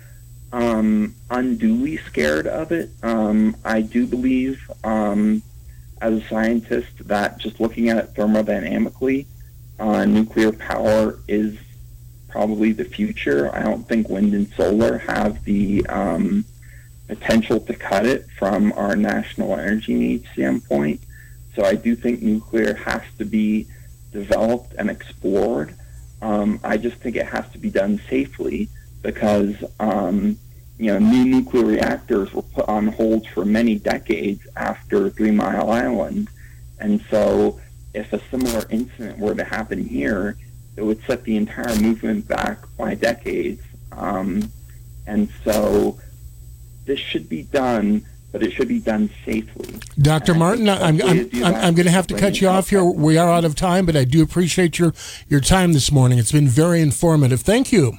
[0.52, 2.88] um, unduly scared of it.
[3.02, 5.42] Um, I do believe, um,
[6.00, 9.26] as a scientist, that just looking at it thermodynamically,
[9.78, 11.58] uh, nuclear power is
[12.35, 13.55] probably the future.
[13.55, 16.44] I don't think wind and solar have the um,
[17.06, 21.01] potential to cut it from our national energy needs standpoint.
[21.55, 23.69] So I do think nuclear has to be
[24.11, 25.77] developed and explored.
[26.23, 28.69] Um, I just think it has to be done safely
[29.02, 30.36] because um,
[30.77, 35.70] you know new nuclear reactors were put on hold for many decades after Three Mile
[35.70, 36.31] Island,
[36.81, 37.61] and so
[37.93, 40.36] if a similar incident were to happen here,
[40.76, 43.62] it would set the entire movement back by decades.
[43.92, 44.51] Um,
[45.06, 45.98] and so
[46.84, 49.78] this should be done but it should be done safely.
[49.96, 50.34] Dr.
[50.34, 52.82] Martin, I'm, I'm, I'm, I'm going to have to cut you off here.
[52.82, 54.92] We are out of time, but I do appreciate your,
[55.28, 56.18] your time this morning.
[56.18, 57.42] It's been very informative.
[57.42, 57.96] Thank you.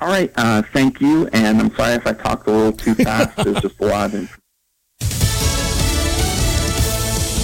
[0.00, 3.36] All right, uh, thank you, and I'm sorry if I talked a little too fast.
[3.38, 4.40] There's just a lot of information.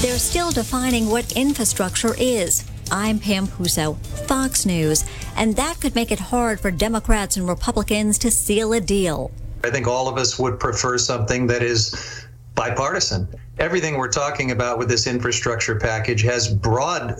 [0.00, 2.69] They're still defining what infrastructure is.
[2.92, 3.96] I'm Pam Puso,
[4.26, 5.04] Fox News,
[5.36, 9.30] and that could make it hard for Democrats and Republicans to seal a deal.
[9.62, 12.26] I think all of us would prefer something that is
[12.56, 13.28] bipartisan.
[13.58, 17.14] Everything we're talking about with this infrastructure package has broad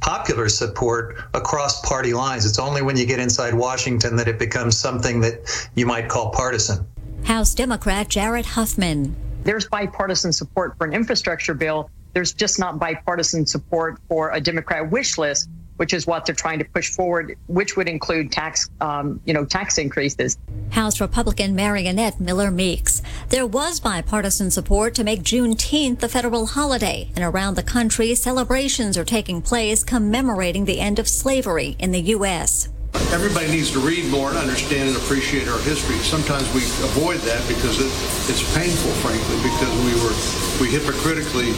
[0.00, 2.46] popular support across party lines.
[2.46, 6.30] It's only when you get inside Washington that it becomes something that you might call
[6.30, 6.86] partisan.
[7.24, 9.14] House Democrat Jared Huffman.
[9.44, 11.90] There's bipartisan support for an infrastructure bill.
[12.12, 16.58] There's just not bipartisan support for a Democrat wish list, which is what they're trying
[16.58, 20.36] to push forward, which would include tax, um, you know, tax increases.
[20.72, 23.00] House Republican Mariannette Miller Meeks.
[23.30, 28.98] There was bipartisan support to make Juneteenth a federal holiday, and around the country, celebrations
[28.98, 32.68] are taking place commemorating the end of slavery in the U.S.
[33.10, 35.98] Everybody needs to read more and understand and appreciate our history.
[35.98, 37.90] Sometimes we avoid that because it,
[38.30, 40.14] it's painful, frankly, because we were
[40.62, 41.52] we hypocritically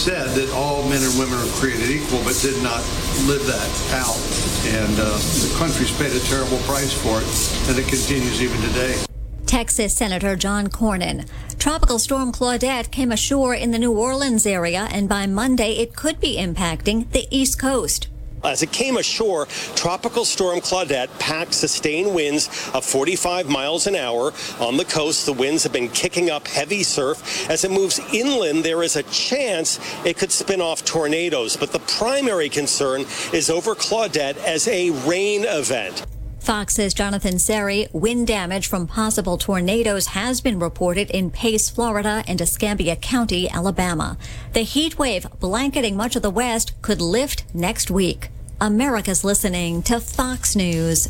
[0.00, 2.80] said that all men and women are created equal, but did not
[3.28, 4.16] live that out.
[4.72, 5.12] And uh,
[5.44, 8.96] the country's paid a terrible price for it, and it continues even today.
[9.46, 11.28] Texas Senator John Cornyn.
[11.58, 16.20] Tropical storm Claudette came ashore in the New Orleans area, and by Monday it could
[16.20, 18.08] be impacting the East Coast.
[18.44, 24.32] As it came ashore, Tropical Storm Claudette packed sustained winds of 45 miles an hour.
[24.60, 27.48] On the coast, the winds have been kicking up heavy surf.
[27.50, 31.56] As it moves inland, there is a chance it could spin off tornadoes.
[31.56, 36.04] But the primary concern is over Claudette as a rain event.
[36.44, 42.38] Fox's Jonathan Serrie, wind damage from possible tornadoes has been reported in Pace, Florida and
[42.38, 44.18] Escambia County, Alabama.
[44.52, 48.28] The heat wave blanketing much of the West could lift next week.
[48.64, 51.06] America's listening to Fox News.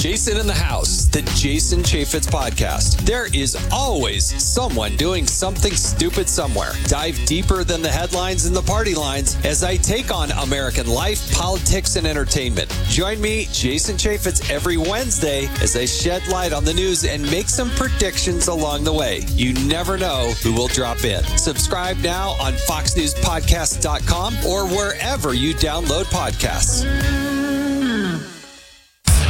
[0.00, 3.04] Jason in the House, the Jason Chaffetz podcast.
[3.04, 6.72] There is always someone doing something stupid somewhere.
[6.84, 11.30] Dive deeper than the headlines and the party lines as I take on American life,
[11.34, 12.74] politics, and entertainment.
[12.88, 17.50] Join me, Jason Chaffetz, every Wednesday as I shed light on the news and make
[17.50, 19.26] some predictions along the way.
[19.28, 21.22] You never know who will drop in.
[21.36, 26.86] Subscribe now on FoxNewsPodcast.com or wherever you download podcasts.
[26.86, 28.29] Mm.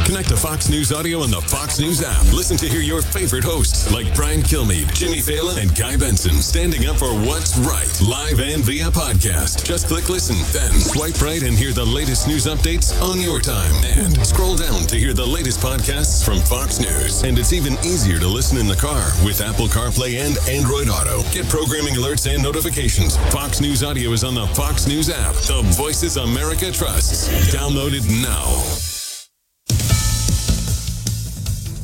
[0.05, 2.23] Connect to Fox News Audio and the Fox News app.
[2.33, 6.87] Listen to hear your favorite hosts like Brian Kilmeade, Jimmy Failla, and Guy Benson standing
[6.87, 9.63] up for what's right, live and via podcast.
[9.63, 13.73] Just click listen, then swipe right and hear the latest news updates on your time.
[13.85, 17.23] And scroll down to hear the latest podcasts from Fox News.
[17.23, 21.21] And it's even easier to listen in the car with Apple CarPlay and Android Auto.
[21.31, 23.17] Get programming alerts and notifications.
[23.31, 25.35] Fox News Audio is on the Fox News app.
[25.47, 27.29] The voices America trusts.
[27.53, 28.90] Download it now.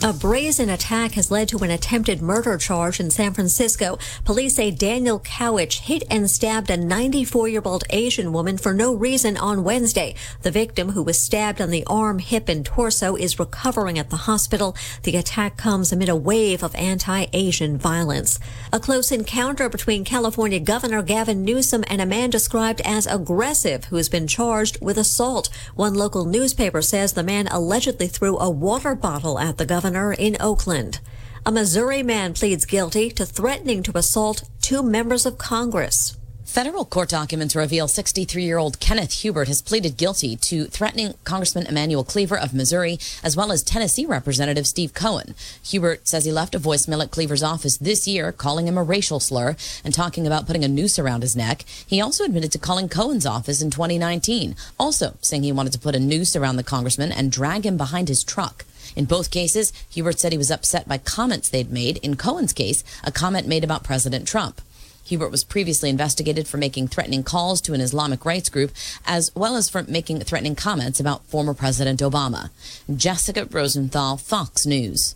[0.04, 3.98] A brazen attack has led to an attempted murder charge in San Francisco.
[4.26, 8.94] Police say Daniel Cauich hit and stabbed a 94 year old Asian woman for no
[8.94, 10.14] reason on Wednesday.
[10.44, 14.18] The victim, who was stabbed on the arm, hip, and torso, is recovering at the
[14.18, 14.78] hospital.
[15.02, 18.40] The attack comes amid a wave of anti Asian violence.
[18.72, 23.96] A close encounter between California Governor Gavin Newsom and a man described as aggressive who
[23.96, 25.50] has been charged with assault.
[25.74, 30.36] One local newspaper says the man allegedly threw a water bottle at the governor in
[30.42, 31.00] Oakland.
[31.46, 36.18] A Missouri man pleads guilty to threatening to assault two members of Congress.
[36.44, 41.68] Federal court documents reveal 63 year old Kenneth Hubert has pleaded guilty to threatening Congressman
[41.68, 45.36] Emanuel Cleaver of Missouri, as well as Tennessee Representative Steve Cohen.
[45.64, 49.20] Hubert says he left a voicemail at Cleaver's office this year calling him a racial
[49.20, 49.56] slur
[49.86, 51.64] and talking about putting a noose around his neck.
[51.86, 55.96] He also admitted to calling Cohen's office in 2019, also saying he wanted to put
[55.96, 58.66] a noose around the congressman and drag him behind his truck.
[58.98, 61.98] In both cases, Hubert said he was upset by comments they'd made.
[61.98, 64.60] In Cohen's case, a comment made about President Trump.
[65.04, 68.72] Hubert was previously investigated for making threatening calls to an Islamic rights group,
[69.06, 72.50] as well as for making threatening comments about former President Obama.
[72.94, 75.16] Jessica Rosenthal, Fox News.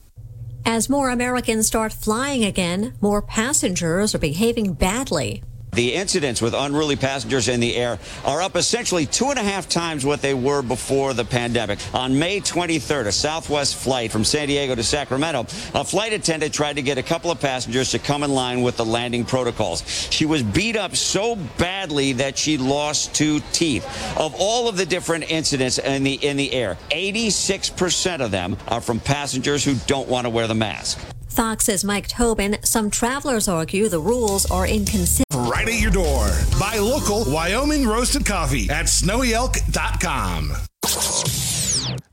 [0.63, 5.41] As more Americans start flying again, more passengers are behaving badly.
[5.73, 9.69] The incidents with unruly passengers in the air are up essentially two and a half
[9.69, 11.79] times what they were before the pandemic.
[11.93, 15.43] On May 23rd, a Southwest flight from San Diego to Sacramento,
[15.73, 18.75] a flight attendant tried to get a couple of passengers to come in line with
[18.75, 19.87] the landing protocols.
[20.11, 23.85] She was beat up so badly that she lost two teeth.
[24.17, 28.81] Of all of the different incidents in the in the air, 86% of them are
[28.81, 30.99] from passengers who don't want to wear the mask.
[31.29, 32.57] Fox's Mike Tobin.
[32.61, 35.30] Some travelers argue the rules are inconsistent.
[35.61, 36.27] Right at your door.
[36.59, 40.53] Buy local Wyoming roasted coffee at snowyelk.com.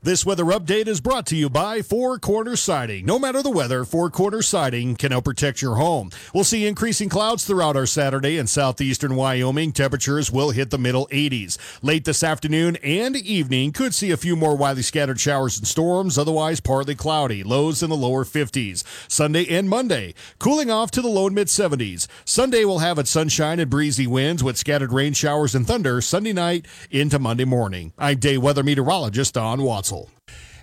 [0.01, 3.05] This weather update is brought to you by Four Corner Siding.
[3.05, 6.09] No matter the weather, Four Corner Siding can help protect your home.
[6.33, 9.71] We'll see increasing clouds throughout our Saturday in southeastern Wyoming.
[9.71, 11.57] Temperatures will hit the middle 80s.
[11.81, 16.17] Late this afternoon and evening, could see a few more widely scattered showers and storms,
[16.17, 17.43] otherwise partly cloudy.
[17.43, 18.83] Lows in the lower 50s.
[19.09, 22.07] Sunday and Monday, cooling off to the low mid 70s.
[22.25, 26.33] Sunday will have its sunshine and breezy winds with scattered rain showers and thunder Sunday
[26.33, 27.91] night into Monday morning.
[27.97, 29.61] I'm day weather meteorologist Don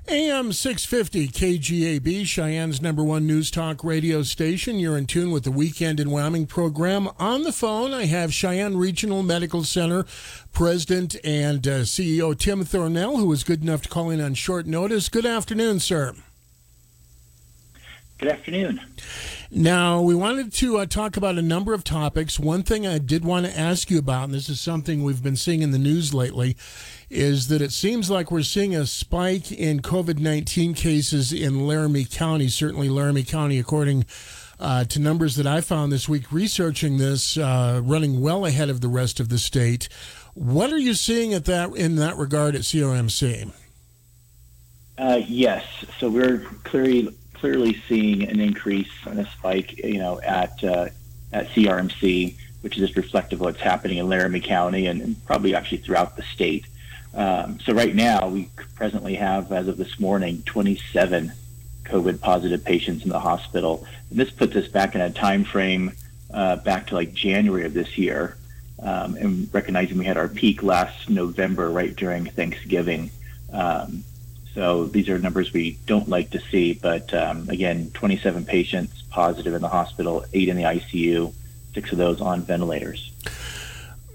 [0.09, 4.79] AM 650 KGAB, Cheyenne's number one news talk radio station.
[4.79, 7.09] You're in tune with the Weekend in Wyoming program.
[7.19, 10.05] On the phone, I have Cheyenne Regional Medical Center
[10.53, 14.67] President and uh, CEO Tim Thornell, who was good enough to call in on short
[14.67, 15.09] notice.
[15.09, 16.15] Good afternoon, sir.
[18.19, 18.81] Good afternoon.
[19.51, 22.41] Now, we wanted to uh, talk about a number of topics.
[22.41, 25.37] One thing I did want to ask you about, and this is something we've been
[25.37, 26.57] seeing in the news lately,
[27.11, 32.07] is that it seems like we're seeing a spike in COVID 19 cases in Laramie
[32.07, 34.07] County, certainly Laramie County, according
[34.59, 38.81] uh, to numbers that I found this week researching this, uh, running well ahead of
[38.81, 39.91] the rest of the state.
[40.33, 43.53] What are you seeing at that in that regard at CRMC?
[44.97, 45.67] Uh, yes,
[45.99, 50.89] so we're clearly clearly seeing an increase and a spike, you know, at uh,
[51.33, 55.55] at CRMC, which is just reflective of what's happening in Laramie County and, and probably
[55.55, 56.67] actually throughout the state.
[57.15, 61.33] Um, so right now, we presently have, as of this morning, 27
[61.85, 65.93] COVID positive patients in the hospital, and this puts us back in a time frame
[66.33, 68.37] uh, back to like January of this year.
[68.79, 73.11] Um, and recognizing we had our peak last November, right during Thanksgiving.
[73.51, 74.05] Um,
[74.57, 76.73] so these are numbers we don't like to see.
[76.73, 81.33] But um, again, 27 patients positive in the hospital, eight in the ICU,
[81.75, 83.13] six of those on ventilators.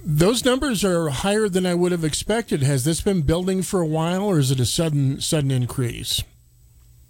[0.04, 2.64] Those numbers are higher than I would have expected.
[2.64, 6.24] Has this been building for a while, or is it a sudden sudden increase?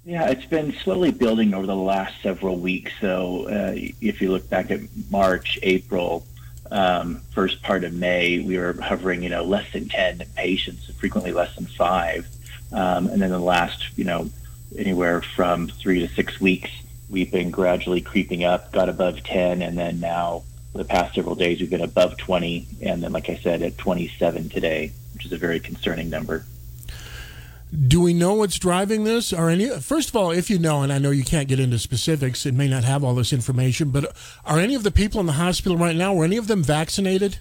[0.03, 2.91] Yeah, it's been slowly building over the last several weeks.
[2.99, 6.26] So uh, if you look back at March, April,
[6.70, 11.32] um, first part of May, we were hovering, you know, less than 10 patients, frequently
[11.32, 12.28] less than five.
[12.72, 14.30] Um, and then the last, you know,
[14.77, 16.69] anywhere from three to six weeks,
[17.10, 20.43] we've been gradually creeping up, got above 10, and then now
[20.73, 24.49] the past several days, we've been above 20, and then, like I said, at 27
[24.49, 26.45] today, which is a very concerning number.
[27.88, 29.31] Do we know what's driving this?
[29.31, 29.69] Or any?
[29.80, 32.53] First of all, if you know, and I know you can't get into specifics, it
[32.53, 34.14] may not have all this information, but
[34.45, 36.14] are any of the people in the hospital right now?
[36.14, 37.39] Were any of them vaccinated?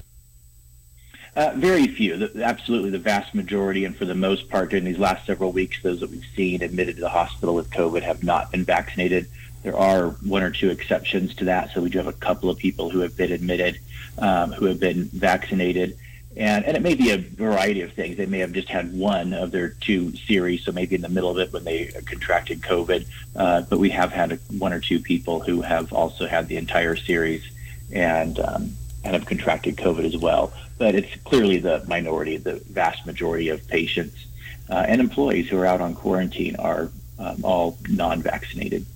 [1.37, 2.17] Uh, very few.
[2.17, 5.81] The, absolutely, the vast majority, and for the most part, during these last several weeks,
[5.83, 9.29] those that we've seen admitted to the hospital with COVID have not been vaccinated.
[9.63, 11.73] There are one or two exceptions to that.
[11.73, 13.79] So we do have a couple of people who have been admitted
[14.19, 15.97] um, who have been vaccinated.
[16.37, 18.17] And, and it may be a variety of things.
[18.17, 21.31] They may have just had one of their two series, so maybe in the middle
[21.31, 23.07] of it when they contracted COVID.
[23.35, 26.57] Uh, but we have had a, one or two people who have also had the
[26.57, 27.51] entire series
[27.93, 30.53] and um, and have contracted COVID as well.
[30.79, 32.37] But it's clearly the minority.
[32.37, 34.27] The vast majority of patients
[34.69, 38.87] uh, and employees who are out on quarantine are um, all non-vaccinated.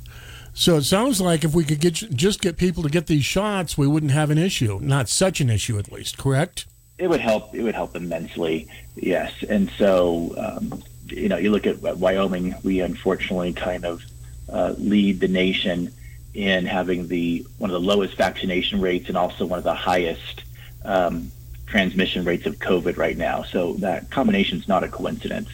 [0.54, 3.76] So it sounds like if we could get just get people to get these shots,
[3.76, 4.78] we wouldn't have an issue.
[4.80, 6.16] Not such an issue, at least.
[6.16, 6.66] Correct?
[6.96, 7.52] It would help.
[7.54, 8.68] It would help immensely.
[8.94, 9.32] Yes.
[9.48, 12.54] And so, um, you know, you look at Wyoming.
[12.62, 14.04] We unfortunately kind of
[14.48, 15.92] uh, lead the nation
[16.34, 20.42] in having the one of the lowest vaccination rates and also one of the highest
[20.84, 21.30] um,
[21.66, 23.42] transmission rates of COVID right now.
[23.42, 25.48] So that combination is not a coincidence.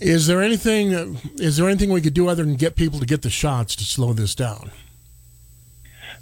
[0.00, 1.18] Is there anything?
[1.36, 3.84] Is there anything we could do other than get people to get the shots to
[3.84, 4.70] slow this down?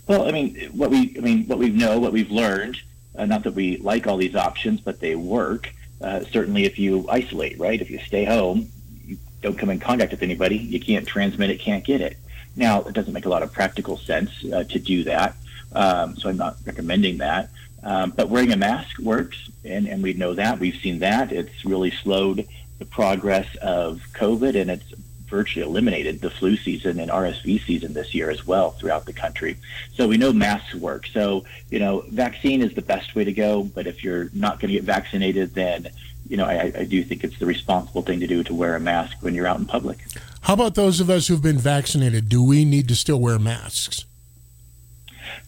[0.06, 2.80] Well, I mean, what we, I mean, what we know, what we've learned.
[3.14, 5.72] Uh, not that we like all these options, but they work.
[6.00, 7.80] Uh, certainly, if you isolate, right?
[7.80, 8.68] If you stay home,
[9.04, 10.56] you don't come in contact with anybody.
[10.56, 12.16] You can't transmit it, can't get it.
[12.56, 15.36] Now, it doesn't make a lot of practical sense uh, to do that,
[15.74, 17.50] um, so I'm not recommending that.
[17.84, 20.60] Um, but wearing a mask works, and, and we know that.
[20.60, 21.32] We've seen that.
[21.32, 22.46] It's really slowed
[22.78, 24.94] the progress of COVID, and it's
[25.32, 29.56] virtually eliminated the flu season and RSV season this year as well throughout the country.
[29.94, 31.06] So we know masks work.
[31.06, 33.64] So, you know, vaccine is the best way to go.
[33.64, 35.88] But if you're not going to get vaccinated, then,
[36.28, 38.80] you know, I, I do think it's the responsible thing to do to wear a
[38.80, 40.04] mask when you're out in public.
[40.43, 42.28] How about those of us who've been vaccinated?
[42.28, 44.05] Do we need to still wear masks?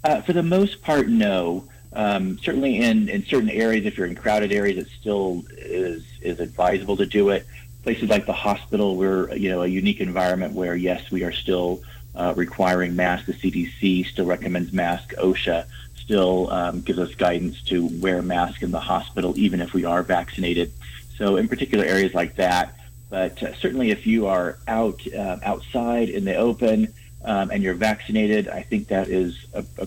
[0.04, 1.64] Uh, for the most part, no.
[1.92, 6.38] Um, certainly in, in certain areas, if you're in crowded areas, it still is, is
[6.38, 7.44] advisable to do it.
[7.82, 11.82] Places like the hospital, we're you know a unique environment where yes, we are still
[12.14, 13.26] uh, requiring masks.
[13.26, 15.14] The CDC still recommends masks.
[15.16, 15.66] OSHA
[15.96, 19.84] still um, gives us guidance to wear a mask in the hospital, even if we
[19.84, 20.72] are vaccinated.
[21.18, 22.76] So in particular areas like that.
[23.08, 26.92] But uh, certainly, if you are out uh, outside in the open
[27.24, 29.86] um, and you're vaccinated, I think that is a, a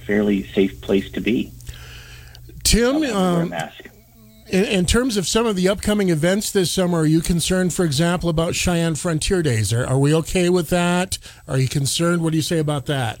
[0.00, 1.52] fairly safe place to be.
[2.62, 3.52] Tim, um,
[4.48, 7.84] in, in, terms of some of the upcoming events this summer, are you concerned, for
[7.84, 9.72] example, about Cheyenne Frontier Days?
[9.72, 11.18] Are, are we okay with that?
[11.46, 12.22] Are you concerned?
[12.22, 13.20] What do you say about that?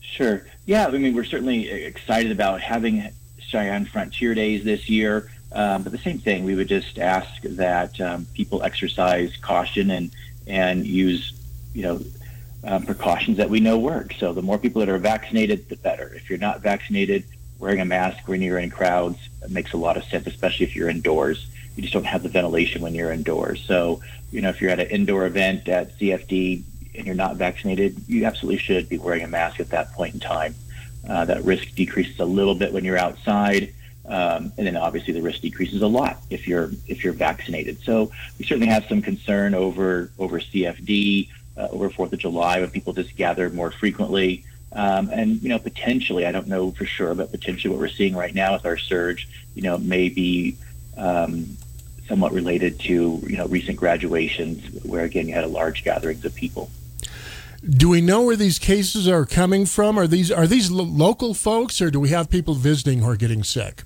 [0.00, 0.46] Sure.
[0.66, 5.30] Yeah, I mean, we're certainly excited about having Cheyenne Frontier Days this year.
[5.54, 10.10] Um, but the same thing, we would just ask that um, people exercise caution and
[10.46, 11.32] and use,
[11.72, 12.00] you know,
[12.64, 14.12] um, precautions that we know work.
[14.18, 16.12] So the more people that are vaccinated, the better.
[16.14, 17.24] If you're not vaccinated,
[17.58, 19.18] wearing a mask when you're in crowds
[19.48, 21.46] makes a lot of sense, especially if you're indoors.
[21.76, 23.64] You just don't have the ventilation when you're indoors.
[23.66, 24.00] So,
[24.30, 26.62] you know, if you're at an indoor event at CFD
[26.94, 30.20] and you're not vaccinated, you absolutely should be wearing a mask at that point in
[30.20, 30.54] time.
[31.08, 33.72] Uh, that risk decreases a little bit when you're outside.
[34.06, 37.80] Um, and then obviously the risk decreases a lot if you're if you're vaccinated.
[37.82, 42.70] So we certainly have some concern over over CFD, uh, over Fourth of July when
[42.70, 44.44] people just gather more frequently.
[44.72, 48.14] Um, and you know, potentially, I don't know for sure, but potentially, what we're seeing
[48.14, 50.56] right now with our surge, you know, may be
[50.96, 51.56] um,
[52.08, 56.34] somewhat related to you know recent graduations, where again you had a large gatherings of
[56.34, 56.70] people.
[57.66, 59.98] Do we know where these cases are coming from?
[59.98, 63.16] Are these are these lo- local folks, or do we have people visiting who are
[63.16, 63.84] getting sick?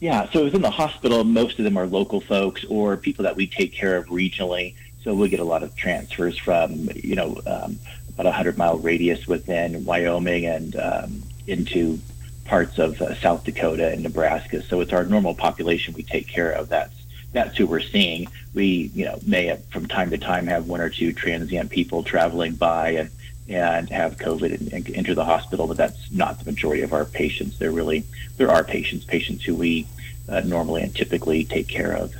[0.00, 3.46] Yeah, so within the hospital, most of them are local folks or people that we
[3.46, 4.74] take care of regionally.
[5.02, 7.78] So we get a lot of transfers from, you know, um,
[8.10, 11.98] about a 100 mile radius within Wyoming and um, into
[12.44, 14.62] parts of uh, South Dakota and Nebraska.
[14.62, 16.68] So it's our normal population we take care of.
[16.68, 16.94] That's
[17.32, 18.26] that's who we're seeing.
[18.54, 22.02] We, you know, may have, from time to time have one or two transient people
[22.02, 23.10] traveling by and
[23.48, 27.04] and have COVID and, and enter the hospital, but that's not the majority of our
[27.04, 27.58] patients.
[27.58, 28.04] They're really
[28.36, 29.86] there are patients, patients who we
[30.28, 32.14] uh, normally and typically take care of.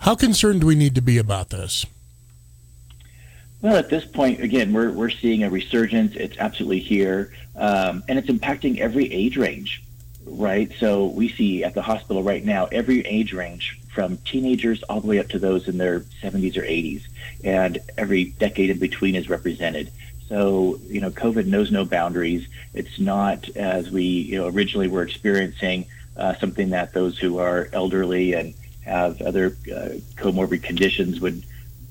[0.00, 1.86] How concerned do we need to be about this?
[3.62, 6.14] Well, at this point, again, we're, we're seeing a resurgence.
[6.14, 9.82] It's absolutely here, um, and it's impacting every age range,
[10.26, 10.70] right?
[10.78, 15.06] So we see at the hospital right now every age range from teenagers all the
[15.06, 17.04] way up to those in their 70s or 80s,
[17.42, 19.90] and every decade in between is represented.
[20.28, 22.46] So, you know, COVID knows no boundaries.
[22.74, 25.86] It's not as we, you know, originally were experiencing
[26.16, 28.54] uh, something that those who are elderly and
[28.84, 31.42] have other uh, comorbid conditions would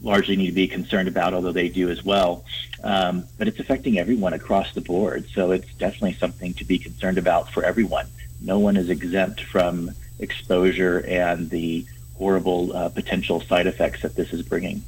[0.02, 2.44] largely need to be concerned about, although they do as well.
[2.84, 5.28] Um, but it's affecting everyone across the board.
[5.34, 8.07] So it's definitely something to be concerned about for everyone.
[8.41, 11.86] No one is exempt from exposure and the
[12.18, 14.84] horrible uh, potential side effects that this is bringing.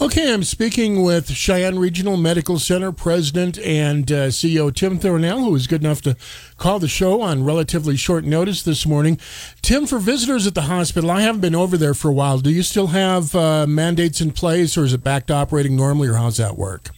[0.00, 5.52] Okay, I'm speaking with Cheyenne Regional Medical Center President and uh, CEO Tim Thornell, who
[5.52, 6.16] was good enough to
[6.58, 9.20] call the show on relatively short notice this morning.
[9.62, 12.40] Tim, for visitors at the hospital, I haven't been over there for a while.
[12.40, 16.08] Do you still have uh, mandates in place, or is it back to operating normally,
[16.08, 16.90] or how's that work?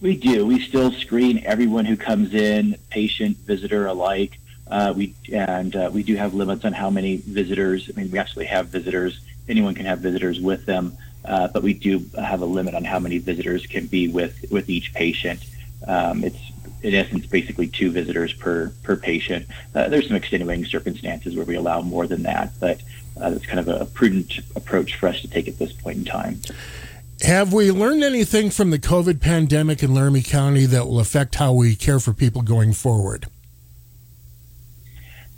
[0.00, 0.46] We do.
[0.46, 4.38] We still screen everyone who comes in, patient, visitor alike.
[4.66, 7.90] Uh, we and uh, we do have limits on how many visitors.
[7.94, 9.20] I mean, we actually have visitors.
[9.46, 10.96] Anyone can have visitors with them
[11.28, 14.68] uh, but we do have a limit on how many visitors can be with with
[14.68, 15.44] each patient.
[15.86, 16.38] Um, it's
[16.82, 19.46] in essence basically two visitors per per patient.
[19.74, 22.80] Uh, there's some extenuating circumstances where we allow more than that, but
[23.20, 26.04] uh, it's kind of a prudent approach for us to take at this point in
[26.04, 26.40] time.
[27.22, 31.52] Have we learned anything from the COVID pandemic in Laramie County that will affect how
[31.52, 33.26] we care for people going forward?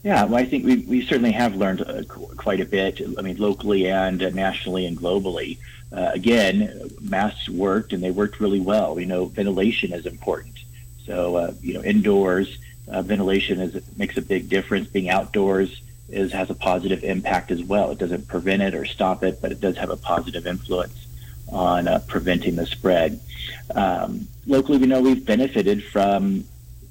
[0.02, 3.00] Yeah, well, I think we, we certainly have learned uh, quite a bit.
[3.18, 5.58] I mean, locally and uh, nationally and globally.
[5.92, 8.98] Uh, again, masks worked and they worked really well.
[9.00, 10.54] You know, ventilation is important.
[11.04, 12.58] So, uh, you know, indoors,
[12.88, 14.88] uh, ventilation is, makes a big difference.
[14.88, 17.90] Being outdoors is has a positive impact as well.
[17.90, 21.06] It doesn't prevent it or stop it, but it does have a positive influence
[21.48, 23.20] on uh, preventing the spread.
[23.74, 26.44] Um, locally, we know we've benefited from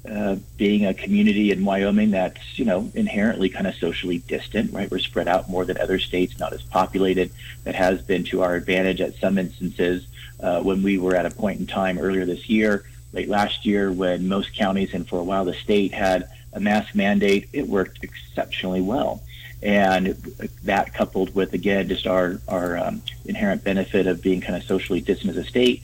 [0.08, 4.90] uh, being a community in Wyoming that's you know inherently kind of socially distant, right?
[4.90, 7.30] We're spread out more than other states, not as populated.
[7.64, 10.06] That has been to our advantage at some instances.
[10.40, 13.92] Uh, when we were at a point in time earlier this year, late last year,
[13.92, 18.02] when most counties and for a while the state had a mask mandate, it worked
[18.02, 19.22] exceptionally well.
[19.62, 20.06] And
[20.64, 25.02] that coupled with again just our our um, inherent benefit of being kind of socially
[25.02, 25.82] distant as a state,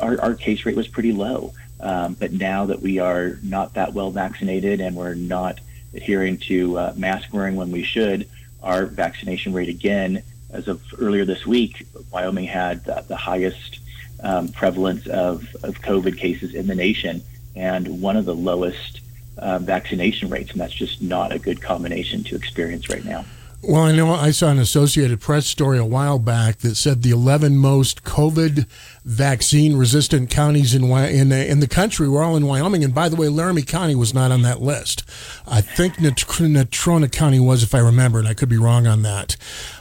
[0.00, 1.52] our, our case rate was pretty low.
[1.80, 5.60] Um, but now that we are not that well vaccinated and we're not
[5.94, 8.28] adhering to uh, mask wearing when we should,
[8.62, 13.80] our vaccination rate again, as of earlier this week, Wyoming had the, the highest
[14.22, 17.22] um, prevalence of, of COVID cases in the nation
[17.54, 19.00] and one of the lowest
[19.36, 20.50] uh, vaccination rates.
[20.52, 23.24] And that's just not a good combination to experience right now.
[23.60, 27.10] Well, I know I saw an Associated Press story a while back that said the
[27.10, 28.66] 11 most COVID
[29.04, 32.84] vaccine resistant counties in in in the country were all in Wyoming.
[32.84, 35.02] And by the way, Laramie County was not on that list.
[35.44, 39.36] I think Natrona County was, if I remember, and I could be wrong on that.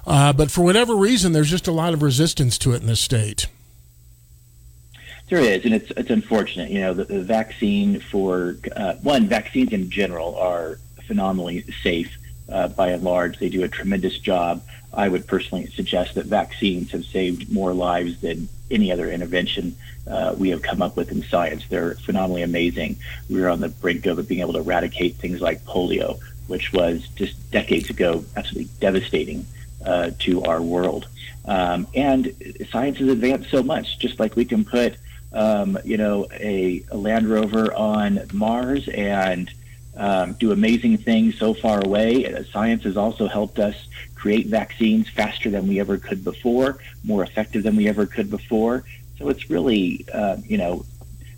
[0.07, 2.99] Uh, but for whatever reason, there's just a lot of resistance to it in this
[2.99, 3.45] state.
[5.29, 6.71] There is, and it's it's unfortunate.
[6.71, 12.17] You know, the, the vaccine for uh, one, vaccines in general are phenomenally safe
[12.49, 13.39] uh, by and large.
[13.39, 14.61] They do a tremendous job.
[14.93, 19.75] I would personally suggest that vaccines have saved more lives than any other intervention
[20.09, 21.63] uh, we have come up with in science.
[21.67, 22.97] They're phenomenally amazing.
[23.29, 27.07] We are on the brink of being able to eradicate things like polio, which was
[27.15, 29.45] just decades ago absolutely devastating
[29.85, 31.07] uh, to our world.
[31.45, 32.33] Um, and
[32.71, 34.97] science has advanced so much, just like we can put,
[35.33, 39.49] um, you know, a, a Land Rover on Mars and
[39.97, 42.31] um, do amazing things so far away.
[42.31, 43.75] Uh, science has also helped us
[44.15, 48.83] create vaccines faster than we ever could before, more effective than we ever could before.
[49.17, 50.85] So it's really, uh, you know,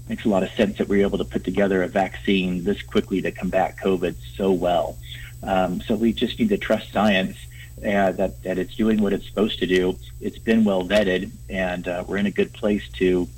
[0.10, 2.82] makes a lot of sense that we are able to put together a vaccine this
[2.82, 4.98] quickly to combat COVID so well.
[5.44, 7.38] Um, so we just need to trust science.
[7.80, 9.98] Uh, that, that it's doing what it's supposed to do.
[10.20, 13.30] It's been well vetted, and uh, we're in a good place to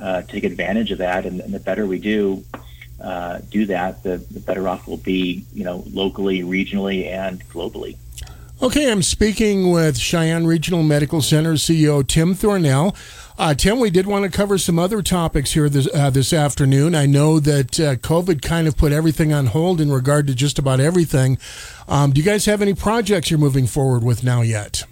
[0.00, 1.26] uh, take advantage of that.
[1.26, 2.42] And, and the better we do,
[3.00, 7.96] uh, do that, the, the better off we'll be, you know, locally, regionally, and globally.
[8.62, 12.94] Okay, I'm speaking with Cheyenne Regional Medical Center CEO Tim Thornell.
[13.38, 16.94] Uh, Tim, we did want to cover some other topics here this uh, this afternoon.
[16.94, 20.58] I know that uh, COVID kind of put everything on hold in regard to just
[20.58, 21.38] about everything.
[21.88, 24.84] Um, do you guys have any projects you're moving forward with now yet?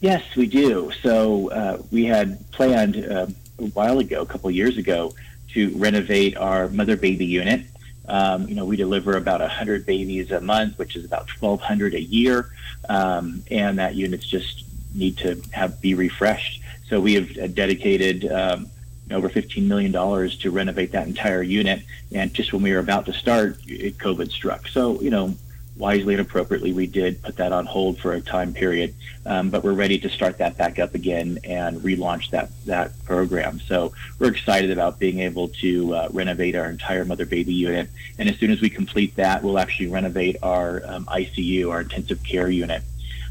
[0.00, 0.90] Yes, we do.
[1.02, 3.26] So uh, we had planned uh,
[3.58, 5.12] a while ago, a couple years ago,
[5.54, 7.64] to renovate our mother baby unit.
[8.08, 12.00] Um, you know, we deliver about 100 babies a month, which is about 1,200 a
[12.00, 12.50] year,
[12.88, 14.64] um, and that units just
[14.94, 16.62] need to have be refreshed.
[16.88, 18.68] So we have dedicated um,
[19.10, 21.82] over $15 million to renovate that entire unit.
[22.12, 24.68] And just when we were about to start, it, COVID struck.
[24.68, 25.34] So, you know,
[25.76, 28.94] wisely and appropriately, we did put that on hold for a time period,
[29.26, 33.60] um, but we're ready to start that back up again and relaunch that that program.
[33.60, 37.88] So we're excited about being able to uh, renovate our entire mother baby unit,
[38.18, 42.22] and as soon as we complete that, we'll actually renovate our um, ICU, our intensive
[42.22, 42.82] care unit,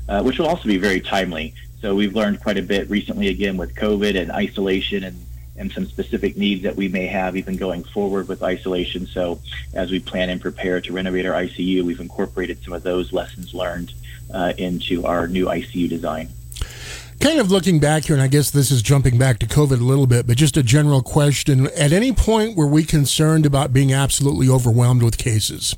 [0.10, 1.54] uh, which will also be very timely.
[1.82, 5.18] So we've learned quite a bit recently, again with COVID and isolation and
[5.58, 9.06] and some specific needs that we may have even going forward with isolation.
[9.08, 9.40] So
[9.74, 13.54] as we plan and prepare to renovate our ICU, we've incorporated some of those lessons
[13.54, 13.94] learned
[14.34, 16.30] uh, into our new ICU design.
[17.20, 19.84] Kind of looking back here, and I guess this is jumping back to COVID a
[19.84, 21.68] little bit, but just a general question.
[21.78, 25.76] At any point, were we concerned about being absolutely overwhelmed with cases?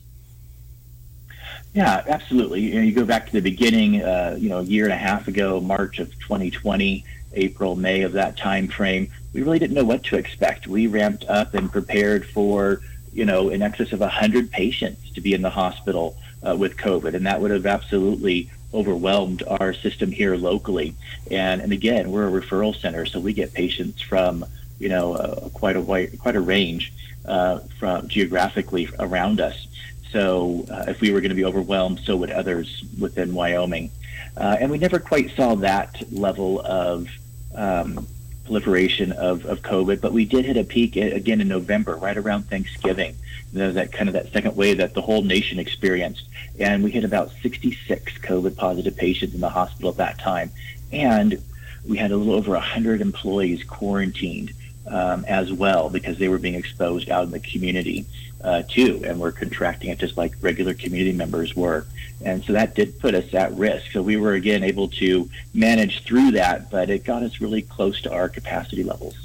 [1.73, 2.61] Yeah, absolutely.
[2.61, 4.97] You, know, you go back to the beginning, uh, you know, a year and a
[4.97, 9.83] half ago, March of 2020, April, May of that time frame we really didn't know
[9.83, 10.67] what to expect.
[10.67, 12.81] We ramped up and prepared for,
[13.11, 16.15] you know, in excess of 100 patients to be in the hospital
[16.47, 20.95] uh, with COVID, and that would have absolutely overwhelmed our system here locally.
[21.29, 24.45] And and again, we're a referral center, so we get patients from
[24.79, 26.93] you know uh, quite a wide, quite a range
[27.25, 29.67] uh, from geographically around us.
[30.11, 33.89] So uh, if we were going to be overwhelmed, so would others within Wyoming.
[34.37, 37.07] Uh, and we never quite saw that level of
[37.55, 38.07] um,
[38.45, 42.43] proliferation of, of COVID, but we did hit a peak again in November, right around
[42.49, 43.15] Thanksgiving.
[43.53, 46.27] You that kind of that second wave that the whole nation experienced,
[46.59, 50.51] and we hit about 66 COVID positive patients in the hospital at that time,
[50.91, 51.41] and
[51.87, 54.53] we had a little over 100 employees quarantined
[54.87, 58.05] um, as well because they were being exposed out in the community
[58.43, 61.85] uh, too, and were contracting it just like regular community members were.
[62.23, 63.91] And so that did put us at risk.
[63.91, 68.01] So we were again able to manage through that, but it got us really close
[68.01, 69.15] to our capacity levels.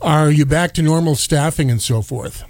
[0.00, 2.44] Are you back to normal staffing and so forth?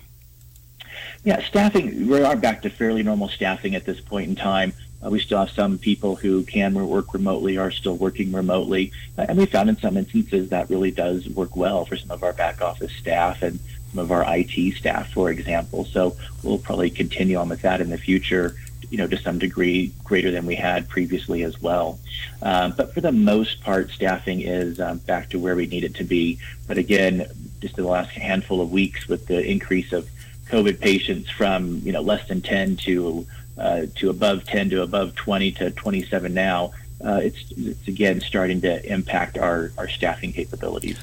[1.25, 4.73] Yeah, staffing, we are back to fairly normal staffing at this point in time.
[5.05, 8.93] Uh, we still have some people who can work remotely, are still working remotely.
[9.17, 12.23] Uh, and we found in some instances that really does work well for some of
[12.23, 15.85] our back office staff and some of our IT staff, for example.
[15.85, 18.57] So we'll probably continue on with that in the future,
[18.91, 21.99] you know, to some degree greater than we had previously as well.
[22.43, 25.95] Um, but for the most part, staffing is um, back to where we need it
[25.97, 26.39] to be.
[26.67, 27.27] But again,
[27.61, 30.09] just in the last handful of weeks with the increase of
[30.47, 33.27] COVID patients from, you know, less than 10 to
[33.59, 36.73] uh, to above 10 to above 20 to 27 now,
[37.05, 40.99] uh, it's, it's again starting to impact our, our staffing capabilities.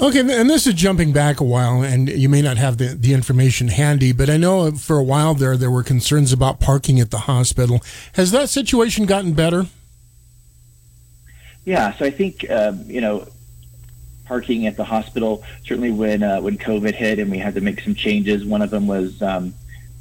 [0.00, 3.12] Okay, and this is jumping back a while, and you may not have the, the
[3.12, 7.10] information handy, but I know for a while there, there were concerns about parking at
[7.10, 7.82] the hospital.
[8.14, 9.66] Has that situation gotten better?
[11.66, 13.28] Yeah, so I think, um, you know,
[14.24, 17.82] parking at the hospital, certainly when, uh, when COVID hit and we had to make
[17.82, 19.52] some changes, one of them was um,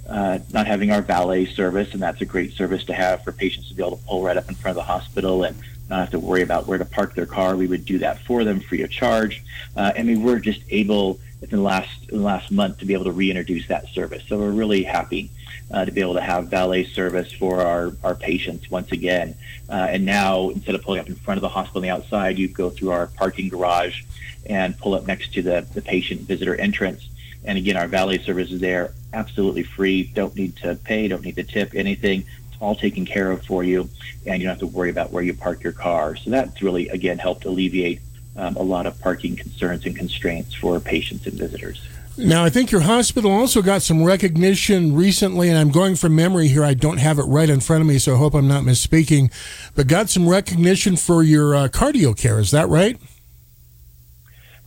[0.07, 3.67] uh, not having our valet service, and that's a great service to have for patients
[3.67, 5.57] to be able to pull right up in front of the hospital and
[5.89, 7.55] not have to worry about where to park their car.
[7.55, 9.43] We would do that for them free of charge,
[9.75, 12.93] uh, and we were just able in the last in the last month to be
[12.93, 14.23] able to reintroduce that service.
[14.27, 15.29] So we're really happy
[15.71, 19.35] uh, to be able to have valet service for our our patients once again.
[19.69, 22.37] Uh, and now instead of pulling up in front of the hospital on the outside,
[22.37, 24.03] you go through our parking garage
[24.45, 27.07] and pull up next to the the patient visitor entrance.
[27.45, 30.03] And again, our valet service is there, absolutely free.
[30.03, 32.25] Don't need to pay, don't need to tip anything
[32.59, 33.89] all taken care of for you,
[34.25, 36.15] and you don't have to worry about where you park your car.
[36.15, 38.01] So that's really, again, helped alleviate
[38.35, 41.81] um, a lot of parking concerns and constraints for patients and visitors.
[42.17, 46.49] Now, I think your hospital also got some recognition recently, and I'm going from memory
[46.49, 46.65] here.
[46.65, 49.31] I don't have it right in front of me, so I hope I'm not misspeaking,
[49.73, 52.37] but got some recognition for your uh, cardio care.
[52.39, 52.99] Is that right?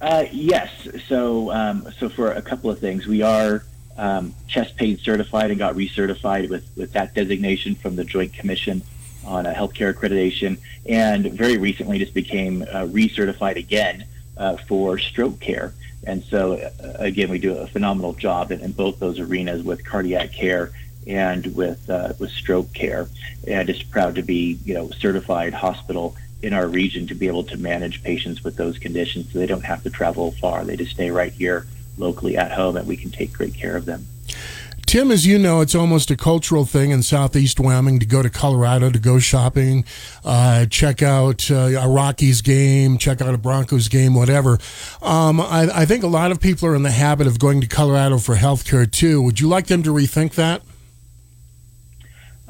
[0.01, 0.71] Uh, yes.
[1.09, 3.65] So, um, so for a couple of things, we are
[4.03, 8.83] um, chest pain certified and got recertified with, with that designation from the Joint Commission
[9.25, 14.05] on uh, Healthcare Accreditation, and very recently just became uh, recertified again
[14.37, 15.73] uh, for stroke care.
[16.05, 19.85] And so, uh, again, we do a phenomenal job in, in, both those arenas with
[19.85, 20.73] cardiac care
[21.07, 23.09] and with uh, with stroke care.
[23.47, 27.45] And just proud to be, you know, certified hospital in our region to be able
[27.45, 30.65] to manage patients with those conditions, so they don't have to travel far.
[30.65, 31.69] They just stay right here
[31.99, 34.07] locally at home and we can take great care of them.
[34.87, 38.29] Tim, as you know, it's almost a cultural thing in Southeast Wyoming to go to
[38.29, 39.87] Colorado to go shopping,
[40.23, 44.59] uh, check out uh, a Rockies game, check out a Broncos game, whatever.
[45.01, 47.67] Um, I, I, think a lot of people are in the habit of going to
[47.67, 49.23] Colorado for healthcare too.
[49.23, 50.61] Would you like them to rethink that?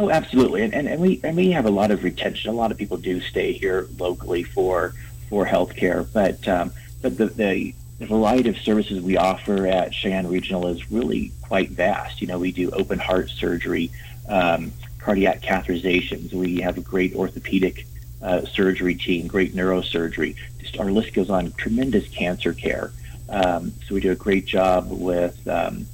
[0.00, 2.50] Oh, absolutely, and, and, and we and we have a lot of retention.
[2.50, 4.94] A lot of people do stay here locally for
[5.28, 10.26] for healthcare, but um, but the, the the variety of services we offer at Cheyenne
[10.26, 12.20] Regional is really quite vast.
[12.20, 13.92] You know, we do open heart surgery,
[14.28, 16.32] um, cardiac catheterizations.
[16.32, 17.86] We have a great orthopedic
[18.20, 20.34] uh, surgery team, great neurosurgery.
[20.58, 21.52] Just our list goes on.
[21.52, 22.90] Tremendous cancer care.
[23.28, 25.86] Um, so we do a great job with um,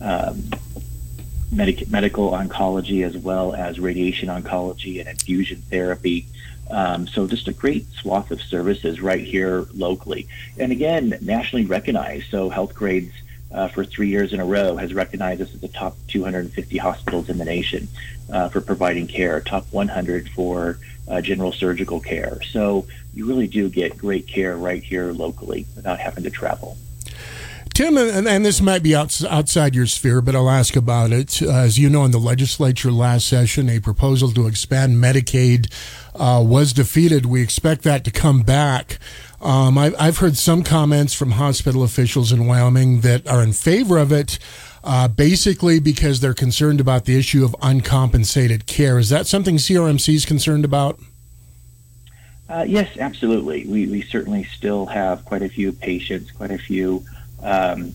[0.00, 0.50] um,
[1.50, 6.28] medic- medical oncology as well as radiation oncology and infusion therapy.
[6.70, 10.28] Um, so just a great swath of services right here locally.
[10.58, 12.30] And again, nationally recognized.
[12.30, 13.12] So Healthgrades
[13.52, 17.28] uh, for three years in a row has recognized us as the top 250 hospitals
[17.28, 17.88] in the nation
[18.30, 20.78] uh, for providing care, top 100 for
[21.08, 22.42] uh, general surgical care.
[22.50, 26.76] So you really do get great care right here locally without having to travel.
[27.78, 31.40] Tim, and, and, this might be outside your sphere, but I'll ask about it.
[31.40, 35.72] As you know, in the legislature last session, a proposal to expand Medicaid
[36.18, 37.26] uh, was defeated.
[37.26, 38.98] We expect that to come back.
[39.40, 43.96] Um, I've, I've, heard some comments from hospital officials in Wyoming that are in favor
[43.96, 44.38] of it,
[44.82, 48.98] uh, basically because they're concerned about the issue of uncompensated care.
[48.98, 50.98] Is that something CRMC is concerned about?
[52.48, 53.66] Uh, yes, absolutely.
[53.66, 57.04] We, we certainly still have quite a few patients, quite a few
[57.42, 57.94] um,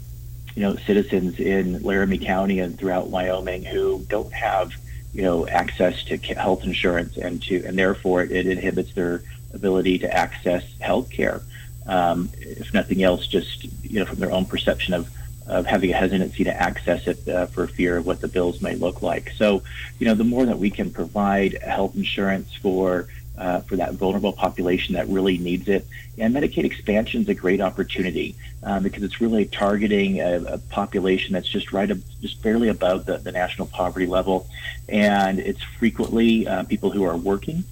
[0.56, 4.74] you know, citizens in Laramie County and throughout Wyoming who don't have,
[5.14, 9.24] you know, access to health insurance and to, and therefore it inhibits their
[9.54, 11.42] ability to access health care.
[11.86, 15.10] Um, if nothing else, just, you know, from their own perception of,
[15.48, 18.76] of having a hesitancy to access it uh, for fear of what the bills may
[18.76, 19.32] look like.
[19.38, 19.62] So,
[20.00, 23.08] you know, the more that we can provide health insurance for
[23.38, 25.86] uh, for that vulnerable population that really needs it.
[26.18, 31.34] And Medicaid expansion is a great opportunity um, because it's really targeting a, a, population
[31.34, 31.92] that's just right,
[32.22, 34.48] just barely above the, the national poverty level,
[34.88, 37.64] and it's frequently uh, people who are working.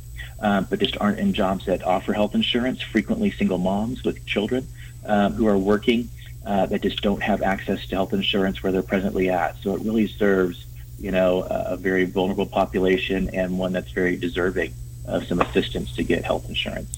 [0.44, 2.82] Um, but just aren't in jobs that offer health insurance.
[2.82, 4.68] Frequently, single moms with children
[5.06, 6.10] um, who are working,
[6.48, 9.56] uh, that just don't have access to health insurance where they're presently at.
[9.58, 10.66] So it really serves,
[11.00, 14.74] you know, a, a very vulnerable population and one that's very deserving
[15.12, 16.90] of some assistance to get health insurance.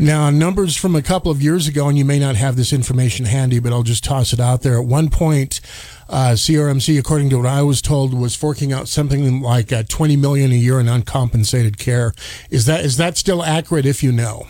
[0.00, 3.26] Now, numbers from a couple of years ago, and you may not have this information
[3.26, 4.78] handy, but I'll just toss it out there.
[4.78, 5.60] At one point,
[6.08, 10.16] uh, CRMC, according to what I was told, was forking out something like uh, 20
[10.16, 12.14] million a year in uncompensated care.
[12.48, 13.86] Is that is that still accurate?
[13.86, 14.46] If you know.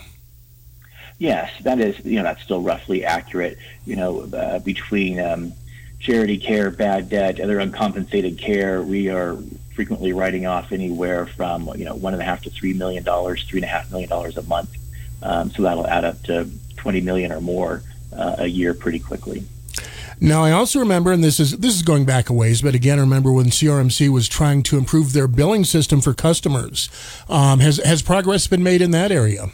[1.19, 1.99] Yes, that is.
[2.05, 3.57] You know, that's still roughly accurate.
[3.87, 5.55] You know, uh, between um,
[5.99, 9.39] charity care, bad debt, other uncompensated care, we are
[9.79, 13.45] frequently writing off anywhere from you know one and a half to three million dollars,
[13.45, 14.77] three and a half million dollars a month
[15.23, 19.45] um, so that'll add up to 20 million or more uh, a year pretty quickly.
[20.21, 22.99] Now, I also remember, and this is this is going back a ways, but again,
[22.99, 26.89] I remember when CRMC was trying to improve their billing system for customers.
[27.29, 29.53] Um, has has progress been made in that area?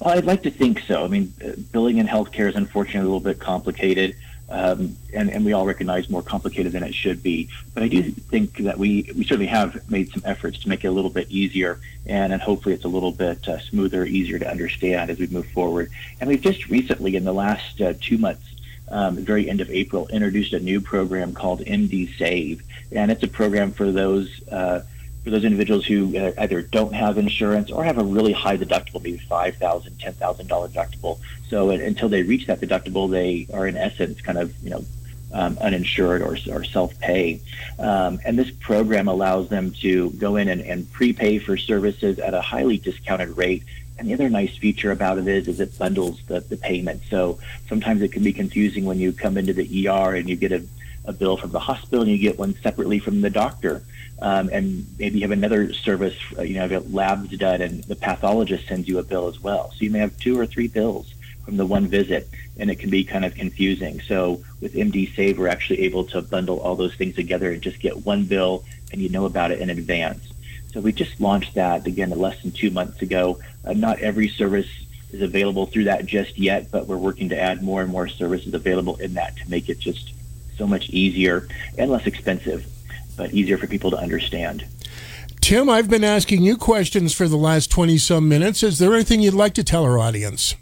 [0.00, 1.02] Well, I'd like to think so.
[1.02, 4.16] I mean, uh, billing in healthcare is unfortunately a little bit complicated
[4.50, 7.48] um, and, and we all recognize more complicated than it should be.
[7.72, 10.88] But I do think that we, we certainly have made some efforts to make it
[10.88, 14.50] a little bit easier, and, and hopefully it's a little bit uh, smoother, easier to
[14.50, 15.90] understand as we move forward.
[16.20, 18.46] And we've just recently, in the last uh, two months,
[18.88, 23.28] um, very end of April, introduced a new program called MD Save, and it's a
[23.28, 24.82] program for those uh,
[25.22, 29.02] for those individuals who uh, either don't have insurance or have a really high deductible,
[29.02, 31.18] maybe five thousand, ten thousand dollar deductible.
[31.48, 34.84] So uh, until they reach that deductible, they are in essence kind of you know
[35.32, 37.40] um, uninsured or, or self-pay.
[37.78, 42.34] Um, and this program allows them to go in and, and prepay for services at
[42.34, 43.62] a highly discounted rate.
[43.98, 47.02] And the other nice feature about it is, is it bundles the, the payment.
[47.10, 47.38] So
[47.68, 50.64] sometimes it can be confusing when you come into the ER and you get a,
[51.04, 53.82] a bill from the hospital and you get one separately from the doctor
[54.22, 57.96] um, and maybe you have another service, uh, you know, have labs done, and the
[57.96, 59.70] pathologist sends you a bill as well.
[59.72, 61.12] So you may have two or three bills
[61.44, 62.28] from the one visit,
[62.58, 64.00] and it can be kind of confusing.
[64.00, 67.80] So with MD Save, we're actually able to bundle all those things together and just
[67.80, 70.26] get one bill, and you know about it in advance.
[70.72, 73.40] So we just launched that again less than two months ago.
[73.64, 74.68] Uh, not every service
[75.12, 78.52] is available through that just yet, but we're working to add more and more services
[78.54, 80.12] available in that to make it just
[80.56, 81.48] so much easier
[81.78, 82.66] and less expensive
[83.16, 84.64] but easier for people to understand.
[85.40, 88.62] Tim, I've been asking you questions for the last 20 some minutes.
[88.62, 90.54] Is there anything you'd like to tell our audience?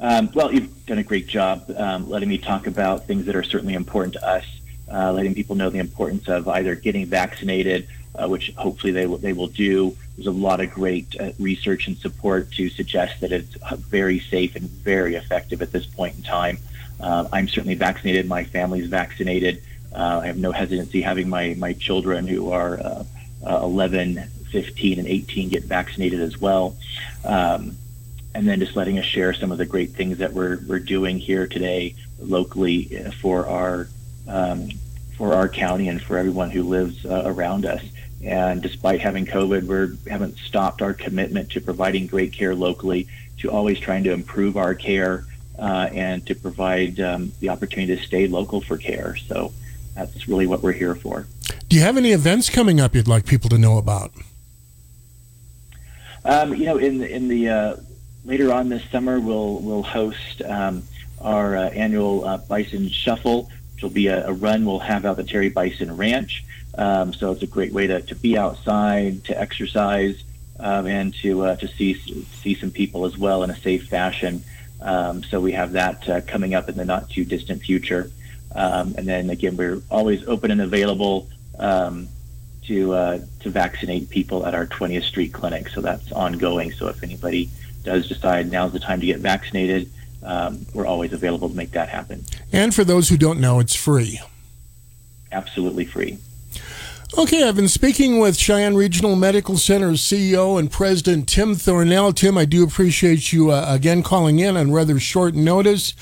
[0.00, 3.44] Um, well, you've done a great job um, letting me talk about things that are
[3.44, 4.44] certainly important to us,
[4.92, 7.86] uh, letting people know the importance of either getting vaccinated,
[8.16, 9.96] uh, which hopefully they will, they will do.
[10.16, 14.56] There's a lot of great uh, research and support to suggest that it's very safe
[14.56, 16.58] and very effective at this point in time.
[16.98, 18.26] Uh, I'm certainly vaccinated.
[18.26, 19.62] My family's vaccinated.
[19.94, 23.04] Uh, I have no hesitancy having my, my children who are uh,
[23.46, 26.76] uh, 11, 15, and 18 get vaccinated as well.
[27.24, 27.76] Um,
[28.34, 31.18] and then just letting us share some of the great things that we're, we're doing
[31.18, 32.84] here today locally
[33.20, 33.88] for our
[34.26, 34.70] um,
[35.16, 37.82] for our county and for everyone who lives uh, around us.
[38.24, 43.08] And despite having COVID, we haven't stopped our commitment to providing great care locally,
[43.38, 45.24] to always trying to improve our care,
[45.58, 49.16] uh, and to provide um, the opportunity to stay local for care.
[49.16, 49.52] So
[49.94, 51.26] that's really what we're here for.
[51.68, 54.12] Do you have any events coming up you'd like people to know about?
[56.24, 57.76] Um, you know, in in the uh,
[58.24, 60.82] later on this summer, we'll we'll host um,
[61.20, 65.16] our uh, annual uh, Bison Shuffle, which will be a, a, run we'll have out
[65.16, 66.44] the Terry Bison Ranch.
[66.76, 70.22] Um, so it's a great way to, to be outside, to exercise,
[70.58, 74.44] um, and to uh, to see see some people as well in a safe fashion.
[74.80, 78.10] Um, so we have that uh, coming up in the not too distant future.
[78.54, 82.08] Um, and then again, we're always open and available um,
[82.66, 85.68] to uh, to vaccinate people at our 20th Street clinic.
[85.68, 86.72] So that's ongoing.
[86.72, 87.50] So if anybody
[87.82, 89.90] does decide now's the time to get vaccinated,
[90.22, 92.24] um, we're always available to make that happen.
[92.52, 94.20] And for those who don't know, it's free.
[95.32, 96.18] Absolutely free.
[97.18, 102.14] Okay, I've been speaking with Cheyenne Regional Medical Center CEO and President Tim Thornell.
[102.14, 105.92] Tim, I do appreciate you uh, again calling in on rather short notice.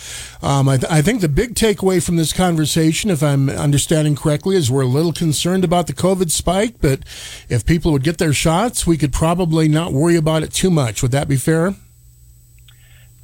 [0.40, 4.54] Um, I, th- I, think the big takeaway from this conversation, if I'm understanding correctly,
[4.54, 7.00] is we're a little concerned about the COVID spike, but
[7.48, 11.02] if people would get their shots, we could probably not worry about it too much.
[11.02, 11.74] Would that be fair?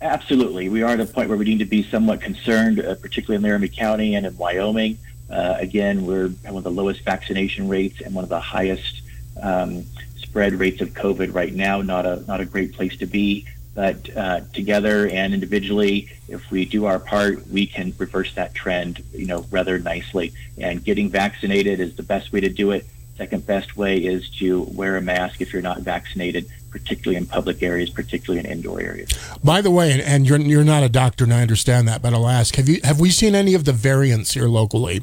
[0.02, 0.68] Absolutely.
[0.68, 3.42] We are at a point where we need to be somewhat concerned, uh, particularly in
[3.42, 4.98] Laramie County and in Wyoming.
[5.30, 9.02] Uh, again, we're one of the lowest vaccination rates and one of the highest
[9.42, 9.84] um,
[10.16, 11.82] spread rates of COVID right now.
[11.82, 16.64] Not a not a great place to be, but uh, together and individually, if we
[16.64, 20.32] do our part, we can reverse that trend, you know, rather nicely.
[20.58, 22.86] And getting vaccinated is the best way to do it.
[23.16, 27.62] Second best way is to wear a mask if you're not vaccinated, particularly in public
[27.62, 29.10] areas, particularly in indoor areas.
[29.42, 32.28] By the way, and, you're you're not a doctor, and I understand that, but I'll
[32.28, 35.02] ask: Have you have we seen any of the variants here locally?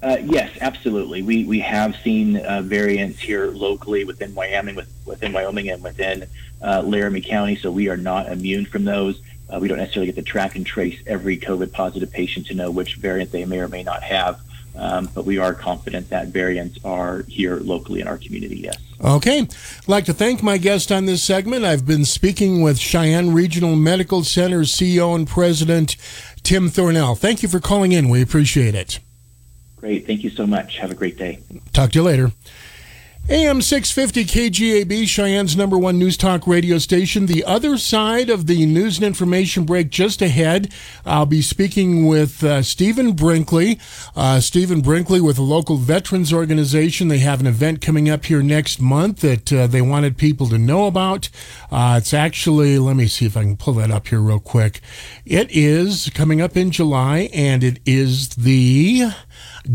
[0.00, 1.22] Uh, yes, absolutely.
[1.22, 6.26] We we have seen uh, variants here locally within Wyoming, with, within Wyoming, and within
[6.62, 7.56] uh, Laramie County.
[7.56, 9.20] So we are not immune from those.
[9.50, 12.70] Uh, we don't necessarily get to track and trace every COVID positive patient to know
[12.70, 14.40] which variant they may or may not have.
[14.76, 18.76] Um, but we are confident that variants are here locally in our community, yes.
[19.02, 19.40] Okay.
[19.40, 21.64] I'd like to thank my guest on this segment.
[21.64, 25.96] I've been speaking with Cheyenne Regional Medical Center CEO and President
[26.44, 27.18] Tim Thornell.
[27.18, 28.08] Thank you for calling in.
[28.08, 29.00] We appreciate it.
[29.80, 30.06] Great.
[30.06, 30.78] Thank you so much.
[30.78, 31.40] Have a great day.
[31.72, 32.32] Talk to you later.
[33.30, 37.26] AM 650 KGAB, Cheyenne's number one news talk radio station.
[37.26, 40.72] The other side of the news and information break just ahead,
[41.04, 43.78] I'll be speaking with uh, Stephen Brinkley.
[44.16, 47.08] Uh, Stephen Brinkley with a local veterans organization.
[47.08, 50.56] They have an event coming up here next month that uh, they wanted people to
[50.56, 51.28] know about.
[51.70, 54.80] Uh, it's actually, let me see if I can pull that up here real quick.
[55.26, 59.10] It is coming up in July, and it is the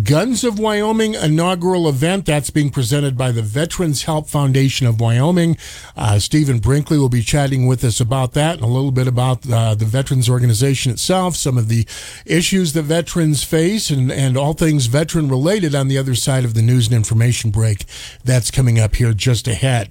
[0.03, 2.25] Guns of Wyoming inaugural event.
[2.25, 5.57] That's being presented by the Veterans Help Foundation of Wyoming.
[5.95, 9.49] Uh, Stephen Brinkley will be chatting with us about that and a little bit about
[9.49, 11.85] uh, the Veterans Organization itself, some of the
[12.25, 16.53] issues that veterans face, and, and all things veteran related on the other side of
[16.53, 17.85] the news and information break.
[18.23, 19.89] That's coming up here just ahead.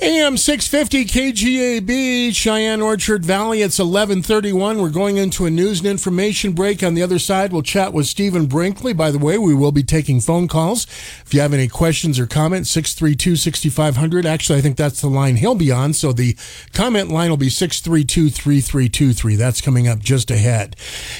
[0.00, 3.62] AM 650 KGAB, Cheyenne Orchard Valley.
[3.62, 4.80] It's 1131.
[4.80, 6.84] We're going into a news and information break.
[6.84, 8.92] On the other side, we'll chat with Stephen Brinkley.
[8.92, 10.84] By the way, we will be taking phone calls.
[11.26, 14.24] If you have any questions or comments, 632 6500.
[14.24, 15.92] Actually, I think that's the line he'll be on.
[15.94, 16.36] So the
[16.72, 19.34] comment line will be 632 3323.
[19.34, 20.76] That's coming up just ahead.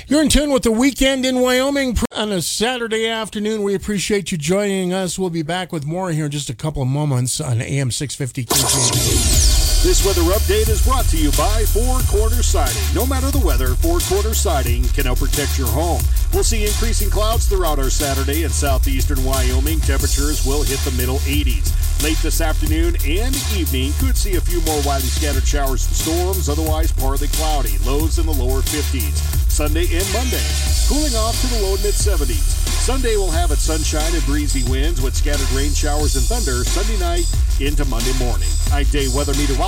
[0.06, 3.64] You're in tune with the weekend in Wyoming on a Saturday afternoon.
[3.64, 5.18] We appreciate you joining us.
[5.18, 8.67] We'll be back with more here in just a couple of moments on AM 650
[8.68, 9.57] KGAB.
[9.84, 12.82] This weather update is brought to you by Four Corner Siding.
[12.96, 16.02] No matter the weather, Four Corner Siding can help protect your home.
[16.34, 19.78] We'll see increasing clouds throughout our Saturday in southeastern Wyoming.
[19.78, 21.70] Temperatures will hit the middle 80s.
[22.02, 26.48] Late this afternoon and evening, could see a few more widely scattered showers and storms,
[26.48, 27.78] otherwise partly cloudy.
[27.86, 29.14] Lows in the lower 50s.
[29.46, 30.42] Sunday and Monday,
[30.90, 32.66] cooling off to the low mid 70s.
[32.82, 36.98] Sunday will have its sunshine and breezy winds with scattered rain showers and thunder Sunday
[36.98, 37.26] night
[37.60, 38.48] into Monday morning.
[38.72, 39.67] I'm day weather meteorologist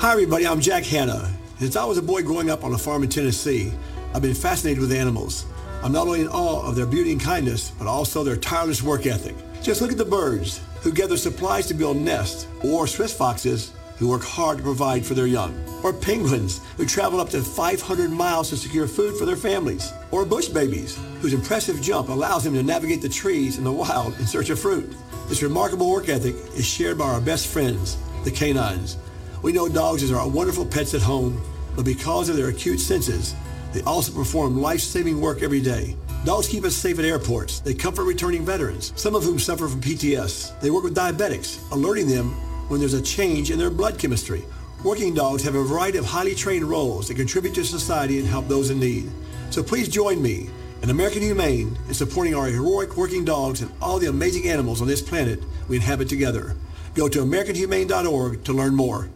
[0.00, 0.46] Hi, everybody.
[0.46, 1.30] I'm Jack Hanna.
[1.58, 3.70] Since I was a boy growing up on a farm in Tennessee,
[4.14, 5.44] I've been fascinated with animals.
[5.82, 9.04] I'm not only in awe of their beauty and kindness, but also their tireless work
[9.04, 9.36] ethic.
[9.62, 14.08] Just look at the birds who gather supplies to build nests, or swift foxes who
[14.08, 18.48] work hard to provide for their young, or penguins who travel up to 500 miles
[18.48, 22.62] to secure food for their families, or bush babies whose impressive jump allows them to
[22.62, 24.94] navigate the trees in the wild in search of fruit.
[25.28, 28.96] This remarkable work ethic is shared by our best friends, the canines.
[29.42, 31.40] We know dogs are our wonderful pets at home,
[31.74, 33.34] but because of their acute senses,
[33.72, 35.96] they also perform life-saving work every day.
[36.26, 37.60] Dogs keep us safe at airports.
[37.60, 40.60] They comfort returning veterans, some of whom suffer from PTS.
[40.60, 42.32] They work with diabetics, alerting them
[42.68, 44.44] when there's a change in their blood chemistry.
[44.84, 48.46] Working dogs have a variety of highly trained roles that contribute to society and help
[48.46, 49.10] those in need.
[49.48, 50.50] So please join me
[50.82, 54.88] and American Humane in supporting our heroic working dogs and all the amazing animals on
[54.88, 56.56] this planet we inhabit together.
[56.94, 59.08] Go to AmericanHumane.org to learn more.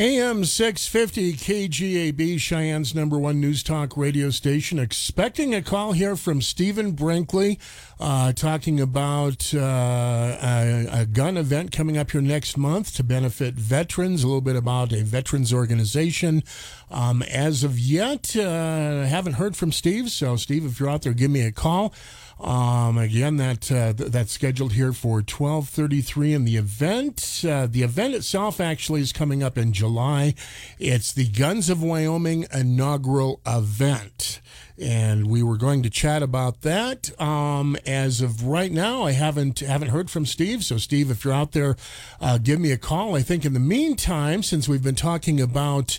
[0.00, 4.78] AM 650 KGAB, Cheyenne's number one news talk radio station.
[4.78, 7.58] Expecting a call here from Stephen Brinkley
[8.00, 13.54] uh, talking about uh, a, a, gun event coming up here next month to benefit
[13.54, 16.44] veterans, a little bit about a veterans organization.
[16.90, 20.10] Um, as of yet, uh, haven't heard from Steve.
[20.10, 21.92] So, Steve, if you're out there, give me a call.
[22.40, 27.82] Um, again, that uh, th- that's scheduled here for 12:33, and the event uh, the
[27.82, 30.34] event itself actually is coming up in July.
[30.78, 34.40] It's the Guns of Wyoming inaugural event
[34.80, 37.18] and we were going to chat about that.
[37.20, 40.64] Um, as of right now, I haven't haven't heard from Steve.
[40.64, 41.76] So, Steve, if you're out there,
[42.20, 43.14] uh, give me a call.
[43.14, 45.98] I think in the meantime, since we've been talking about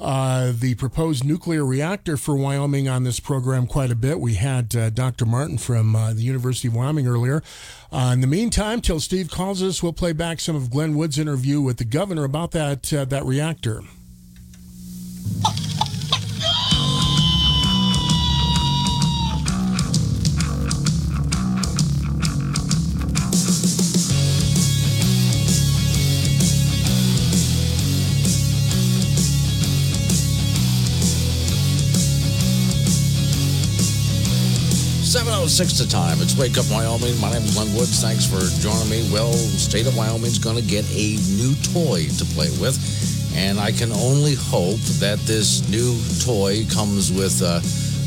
[0.00, 4.18] uh, the proposed nuclear reactor for Wyoming on this program quite a bit.
[4.18, 5.26] We had uh, Dr.
[5.26, 7.42] Martin from uh, the University of Wyoming earlier.
[7.92, 11.18] Uh, in the meantime, till Steve calls us, we'll play back some of Glenn Woods'
[11.18, 13.82] interview with the governor about that uh, that reactor.
[35.60, 36.22] Seven oh six the time.
[36.22, 37.20] It's Wake Up Wyoming.
[37.20, 38.00] My name is Glenn Woods.
[38.00, 39.06] Thanks for joining me.
[39.12, 42.80] Well, state of Wyoming's going to get a new toy to play with,
[43.36, 47.60] and I can only hope that this new toy comes with uh,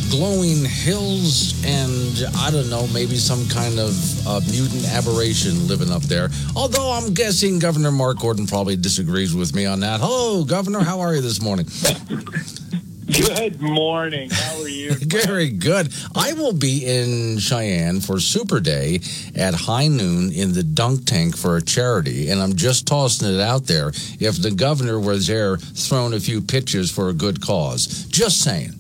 [0.10, 3.94] glowing hills and I don't know, maybe some kind of
[4.28, 6.30] uh, mutant aberration living up there.
[6.56, 10.00] Although I'm guessing Governor Mark Gordon probably disagrees with me on that.
[10.00, 10.80] Hello, Governor.
[10.80, 11.68] How are you this morning?
[13.14, 14.32] Good morning.
[14.32, 14.94] How are you?
[14.96, 15.94] Very good.
[16.16, 19.02] I will be in Cheyenne for Super Day
[19.36, 23.40] at high noon in the dunk tank for a charity, and I'm just tossing it
[23.40, 23.90] out there.
[24.20, 28.06] If the governor was there, throwing a few pitches for a good cause.
[28.06, 28.72] Just saying,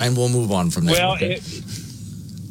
[0.00, 0.94] and we'll move on from there.
[0.94, 1.34] Well, okay?
[1.34, 1.64] it,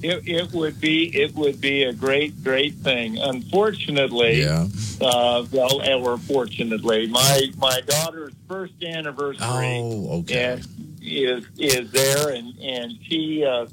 [0.04, 3.18] it it would be it would be a great great thing.
[3.18, 4.68] Unfortunately, yeah.
[5.00, 9.40] uh, well, or fortunately, my my daughter's first anniversary.
[9.42, 10.54] Oh, okay.
[10.54, 13.68] And is is there, and and she uh,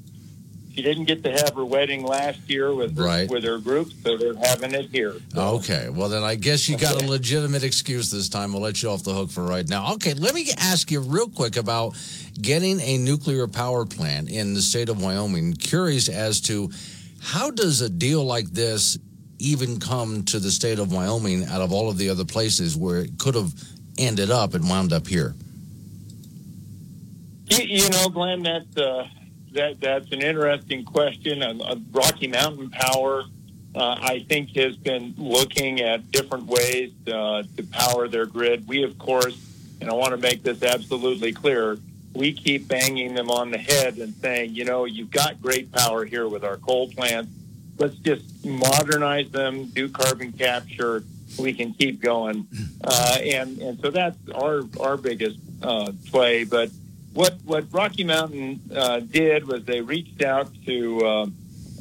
[0.74, 3.28] she didn't get to have her wedding last year with her, Right.
[3.28, 5.16] with her group, so they're having it here.
[5.36, 8.52] Okay, well then I guess you got a legitimate excuse this time.
[8.52, 9.94] We'll let you off the hook for right now.
[9.94, 11.96] Okay, let me ask you real quick about
[12.40, 15.55] getting a nuclear power plant in the state of Wyoming.
[15.55, 16.70] Curious as to
[17.20, 18.96] how does a deal like this
[19.40, 22.98] even come to the state of Wyoming out of all of the other places where
[22.98, 23.52] it could have
[23.98, 25.34] ended up and wound up here?
[27.51, 29.07] You, you know, Glenn, that uh,
[29.53, 31.43] that that's an interesting question.
[31.43, 33.25] Uh, uh, Rocky Mountain Power,
[33.75, 38.69] uh, I think, has been looking at different ways uh, to power their grid.
[38.69, 39.37] We, of course,
[39.81, 41.79] and I want to make this absolutely clear,
[42.12, 46.05] we keep banging them on the head and saying, you know, you've got great power
[46.05, 47.31] here with our coal plants.
[47.79, 51.05] Let's just modernize them, do carbon capture.
[51.39, 52.47] We can keep going,
[52.83, 55.39] uh, and and so that's our our biggest
[56.11, 56.45] play.
[56.45, 56.70] But
[57.19, 61.27] what what Rocky Mountain uh, did was they reached out to uh,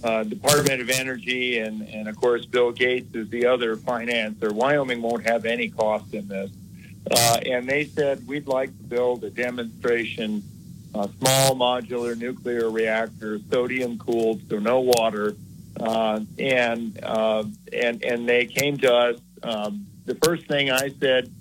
[0.04, 4.52] uh, Department of Energy and and of course Bill Gates is the other financer.
[4.52, 6.50] Wyoming won't have any cost in this,
[7.12, 10.42] uh, and they said we'd like to build a demonstration,
[10.96, 15.36] uh, small modular nuclear reactor, sodium cooled, so no water,
[15.80, 19.20] uh, and and and they came to us.
[19.44, 21.32] Um, the first thing I said,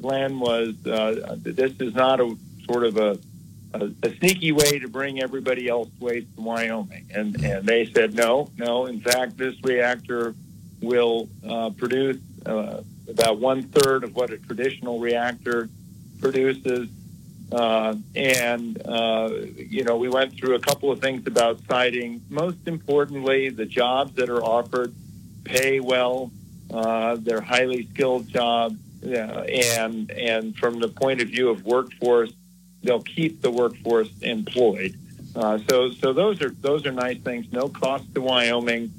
[0.00, 0.76] Glenn, was
[1.42, 2.36] this is not a
[2.68, 3.18] sort of a
[3.74, 7.06] a, a sneaky way to bring everybody else waste to Wyoming.
[7.14, 8.86] And, and they said, no, no.
[8.86, 10.34] In fact, this reactor
[10.80, 15.68] will uh, produce uh, about one third of what a traditional reactor
[16.20, 16.88] produces.
[17.52, 22.22] Uh, and, uh, you know, we went through a couple of things about siting.
[22.28, 24.94] Most importantly, the jobs that are offered
[25.44, 26.30] pay well.
[26.72, 28.76] Uh, they're highly skilled jobs.
[29.02, 32.32] And and from the point of view of workforce,
[32.82, 34.96] they'll keep the workforce employed.
[35.34, 37.52] Uh, so so those are those are nice things.
[37.52, 38.92] No cost to Wyoming.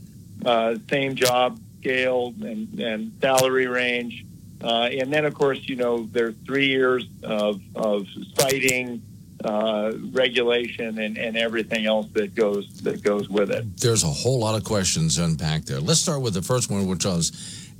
[0.46, 4.26] Uh, same job scale and, and salary range.
[4.64, 9.02] Uh, and then of course you know there's three years of of siting.
[9.44, 13.66] Uh, regulation and, and everything else that goes that goes with it.
[13.78, 15.80] There's a whole lot of questions unpacked there.
[15.80, 17.32] Let's start with the first one, which I was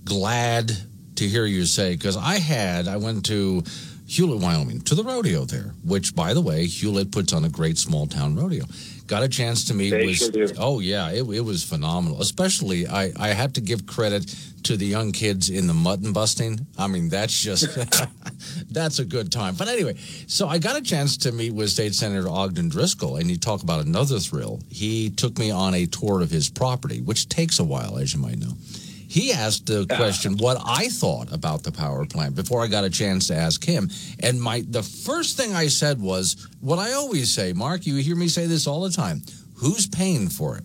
[0.04, 0.72] glad
[1.18, 3.62] to hear you say because I had I went to
[4.12, 7.78] Hulett, Wyoming, to the rodeo there, which, by the way, Hulett puts on a great
[7.78, 8.66] small town rodeo.
[9.08, 10.18] Got a chance to meet They with.
[10.18, 10.48] sure.
[10.58, 12.22] Oh yeah, it, it was phenomenal.
[12.22, 14.34] Especially, I I have to give credit
[14.64, 16.66] to the young kids in the mutton busting.
[16.78, 17.68] I mean, that's just
[18.72, 19.56] that's a good time.
[19.56, 19.96] But anyway,
[20.28, 23.64] so I got a chance to meet with State Senator Ogden Driskill, and you talk
[23.64, 24.60] about another thrill.
[24.70, 28.20] He took me on a tour of his property, which takes a while, as you
[28.20, 28.54] might know.
[29.12, 32.90] He asked the question what I thought about the power plant before I got a
[32.90, 33.90] chance to ask him.
[34.22, 38.16] And my the first thing I said was what I always say, Mark, you hear
[38.16, 39.22] me say this all the time.
[39.56, 40.64] Who's paying for it?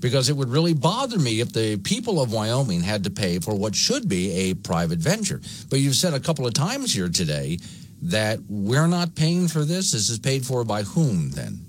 [0.00, 3.54] because it would really bother me if the people of Wyoming had to pay for
[3.54, 5.40] what should be a private venture.
[5.70, 7.58] But you've said a couple of times here today
[8.02, 9.92] that we're not paying for this.
[9.92, 11.60] This is paid for by whom then?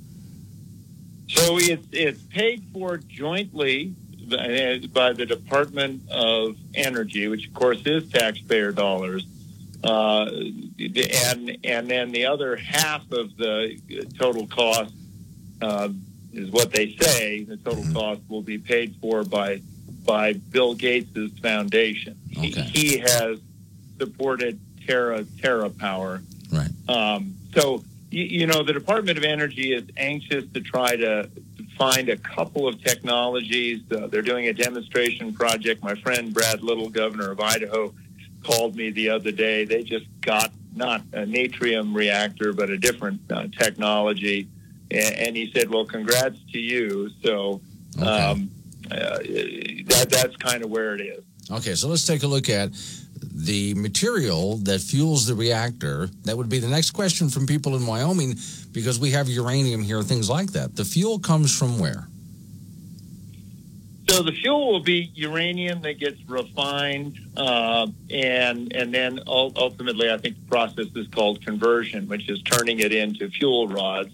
[1.30, 3.94] So it's it's paid for jointly
[4.30, 9.26] by the Department of Energy, which of course is taxpayer dollars,
[9.84, 10.26] uh,
[10.80, 13.80] and and then the other half of the
[14.18, 14.94] total cost
[15.62, 15.90] uh,
[16.32, 17.44] is what they say.
[17.44, 19.62] The total cost will be paid for by
[20.06, 22.18] by Bill Gates's foundation.
[22.30, 23.40] He, he has
[23.98, 26.24] supported Terra TerraPower.
[26.52, 26.70] Right.
[26.90, 31.30] Um, so you, you know the Department of Energy is anxious to try to
[31.78, 33.82] find a couple of technologies.
[33.92, 35.84] Uh, they're doing a demonstration project.
[35.84, 37.94] My friend Brad Little, governor of Idaho,
[38.44, 39.66] called me the other day.
[39.66, 44.48] They just got not a natrium reactor, but a different uh, technology.
[44.92, 47.62] And, and he said, "Well, congrats to you." So
[48.02, 48.50] um,
[48.92, 51.24] uh, that that's kind of where it is.
[51.52, 52.72] Okay, so let's take a look at
[53.36, 56.10] the material that fuels the reactor.
[56.24, 58.38] That would be the next question from people in Wyoming
[58.72, 60.76] because we have uranium here, things like that.
[60.76, 62.08] The fuel comes from where?
[64.10, 70.18] So the fuel will be uranium that gets refined, uh, and and then ultimately, I
[70.18, 74.12] think the process is called conversion, which is turning it into fuel rods.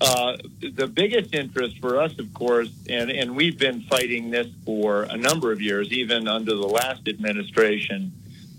[0.00, 5.04] Uh, the biggest interest for us, of course, and, and we've been fighting this for
[5.04, 8.12] a number of years, even under the last administration.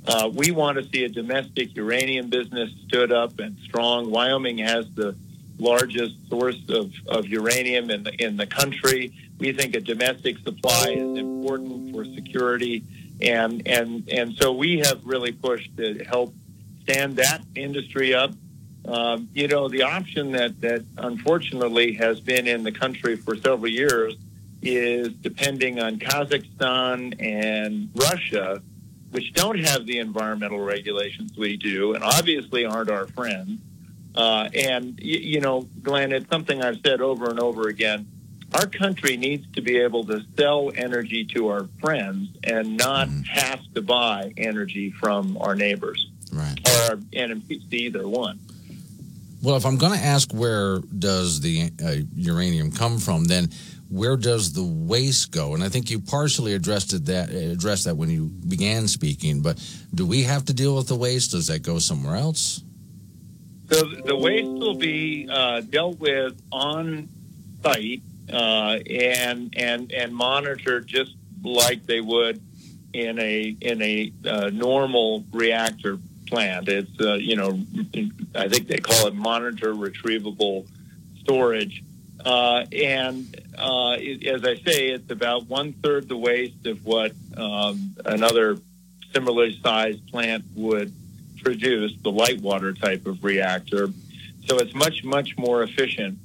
[0.07, 4.11] Uh, we want to see a domestic uranium business stood up and strong.
[4.11, 5.15] Wyoming has the
[5.57, 9.14] largest source of, of uranium in the in the country.
[9.40, 12.84] We think a domestic supply is important for security,
[13.22, 16.34] and and and so we have really pushed to help
[16.84, 18.32] stand that industry up.
[18.88, 23.68] Um, you know, the option that that unfortunately has been in the country for several
[23.68, 24.15] years
[24.61, 28.61] is depending on Kazakhstan and Russia,
[29.15, 33.61] which don't have the environmental regulations we do, and obviously aren't our friends.
[34.13, 38.07] Uh, and, y- you know, Glenn, it's something I've said over and over again.
[38.53, 43.61] Our country needs to be able to sell energy to our friends and not have
[43.73, 46.59] to buy energy from our neighbors right.
[46.89, 46.99] or
[47.71, 48.39] either one.
[49.41, 53.49] Well, if I'm going to ask where does the uh, uranium come from, then
[53.95, 55.53] where does the waste go?
[55.53, 59.41] And I think you partially addressed that addressed that when you began speaking.
[59.41, 59.57] But
[59.93, 61.31] do we have to deal with the waste?
[61.31, 62.61] Does that go somewhere else?
[63.72, 67.07] So the waste will be uh, dealt with on
[67.63, 68.01] site
[68.31, 72.41] uh, and and and monitored just like they would
[72.91, 76.67] in a in a uh, normal reactor plant.
[76.67, 77.59] It's uh, you know
[78.35, 80.67] I think they call it monitor retrievable
[81.22, 81.81] storage.
[82.26, 87.14] Uh, and uh, it, as I say, it's about one third the waste of what
[87.38, 88.57] um, another
[89.14, 90.91] similarly sized plant would
[91.43, 93.89] produce, the light water type of reactor.
[94.47, 96.18] So it's much, much more efficient.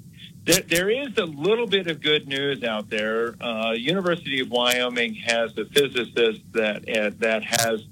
[0.45, 3.35] There, there is a little bit of good news out there.
[3.41, 7.85] Uh, University of Wyoming has a physicist that uh, that has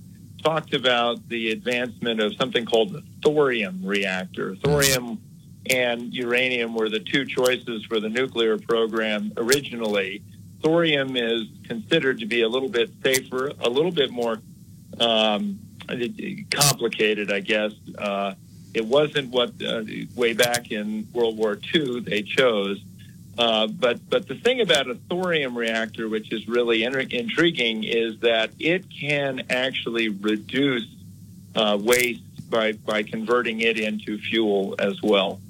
[0.42, 4.56] talked about the advancement of something called the thorium reactor.
[4.56, 5.20] Thorium
[5.70, 10.22] and uranium were the two choices for the nuclear program originally.
[10.62, 14.40] Thorium is considered to be a little bit safer, a little bit more
[14.98, 15.58] um,
[16.50, 17.72] complicated, I guess.
[17.96, 18.34] Uh,
[18.74, 19.82] it wasn't what uh,
[20.14, 22.82] way back in World War II they chose.
[23.38, 28.18] Uh, but but the thing about a thorium reactor, which is really in- intriguing, is
[28.20, 30.86] that it can actually reduce
[31.54, 35.40] uh, waste by by converting it into fuel as well.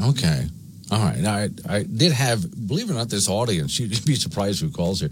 [0.00, 0.46] Okay.
[0.90, 1.18] All right.
[1.18, 4.70] Now, I, I did have, believe it or not, this audience, you'd be surprised who
[4.70, 5.10] calls here,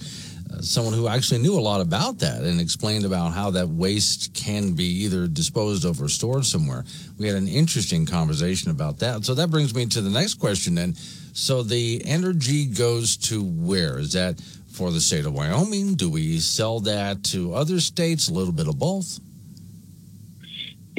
[0.53, 4.35] uh, someone who actually knew a lot about that and explained about how that waste
[4.35, 6.85] can be either disposed of or stored somewhere.
[7.19, 9.25] We had an interesting conversation about that.
[9.25, 10.95] So that brings me to the next question then.
[11.33, 13.99] So the energy goes to where?
[13.99, 14.41] Is that
[14.73, 15.95] for the state of Wyoming?
[15.95, 18.29] Do we sell that to other states?
[18.29, 19.19] A little bit of both?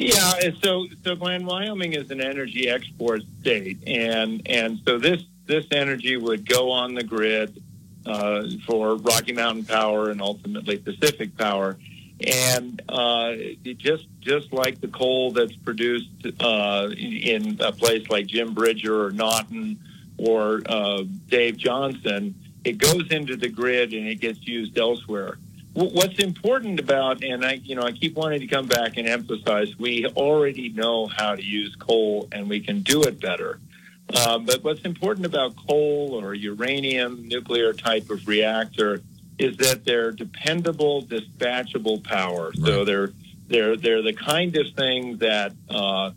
[0.08, 5.66] Yeah, so so Glenn, Wyoming is an energy export state, and and so this this
[5.70, 7.62] energy would go on the grid
[8.06, 11.78] uh, for Rocky Mountain Power and ultimately Pacific Power,
[12.26, 13.34] and uh,
[13.76, 19.10] just just like the coal that's produced uh, in a place like Jim Bridger or
[19.12, 19.78] Naughton
[20.18, 25.38] or uh, Dave Johnston, it goes into the grid and it gets used elsewhere.
[25.74, 29.08] Wh- What's important about, and I, you know, I keep wanting to come back and
[29.08, 33.58] emphasize, we already know how to use coal and we can do it better.
[34.14, 39.00] Uh, but what's important about coal or uranium nuclear type of reactor
[39.38, 42.52] is that they're dependable, dispatchable power.
[42.54, 43.10] So they're
[43.48, 46.10] they're they're the kind of thing that uh,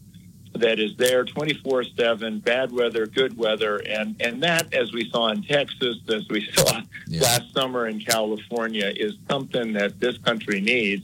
[0.58, 5.43] that is there 24/7, bad weather, good weather, and and that, as we saw in
[5.43, 11.03] Texas, as we saw last summer in California, is something that this country needs.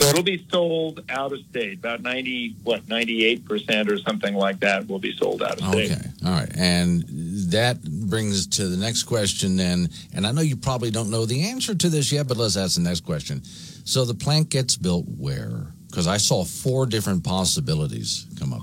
[0.00, 1.78] So it'll be sold out of state.
[1.78, 5.92] About 90, what, 98 percent or something like that will be sold out of state.
[5.92, 6.08] Okay.
[6.24, 6.50] All right.
[6.56, 7.04] And
[7.50, 9.90] that brings to the next question then.
[10.14, 12.76] And I know you probably don't know the answer to this yet, but let's ask
[12.76, 13.44] the next question.
[13.44, 15.66] So the plant gets built where?
[15.88, 18.62] Because I saw four different possibilities come up.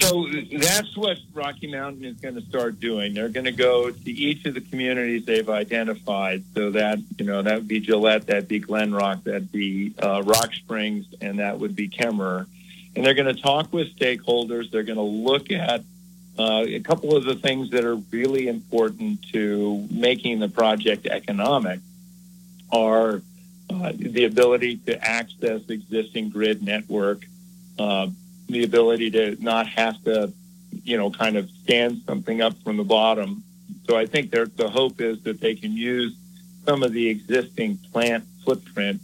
[0.00, 3.14] So that's what Rocky Mountain is going to start doing.
[3.14, 6.42] They're going to go to each of the communities they've identified.
[6.54, 10.54] So that you know that would be Gillette, that'd be Glenrock, that'd be uh, Rock
[10.54, 12.46] Springs, and that would be Kemmerer.
[12.96, 14.70] And they're going to talk with stakeholders.
[14.70, 15.82] They're going to look at
[16.38, 21.80] uh, a couple of the things that are really important to making the project economic
[22.72, 23.22] are
[23.68, 27.26] uh, the ability to access existing grid network,
[27.78, 28.08] uh,
[28.50, 30.32] the ability to not have to,
[30.84, 33.42] you know, kind of stand something up from the bottom.
[33.88, 36.16] So I think the hope is that they can use
[36.64, 39.00] some of the existing plant footprint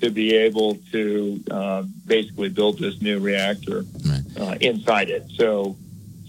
[0.00, 3.84] to be able to uh, basically build this new reactor
[4.38, 5.24] uh, inside it.
[5.34, 5.76] So,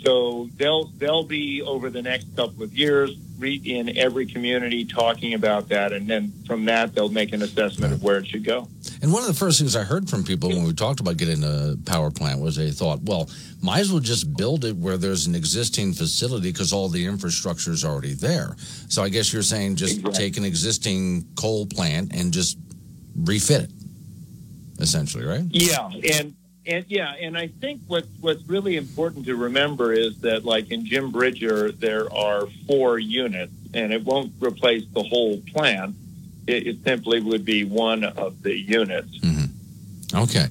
[0.03, 5.33] so they'll they'll be over the next couple of years re- in every community talking
[5.33, 8.67] about that, and then from that they'll make an assessment of where it should go.
[9.01, 11.43] And one of the first things I heard from people when we talked about getting
[11.43, 13.29] a power plant was they thought, well,
[13.61, 17.71] might as well just build it where there's an existing facility because all the infrastructure
[17.71, 18.55] is already there.
[18.89, 22.57] So I guess you're saying just take an existing coal plant and just
[23.15, 23.71] refit it,
[24.79, 25.45] essentially, right?
[25.49, 26.35] Yeah, and
[26.69, 30.85] and yeah, and I think what what's really important to remember is that, like in
[30.85, 35.95] Jim Bridger, there are four units, and it won't replace the whole plant.
[36.47, 39.19] It, it simply would be one of the units.
[40.13, 40.47] Okay.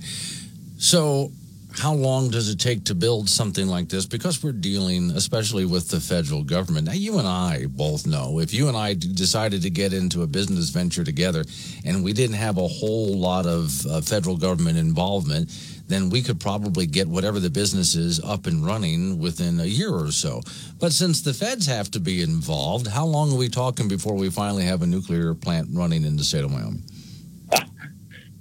[0.79, 1.33] So,
[1.73, 4.07] how long does it take to build something like this?
[4.07, 6.87] Because we're dealing, especially with the federal government.
[6.87, 10.27] Now, you and I both know if you and I decided to get into a
[10.27, 11.45] business venture together
[11.85, 15.51] and we didn't have a whole lot of uh, federal government involvement,
[15.89, 19.93] then we could probably get whatever the business is up and running within a year
[19.93, 20.41] or so.
[20.79, 24.31] But since the feds have to be involved, how long are we talking before we
[24.31, 26.83] finally have a nuclear plant running in the state of Wyoming?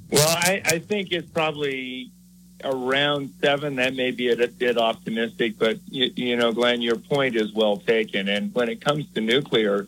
[0.10, 2.12] Well, I, I think it's probably
[2.64, 3.76] around seven.
[3.76, 7.76] That may be a bit optimistic, but you, you know, Glenn, your point is well
[7.76, 8.30] taken.
[8.30, 9.88] And when it comes to nuclear,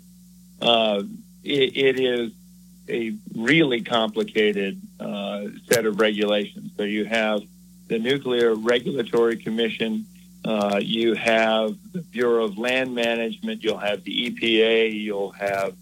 [0.61, 1.03] uh,
[1.43, 2.31] it, it is
[2.89, 6.71] a really complicated uh, set of regulations.
[6.77, 7.41] So you have
[7.87, 10.05] the Nuclear Regulatory Commission,
[10.45, 15.75] uh, you have the Bureau of Land Management, you'll have the EPA, you'll have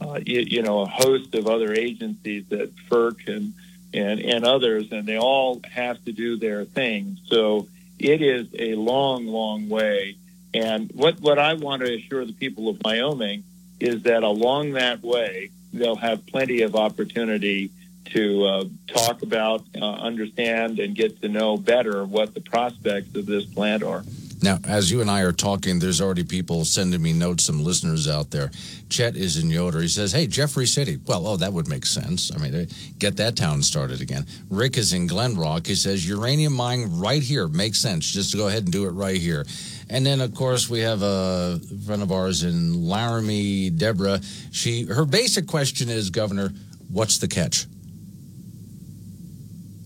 [0.00, 3.52] uh, you, you know a host of other agencies that FERC and
[3.92, 7.18] and and others, and they all have to do their thing.
[7.26, 10.16] So it is a long, long way.
[10.54, 13.44] And what what I want to assure the people of Wyoming
[13.78, 17.70] is that along that way, they'll have plenty of opportunity
[18.06, 23.26] to uh, talk about, uh, understand, and get to know better what the prospects of
[23.26, 24.02] this plant are.
[24.42, 28.08] Now, as you and I are talking, there's already people sending me notes, some listeners
[28.08, 28.50] out there.
[28.88, 29.82] Chet is in Yoder.
[29.82, 30.98] He says, Hey, Jeffrey City.
[31.06, 32.34] Well, oh, that would make sense.
[32.34, 32.66] I mean,
[32.98, 34.24] get that town started again.
[34.48, 35.66] Rick is in Glenrock.
[35.66, 37.48] He says, Uranium mine right here.
[37.48, 38.10] Makes sense.
[38.10, 39.44] Just to go ahead and do it right here.
[39.90, 44.20] And then, of course, we have a friend of ours in Laramie, Deborah.
[44.52, 46.52] She Her basic question is, Governor,
[46.88, 47.66] what's the catch?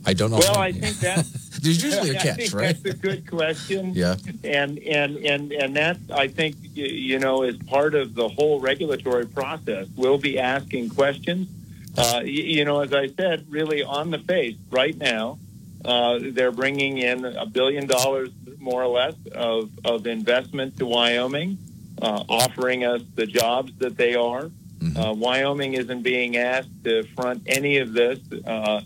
[0.07, 0.39] I don't know.
[0.39, 1.27] Well, I think that
[1.63, 2.77] There's usually a catch, right?
[2.83, 3.95] That's a good question.
[3.95, 4.17] Yeah.
[4.45, 9.27] and and and and that I think you know is part of the whole regulatory
[9.27, 9.87] process.
[9.97, 11.49] We'll be asking questions.
[11.97, 15.39] Uh, you know, as I said, really on the face right now,
[15.85, 21.59] uh, they're bringing in a billion dollars more or less of of investment to Wyoming,
[22.01, 24.51] uh, offering us the jobs that they are.
[24.97, 28.19] Uh, Wyoming isn't being asked to front any of this.
[28.47, 28.83] Uh,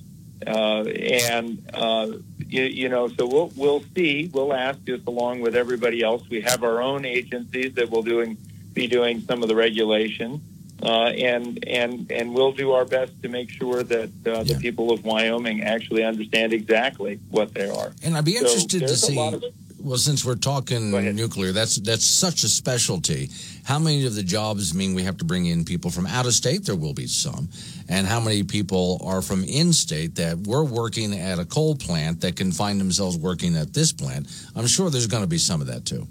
[0.47, 4.31] uh, and uh, you, you know, so we'll we'll see.
[4.33, 6.23] We'll ask just along with everybody else.
[6.31, 8.37] We have our own agencies that will doing
[8.73, 10.41] be doing some of the regulation,
[10.83, 14.91] uh, and and and we'll do our best to make sure that uh, the people
[14.93, 17.93] of Wyoming actually understand exactly what they are.
[18.03, 19.19] And I'd be So interested to see.
[19.19, 19.43] of-
[19.81, 23.31] Well, since we're talking nuclear, that's that's such a specialty.
[23.65, 26.35] How many of the jobs mean we have to bring in people from out of
[26.35, 26.65] state?
[26.65, 27.49] There will be some,
[27.89, 32.21] and how many people are from in state that were working at a coal plant
[32.23, 34.27] that can find themselves working at this plant?
[34.57, 36.07] I'm sure there's going to be some of that too.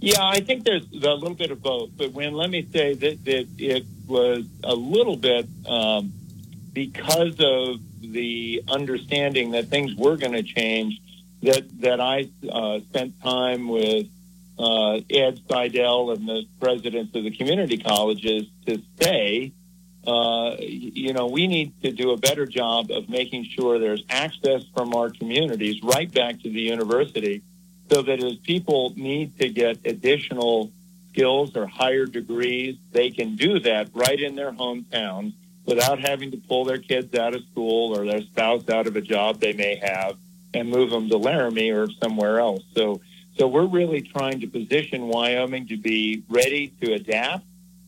[0.00, 1.90] Yeah, I think there's a little bit of both.
[1.96, 6.12] But when let me say that, that it was a little bit um,
[6.72, 11.00] because of the understanding that things were going to change.
[11.42, 14.08] That that I uh, spent time with
[14.58, 19.52] uh, Ed Seidel and the presidents of the community colleges to say,
[20.06, 24.62] uh, you know, we need to do a better job of making sure there's access
[24.74, 27.42] from our communities right back to the university
[27.90, 30.70] so that as people need to get additional
[31.10, 35.32] skills or higher degrees, they can do that right in their hometowns
[35.66, 39.00] without having to pull their kids out of school or their spouse out of a
[39.00, 40.16] job they may have
[40.54, 42.62] and move them to Laramie or somewhere else.
[42.74, 43.00] So,
[43.36, 47.44] so we're really trying to position Wyoming to be ready to adapt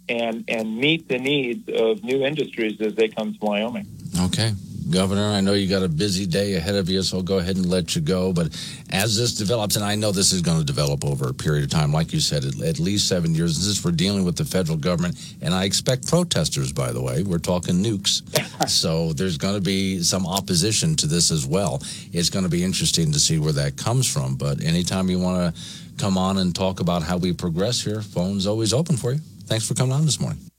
[0.09, 3.87] and and meet the needs of new industries as they come to Wyoming.
[4.21, 4.53] Okay.
[4.91, 7.57] Governor, I know you got a busy day ahead of you, so I'll go ahead
[7.57, 8.33] and let you go.
[8.33, 8.49] But
[8.91, 11.71] as this develops, and I know this is going to develop over a period of
[11.71, 13.57] time, like you said, at, least seven years.
[13.57, 16.73] This is for dealing with the federal government, and I expect protesters.
[16.73, 18.23] By the way, we're talking nukes,
[18.69, 21.83] so there's going to be some opposition to this as well.
[22.13, 24.37] It's going to be interesting to see where that comes from.
[24.37, 25.63] But anytime you want to
[25.99, 29.21] come on and talk about how we progress here, phone's always open for you.
[29.47, 30.52] Thanks for coming on this morning.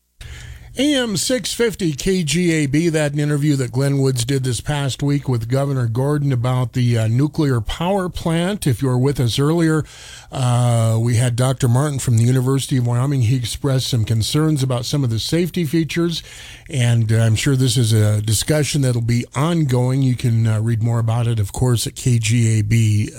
[0.76, 6.32] AM 650 KGAB, that interview that Glenn Woods did this past week with Governor Gordon
[6.32, 8.66] about the uh, nuclear power plant.
[8.66, 9.84] If you were with us earlier,
[10.32, 11.68] uh, we had Dr.
[11.68, 13.22] Martin from the University of Wyoming.
[13.22, 16.24] He expressed some concerns about some of the safety features,
[16.68, 20.02] and I'm sure this is a discussion that'll be ongoing.
[20.02, 23.12] You can uh, read more about it, of course, at kgab.com.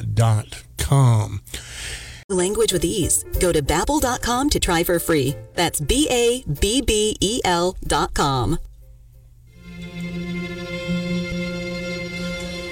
[2.29, 3.25] Language with ease.
[3.39, 5.35] Go to babbel.com to try for free.
[5.55, 8.59] That's B A B B E L dot com.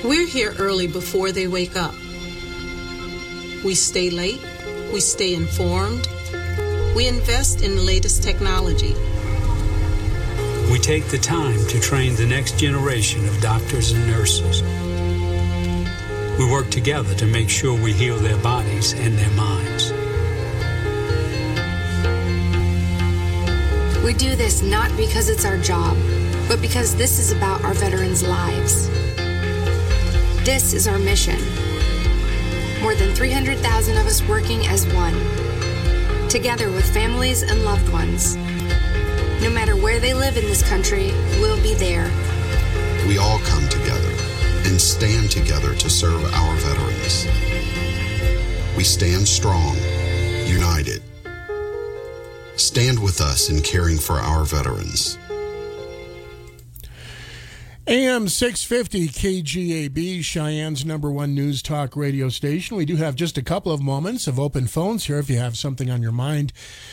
[0.04, 1.94] We're here early before they wake up.
[3.64, 4.40] We stay late.
[4.92, 6.08] We stay informed.
[6.96, 8.94] We invest in the latest technology.
[10.70, 14.62] We take the time to train the next generation of doctors and nurses.
[16.38, 19.92] We work together to make sure we heal their bodies and their minds.
[24.02, 25.96] We do this not because it's our job,
[26.48, 28.88] but because this is about our veterans' lives.
[30.44, 31.38] This is our mission.
[32.80, 35.14] More than 300,000 of us working as one,
[36.28, 38.36] together with families and loved ones.
[39.42, 42.10] No matter where they live in this country, we'll be there.
[43.06, 43.81] We all come together
[44.72, 47.26] and stand together to serve our veterans.
[48.74, 49.76] We stand strong,
[50.46, 51.02] united.
[52.56, 55.18] Stand with us in caring for our veterans.
[57.88, 62.76] AM 650 KGAB, Cheyenne's number one news talk radio station.
[62.76, 65.58] We do have just a couple of moments of open phones here if you have
[65.58, 66.52] something on your mind.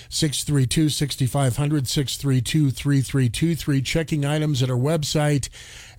[0.09, 3.81] 632 6500, 632 3323.
[3.83, 5.47] Checking items at our website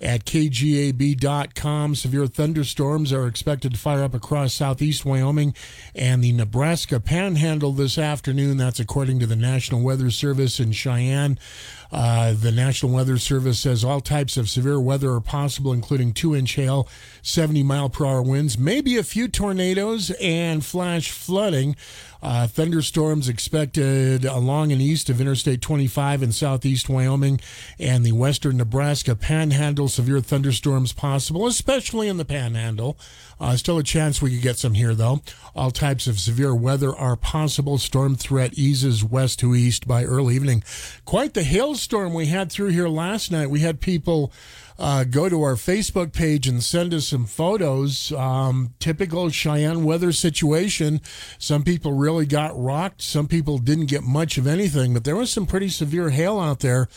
[0.00, 1.94] at kgab.com.
[1.94, 5.54] Severe thunderstorms are expected to fire up across southeast Wyoming
[5.94, 8.56] and the Nebraska panhandle this afternoon.
[8.56, 11.38] That's according to the National Weather Service in Cheyenne.
[11.92, 16.36] Uh, the National Weather Service says all types of severe weather are possible, including two
[16.36, 16.88] inch hail,
[17.22, 21.74] 70 mile per hour winds, maybe a few tornadoes, and flash flooding.
[22.22, 27.40] Uh, thunderstorms expected along and east of Interstate 25 in southeast Wyoming
[27.78, 29.88] and the western Nebraska panhandle.
[29.88, 32.98] Severe thunderstorms possible, especially in the panhandle.
[33.40, 35.22] Uh, still a chance we could get some here, though.
[35.54, 37.78] All types of severe weather are possible.
[37.78, 40.62] Storm threat eases west to east by early evening.
[41.06, 43.48] Quite the hailstorm we had through here last night.
[43.48, 44.32] We had people
[44.80, 48.12] uh, go to our Facebook page and send us some photos.
[48.12, 51.02] Um, typical Cheyenne weather situation.
[51.38, 53.02] Some people really got rocked.
[53.02, 56.60] Some people didn't get much of anything, but there was some pretty severe hail out
[56.60, 56.88] there.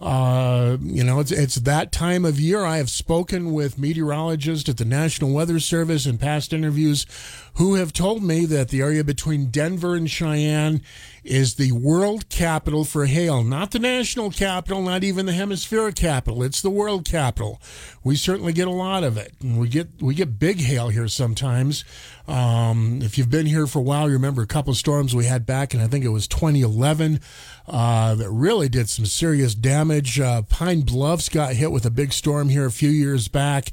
[0.00, 2.64] Uh, you know, it's it's that time of year.
[2.64, 7.06] I have spoken with meteorologists at the National Weather Service in past interviews
[7.54, 10.82] who have told me that the area between Denver and Cheyenne
[11.24, 16.42] is the world capital for hail, not the national capital, not even the hemispheric capital.
[16.42, 17.60] It's the world capital.
[18.02, 21.08] We certainly get a lot of it, and we get we get big hail here
[21.08, 21.84] sometimes.
[22.26, 25.26] Um, if you've been here for a while, you remember a couple of storms we
[25.26, 27.20] had back, and I think it was 2011
[27.68, 30.18] uh, that really did some serious damage.
[30.18, 33.72] Uh, Pine Bluffs got hit with a big storm here a few years back.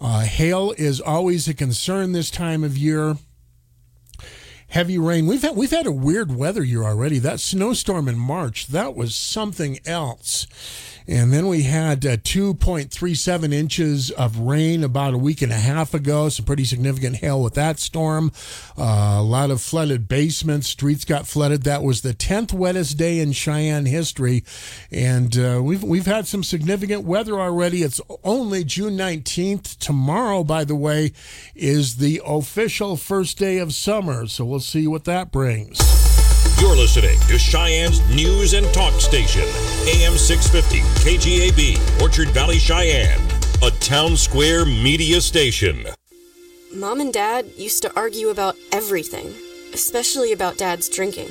[0.00, 3.16] Uh, hail is always a concern this time of year.
[4.70, 5.26] Heavy rain.
[5.26, 7.18] We've had we've had a weird weather year already.
[7.18, 10.46] That snowstorm in March, that was something else.
[11.10, 15.92] And then we had uh, 2.37 inches of rain about a week and a half
[15.92, 16.28] ago.
[16.28, 18.30] Some pretty significant hail with that storm.
[18.78, 20.68] Uh, a lot of flooded basements.
[20.68, 21.64] Streets got flooded.
[21.64, 24.44] That was the 10th wettest day in Cheyenne history.
[24.92, 27.82] And uh, we've, we've had some significant weather already.
[27.82, 29.78] It's only June 19th.
[29.78, 31.10] Tomorrow, by the way,
[31.56, 34.28] is the official first day of summer.
[34.28, 35.78] So we'll see what that brings.
[36.60, 39.44] You're listening to Cheyenne's News and Talk Station,
[39.88, 43.20] AM 650, KGAB, Orchard Valley, Cheyenne,
[43.62, 45.86] a town square media station.
[46.74, 49.34] Mom and Dad used to argue about everything,
[49.72, 51.28] especially about Dad's drinking.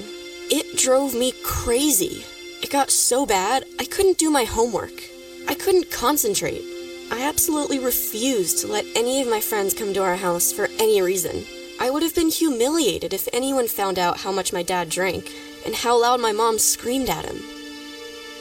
[0.52, 2.26] It drove me crazy.
[2.64, 5.04] It got so bad, I couldn't do my homework.
[5.48, 6.64] I couldn't concentrate.
[7.12, 11.02] I absolutely refused to let any of my friends come to our house for any
[11.02, 11.46] reason.
[11.82, 15.32] I would have been humiliated if anyone found out how much my dad drank
[15.66, 17.38] and how loud my mom screamed at him.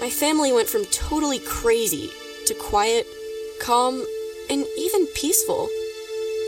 [0.00, 2.10] My family went from totally crazy
[2.46, 3.06] to quiet,
[3.60, 4.04] calm,
[4.50, 5.68] and even peaceful.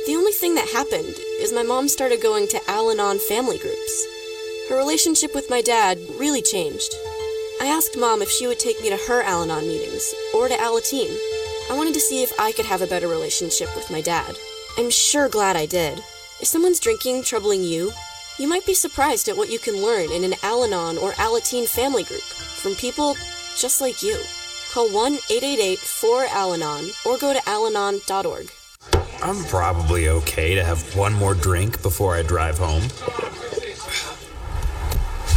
[0.07, 4.07] The only thing that happened is my mom started going to Al Anon family groups.
[4.69, 6.93] Her relationship with my dad really changed.
[7.60, 10.55] I asked mom if she would take me to her Al Anon meetings or to
[10.55, 11.17] Alateen.
[11.70, 14.36] I wanted to see if I could have a better relationship with my dad.
[14.77, 16.02] I'm sure glad I did.
[16.41, 17.93] If someone's drinking troubling you,
[18.39, 21.69] you might be surprised at what you can learn in an Al Anon or Alateen
[21.69, 23.15] family group from people
[23.59, 24.19] just like you.
[24.73, 28.51] Call 1 888 4 Al Anon or go to alanon.org.
[29.23, 32.85] I'm probably okay to have one more drink before I drive home.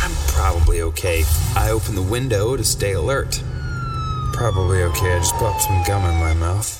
[0.01, 1.25] I'm probably okay.
[1.57, 3.43] I open the window to stay alert.
[4.31, 5.15] Probably okay.
[5.15, 6.79] I just popped some gum in my mouth.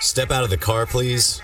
[0.00, 1.40] Step out of the car, please.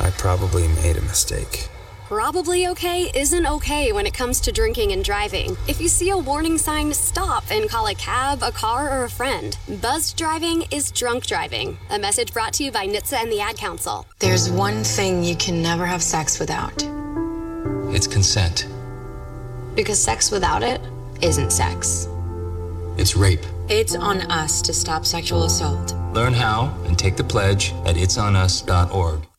[0.00, 1.68] I probably made a mistake.
[2.10, 5.56] Probably okay isn't okay when it comes to drinking and driving.
[5.68, 9.10] If you see a warning sign, stop and call a cab, a car, or a
[9.10, 9.56] friend.
[9.80, 11.78] Buzzed driving is drunk driving.
[11.90, 14.06] A message brought to you by NHTSA and the Ad Council.
[14.18, 16.82] There's one thing you can never have sex without.
[17.94, 18.66] It's consent.
[19.76, 20.80] Because sex without it
[21.22, 22.08] isn't sex.
[22.96, 23.46] It's rape.
[23.68, 25.94] It's on us to stop sexual assault.
[26.12, 29.29] Learn how and take the pledge at itsonus.org.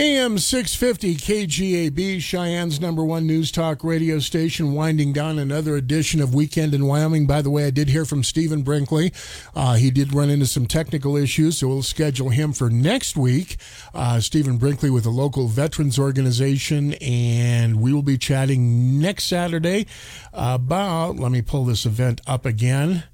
[0.00, 6.34] AM 650 KGAB, Cheyenne's number one news talk radio station, winding down another edition of
[6.34, 7.26] Weekend in Wyoming.
[7.26, 9.12] By the way, I did hear from Stephen Brinkley.
[9.54, 13.58] Uh, he did run into some technical issues, so we'll schedule him for next week.
[13.92, 19.86] Uh, Stephen Brinkley with the local veterans organization, and we will be chatting next Saturday
[20.32, 23.04] about, let me pull this event up again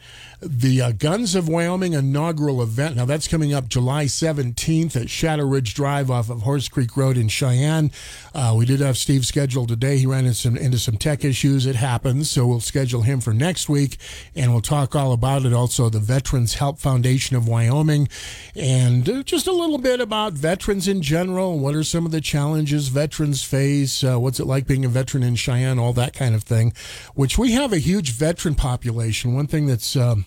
[0.41, 2.97] the uh, Guns of Wyoming inaugural event.
[2.97, 7.17] Now, that's coming up July 17th at Shadow Ridge Drive off of Horse Creek Road
[7.17, 7.91] in Cheyenne.
[8.35, 9.99] Uh, we did have Steve scheduled today.
[9.99, 11.65] He ran into some, into some tech issues.
[11.67, 12.31] It happens.
[12.31, 13.97] So we'll schedule him for next week
[14.35, 15.53] and we'll talk all about it.
[15.53, 18.09] Also, the Veterans Help Foundation of Wyoming
[18.55, 21.59] and uh, just a little bit about veterans in general.
[21.59, 24.05] What are some of the challenges veterans face?
[24.05, 25.79] Uh, what's it like being a veteran in Cheyenne?
[25.79, 26.73] All that kind of thing,
[27.15, 29.35] which we have a huge veteran population.
[29.35, 30.27] One thing that's um,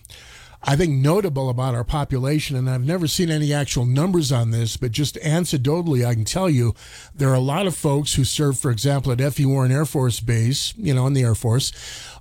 [0.62, 4.76] I think notable about our population, and I've never seen any actual numbers on this,
[4.76, 6.74] but just anecdotally, I can tell you
[7.14, 9.46] there are a lot of folks who serve, for example, at F.E.
[9.46, 11.72] Warren Air Force Base, you know, in the Air Force,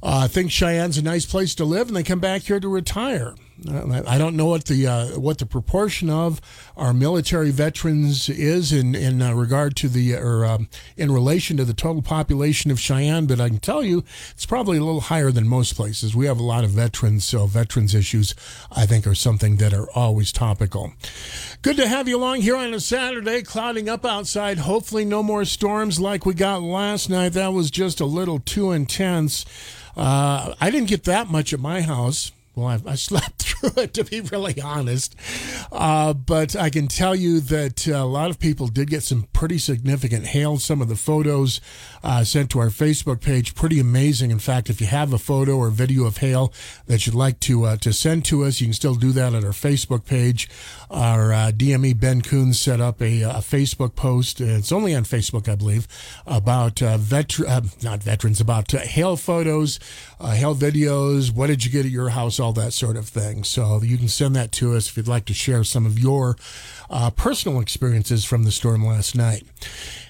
[0.01, 3.35] uh, think Cheyenne's a nice place to live, and they come back here to retire.
[3.67, 6.39] I don't know what the uh, what the proportion of
[6.77, 11.65] our military veterans is in in uh, regard to the or um, in relation to
[11.65, 15.31] the total population of Cheyenne, but I can tell you it's probably a little higher
[15.31, 16.15] than most places.
[16.15, 18.33] We have a lot of veterans, so veterans issues
[18.71, 20.93] I think are something that are always topical.
[21.61, 24.59] Good to have you along here on a Saturday, clouding up outside.
[24.59, 27.33] Hopefully, no more storms like we got last night.
[27.33, 29.45] That was just a little too intense.
[29.97, 32.31] Uh, I didn't get that much at my house.
[32.59, 35.15] Well, I, I, slept through it to be really honest.
[35.71, 39.27] Uh, but I can tell you that uh, a lot of people did get some
[39.33, 40.57] pretty significant hail.
[40.57, 41.61] Some of the photos
[42.03, 44.31] uh, sent to our Facebook page, pretty amazing.
[44.31, 46.53] In fact, if you have a photo or video of hail
[46.87, 49.43] that you'd like to uh, to send to us, you can still do that at
[49.43, 50.49] our Facebook page.
[50.89, 54.41] Our uh, DME Ben Coons set up a, a, Facebook post.
[54.41, 55.87] It's only on Facebook, I believe,
[56.25, 59.79] about uh, veteran, not veterans, about hail photos,
[60.19, 61.31] hail videos.
[61.31, 62.39] What did you get at your house?
[62.39, 63.43] All that sort of thing.
[63.43, 66.37] So you can send that to us if you'd like to share some of your
[66.89, 69.43] uh, personal experiences from the storm last night.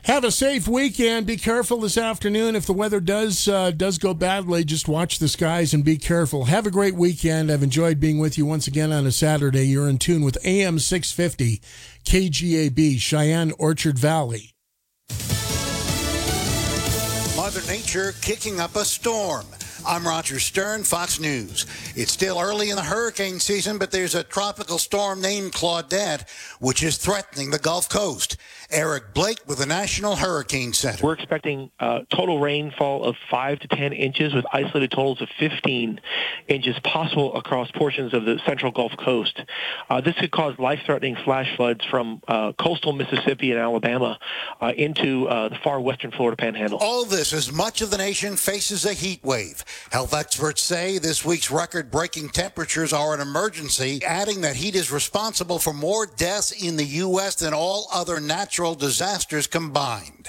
[0.03, 1.27] Have a safe weekend.
[1.27, 2.55] Be careful this afternoon.
[2.55, 6.45] If the weather does uh, does go badly, just watch the skies and be careful.
[6.45, 7.51] Have a great weekend.
[7.51, 9.67] I've enjoyed being with you once again on a Saturday.
[9.67, 11.61] You're in tune with AM 650
[12.05, 14.53] KGAB, Cheyenne Orchard Valley.
[17.35, 19.45] Mother Nature kicking up a storm.
[19.85, 21.65] I'm Roger Stern, Fox News.
[21.95, 26.83] It's still early in the hurricane season, but there's a tropical storm named Claudette, which
[26.83, 28.35] is threatening the Gulf Coast.
[28.71, 31.03] Eric Blake with the National Hurricane Center.
[31.03, 35.99] We're expecting uh, total rainfall of 5 to 10 inches with isolated totals of 15
[36.47, 39.41] inches possible across portions of the central Gulf Coast.
[39.89, 44.19] Uh, this could cause life-threatening flash floods from uh, coastal Mississippi and Alabama
[44.61, 46.77] uh, into uh, the far western Florida panhandle.
[46.79, 49.65] All this as much of the nation faces a heat wave.
[49.91, 55.57] Health experts say this week's record-breaking temperatures are an emergency, adding that heat is responsible
[55.57, 57.35] for more deaths in the U.S.
[57.35, 60.27] than all other natural natural disasters combined.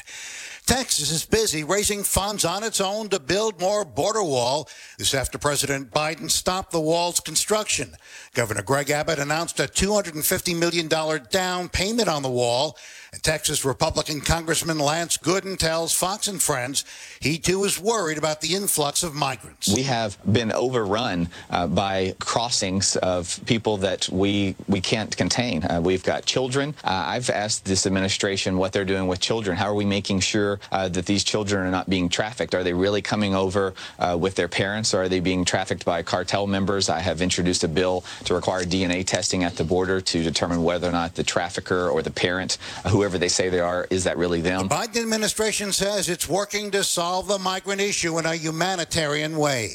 [0.65, 4.69] Texas is busy raising funds on its own to build more border wall.
[4.99, 7.97] This after President Biden stopped the wall's construction.
[8.33, 10.89] Governor Greg Abbott announced a $250 million
[11.31, 12.77] down payment on the wall.
[13.13, 16.85] And Texas Republican Congressman Lance Gooden tells Fox and Friends
[17.19, 19.75] he too is worried about the influx of migrants.
[19.75, 25.65] We have been overrun uh, by crossings of people that we we can't contain.
[25.65, 26.73] Uh, we've got children.
[26.85, 29.57] Uh, I've asked this administration what they're doing with children.
[29.57, 32.55] How are we making sure uh, that these children are not being trafficked?
[32.55, 36.05] Are they really coming over uh, with their parents, or are they being trafficked by
[36.05, 36.89] cartel members?
[36.89, 40.89] I have introduced a bill to require DNA testing at the border to determine whether
[40.89, 42.59] or not the trafficker or the parent
[42.89, 44.69] whoever they say they are, is that really them?
[44.69, 49.71] The Biden administration says it's working to solve the migrant issue in a humanitarian way.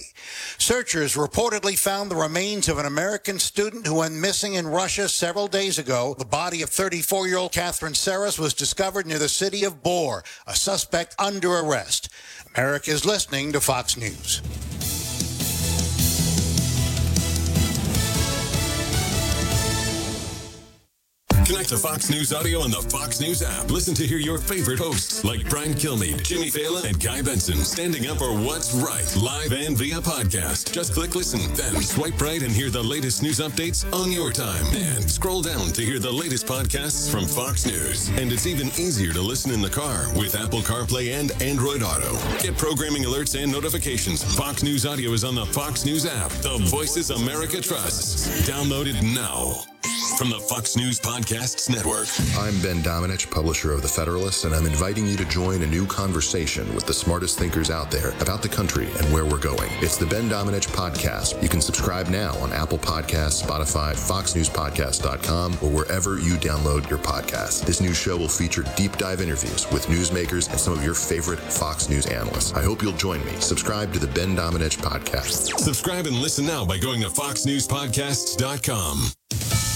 [0.57, 5.48] Searchers reportedly found the remains of an American student who went missing in Russia several
[5.48, 6.15] days ago.
[6.17, 10.24] The body of 34 year old Catherine Saras was discovered near the city of Bor,
[10.48, 12.09] a suspect under arrest.
[12.56, 14.41] America is listening to Fox News.
[21.43, 23.69] Connect to Fox News Audio on the Fox News app.
[23.69, 28.07] Listen to hear your favorite hosts like Brian Kilmeade, Jimmy Failla, and Guy Benson standing
[28.07, 30.72] up for what's right, live and via podcast.
[30.72, 34.65] Just click listen, then swipe right and hear the latest news updates on your time.
[34.75, 38.09] And scroll down to hear the latest podcasts from Fox News.
[38.17, 42.14] And it's even easier to listen in the car with Apple CarPlay and Android Auto.
[42.39, 44.23] Get programming alerts and notifications.
[44.35, 46.30] Fox News Audio is on the Fox News app.
[46.41, 48.47] The voices America trusts.
[48.47, 49.75] Download it now
[50.17, 52.07] from the Fox News Podcasts Network.
[52.38, 55.85] I'm Ben Domenech, publisher of The Federalist, and I'm inviting you to join a new
[55.85, 59.69] conversation with the smartest thinkers out there about the country and where we're going.
[59.81, 61.41] It's the Ben Domenech Podcast.
[61.43, 67.65] You can subscribe now on Apple Podcasts, Spotify, FoxNewsPodcast.com, or wherever you download your podcasts.
[67.65, 71.39] This new show will feature deep dive interviews with newsmakers and some of your favorite
[71.39, 72.53] Fox News analysts.
[72.53, 73.33] I hope you'll join me.
[73.39, 75.59] Subscribe to the Ben Domenech Podcast.
[75.59, 79.75] Subscribe and listen now by going to FoxNewsPodcasts.com.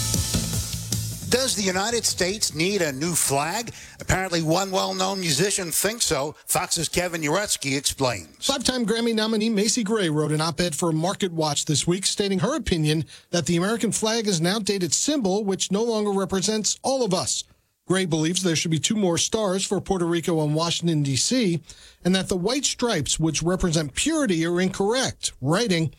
[1.29, 3.71] Does the United States need a new flag?
[3.99, 6.35] Apparently, one well known musician thinks so.
[6.47, 8.47] Fox's Kevin Uretsky explains.
[8.47, 12.07] Five time Grammy nominee Macy Gray wrote an op ed for Market Watch this week
[12.07, 16.79] stating her opinion that the American flag is an outdated symbol which no longer represents
[16.81, 17.43] all of us.
[17.87, 21.59] Gray believes there should be two more stars for Puerto Rico and Washington, D.C.,
[22.03, 25.93] and that the white stripes, which represent purity, are incorrect, writing,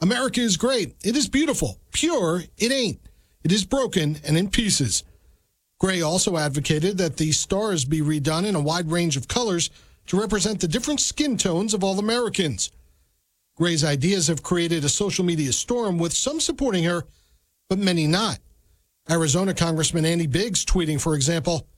[0.00, 0.96] America is great.
[1.02, 1.78] It is beautiful.
[1.92, 3.00] Pure, it ain't.
[3.46, 5.04] It is broken and in pieces.
[5.78, 9.70] Gray also advocated that the stars be redone in a wide range of colors
[10.08, 12.72] to represent the different skin tones of all Americans.
[13.56, 17.04] Gray's ideas have created a social media storm with some supporting her,
[17.68, 18.40] but many not.
[19.08, 21.68] Arizona Congressman Andy Biggs tweeting, for example,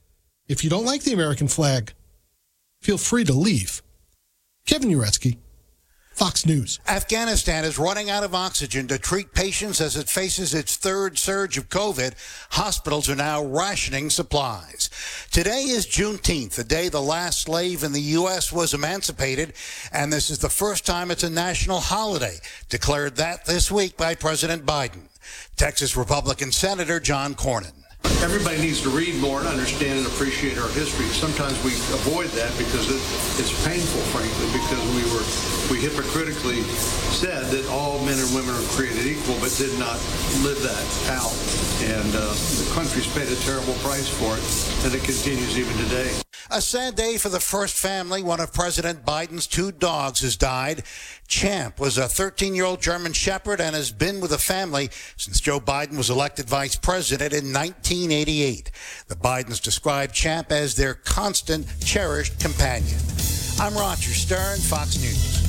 [0.47, 1.93] if you don't like the American flag,
[2.81, 3.83] feel free to leave.
[4.65, 5.37] Kevin Uretsky,
[6.19, 6.81] Fox News.
[6.85, 11.57] Afghanistan is running out of oxygen to treat patients as it faces its third surge
[11.57, 12.13] of COVID.
[12.49, 14.89] Hospitals are now rationing supplies.
[15.31, 18.51] Today is Juneteenth, the day the last slave in the U.S.
[18.51, 19.53] was emancipated,
[19.93, 22.35] and this is the first time it's a national holiday,
[22.67, 25.07] declared that this week by President Biden.
[25.55, 27.78] Texas Republican Senator John Cornyn.
[28.19, 31.05] Everybody needs to read more and understand and appreciate our history.
[31.07, 31.71] Sometimes we
[32.03, 32.99] avoid that because it,
[33.39, 35.23] it's painful, frankly, because we were
[35.71, 36.61] we hypocritically
[37.15, 39.95] said that all men and women are created equal, but did not
[40.43, 40.83] live that
[41.15, 41.31] out.
[41.79, 42.27] And uh,
[42.59, 44.43] the country's paid a terrible price for it,
[44.83, 46.11] and it continues even today.
[46.51, 48.23] A sad day for the first family.
[48.23, 50.83] One of President Biden's two dogs has died.
[51.29, 55.39] Champ was a 13 year old German Shepherd and has been with the family since
[55.39, 58.71] Joe Biden was elected vice president in 1988.
[59.07, 62.97] The Bidens described Champ as their constant, cherished companion.
[63.59, 65.48] I'm Roger Stern, Fox News.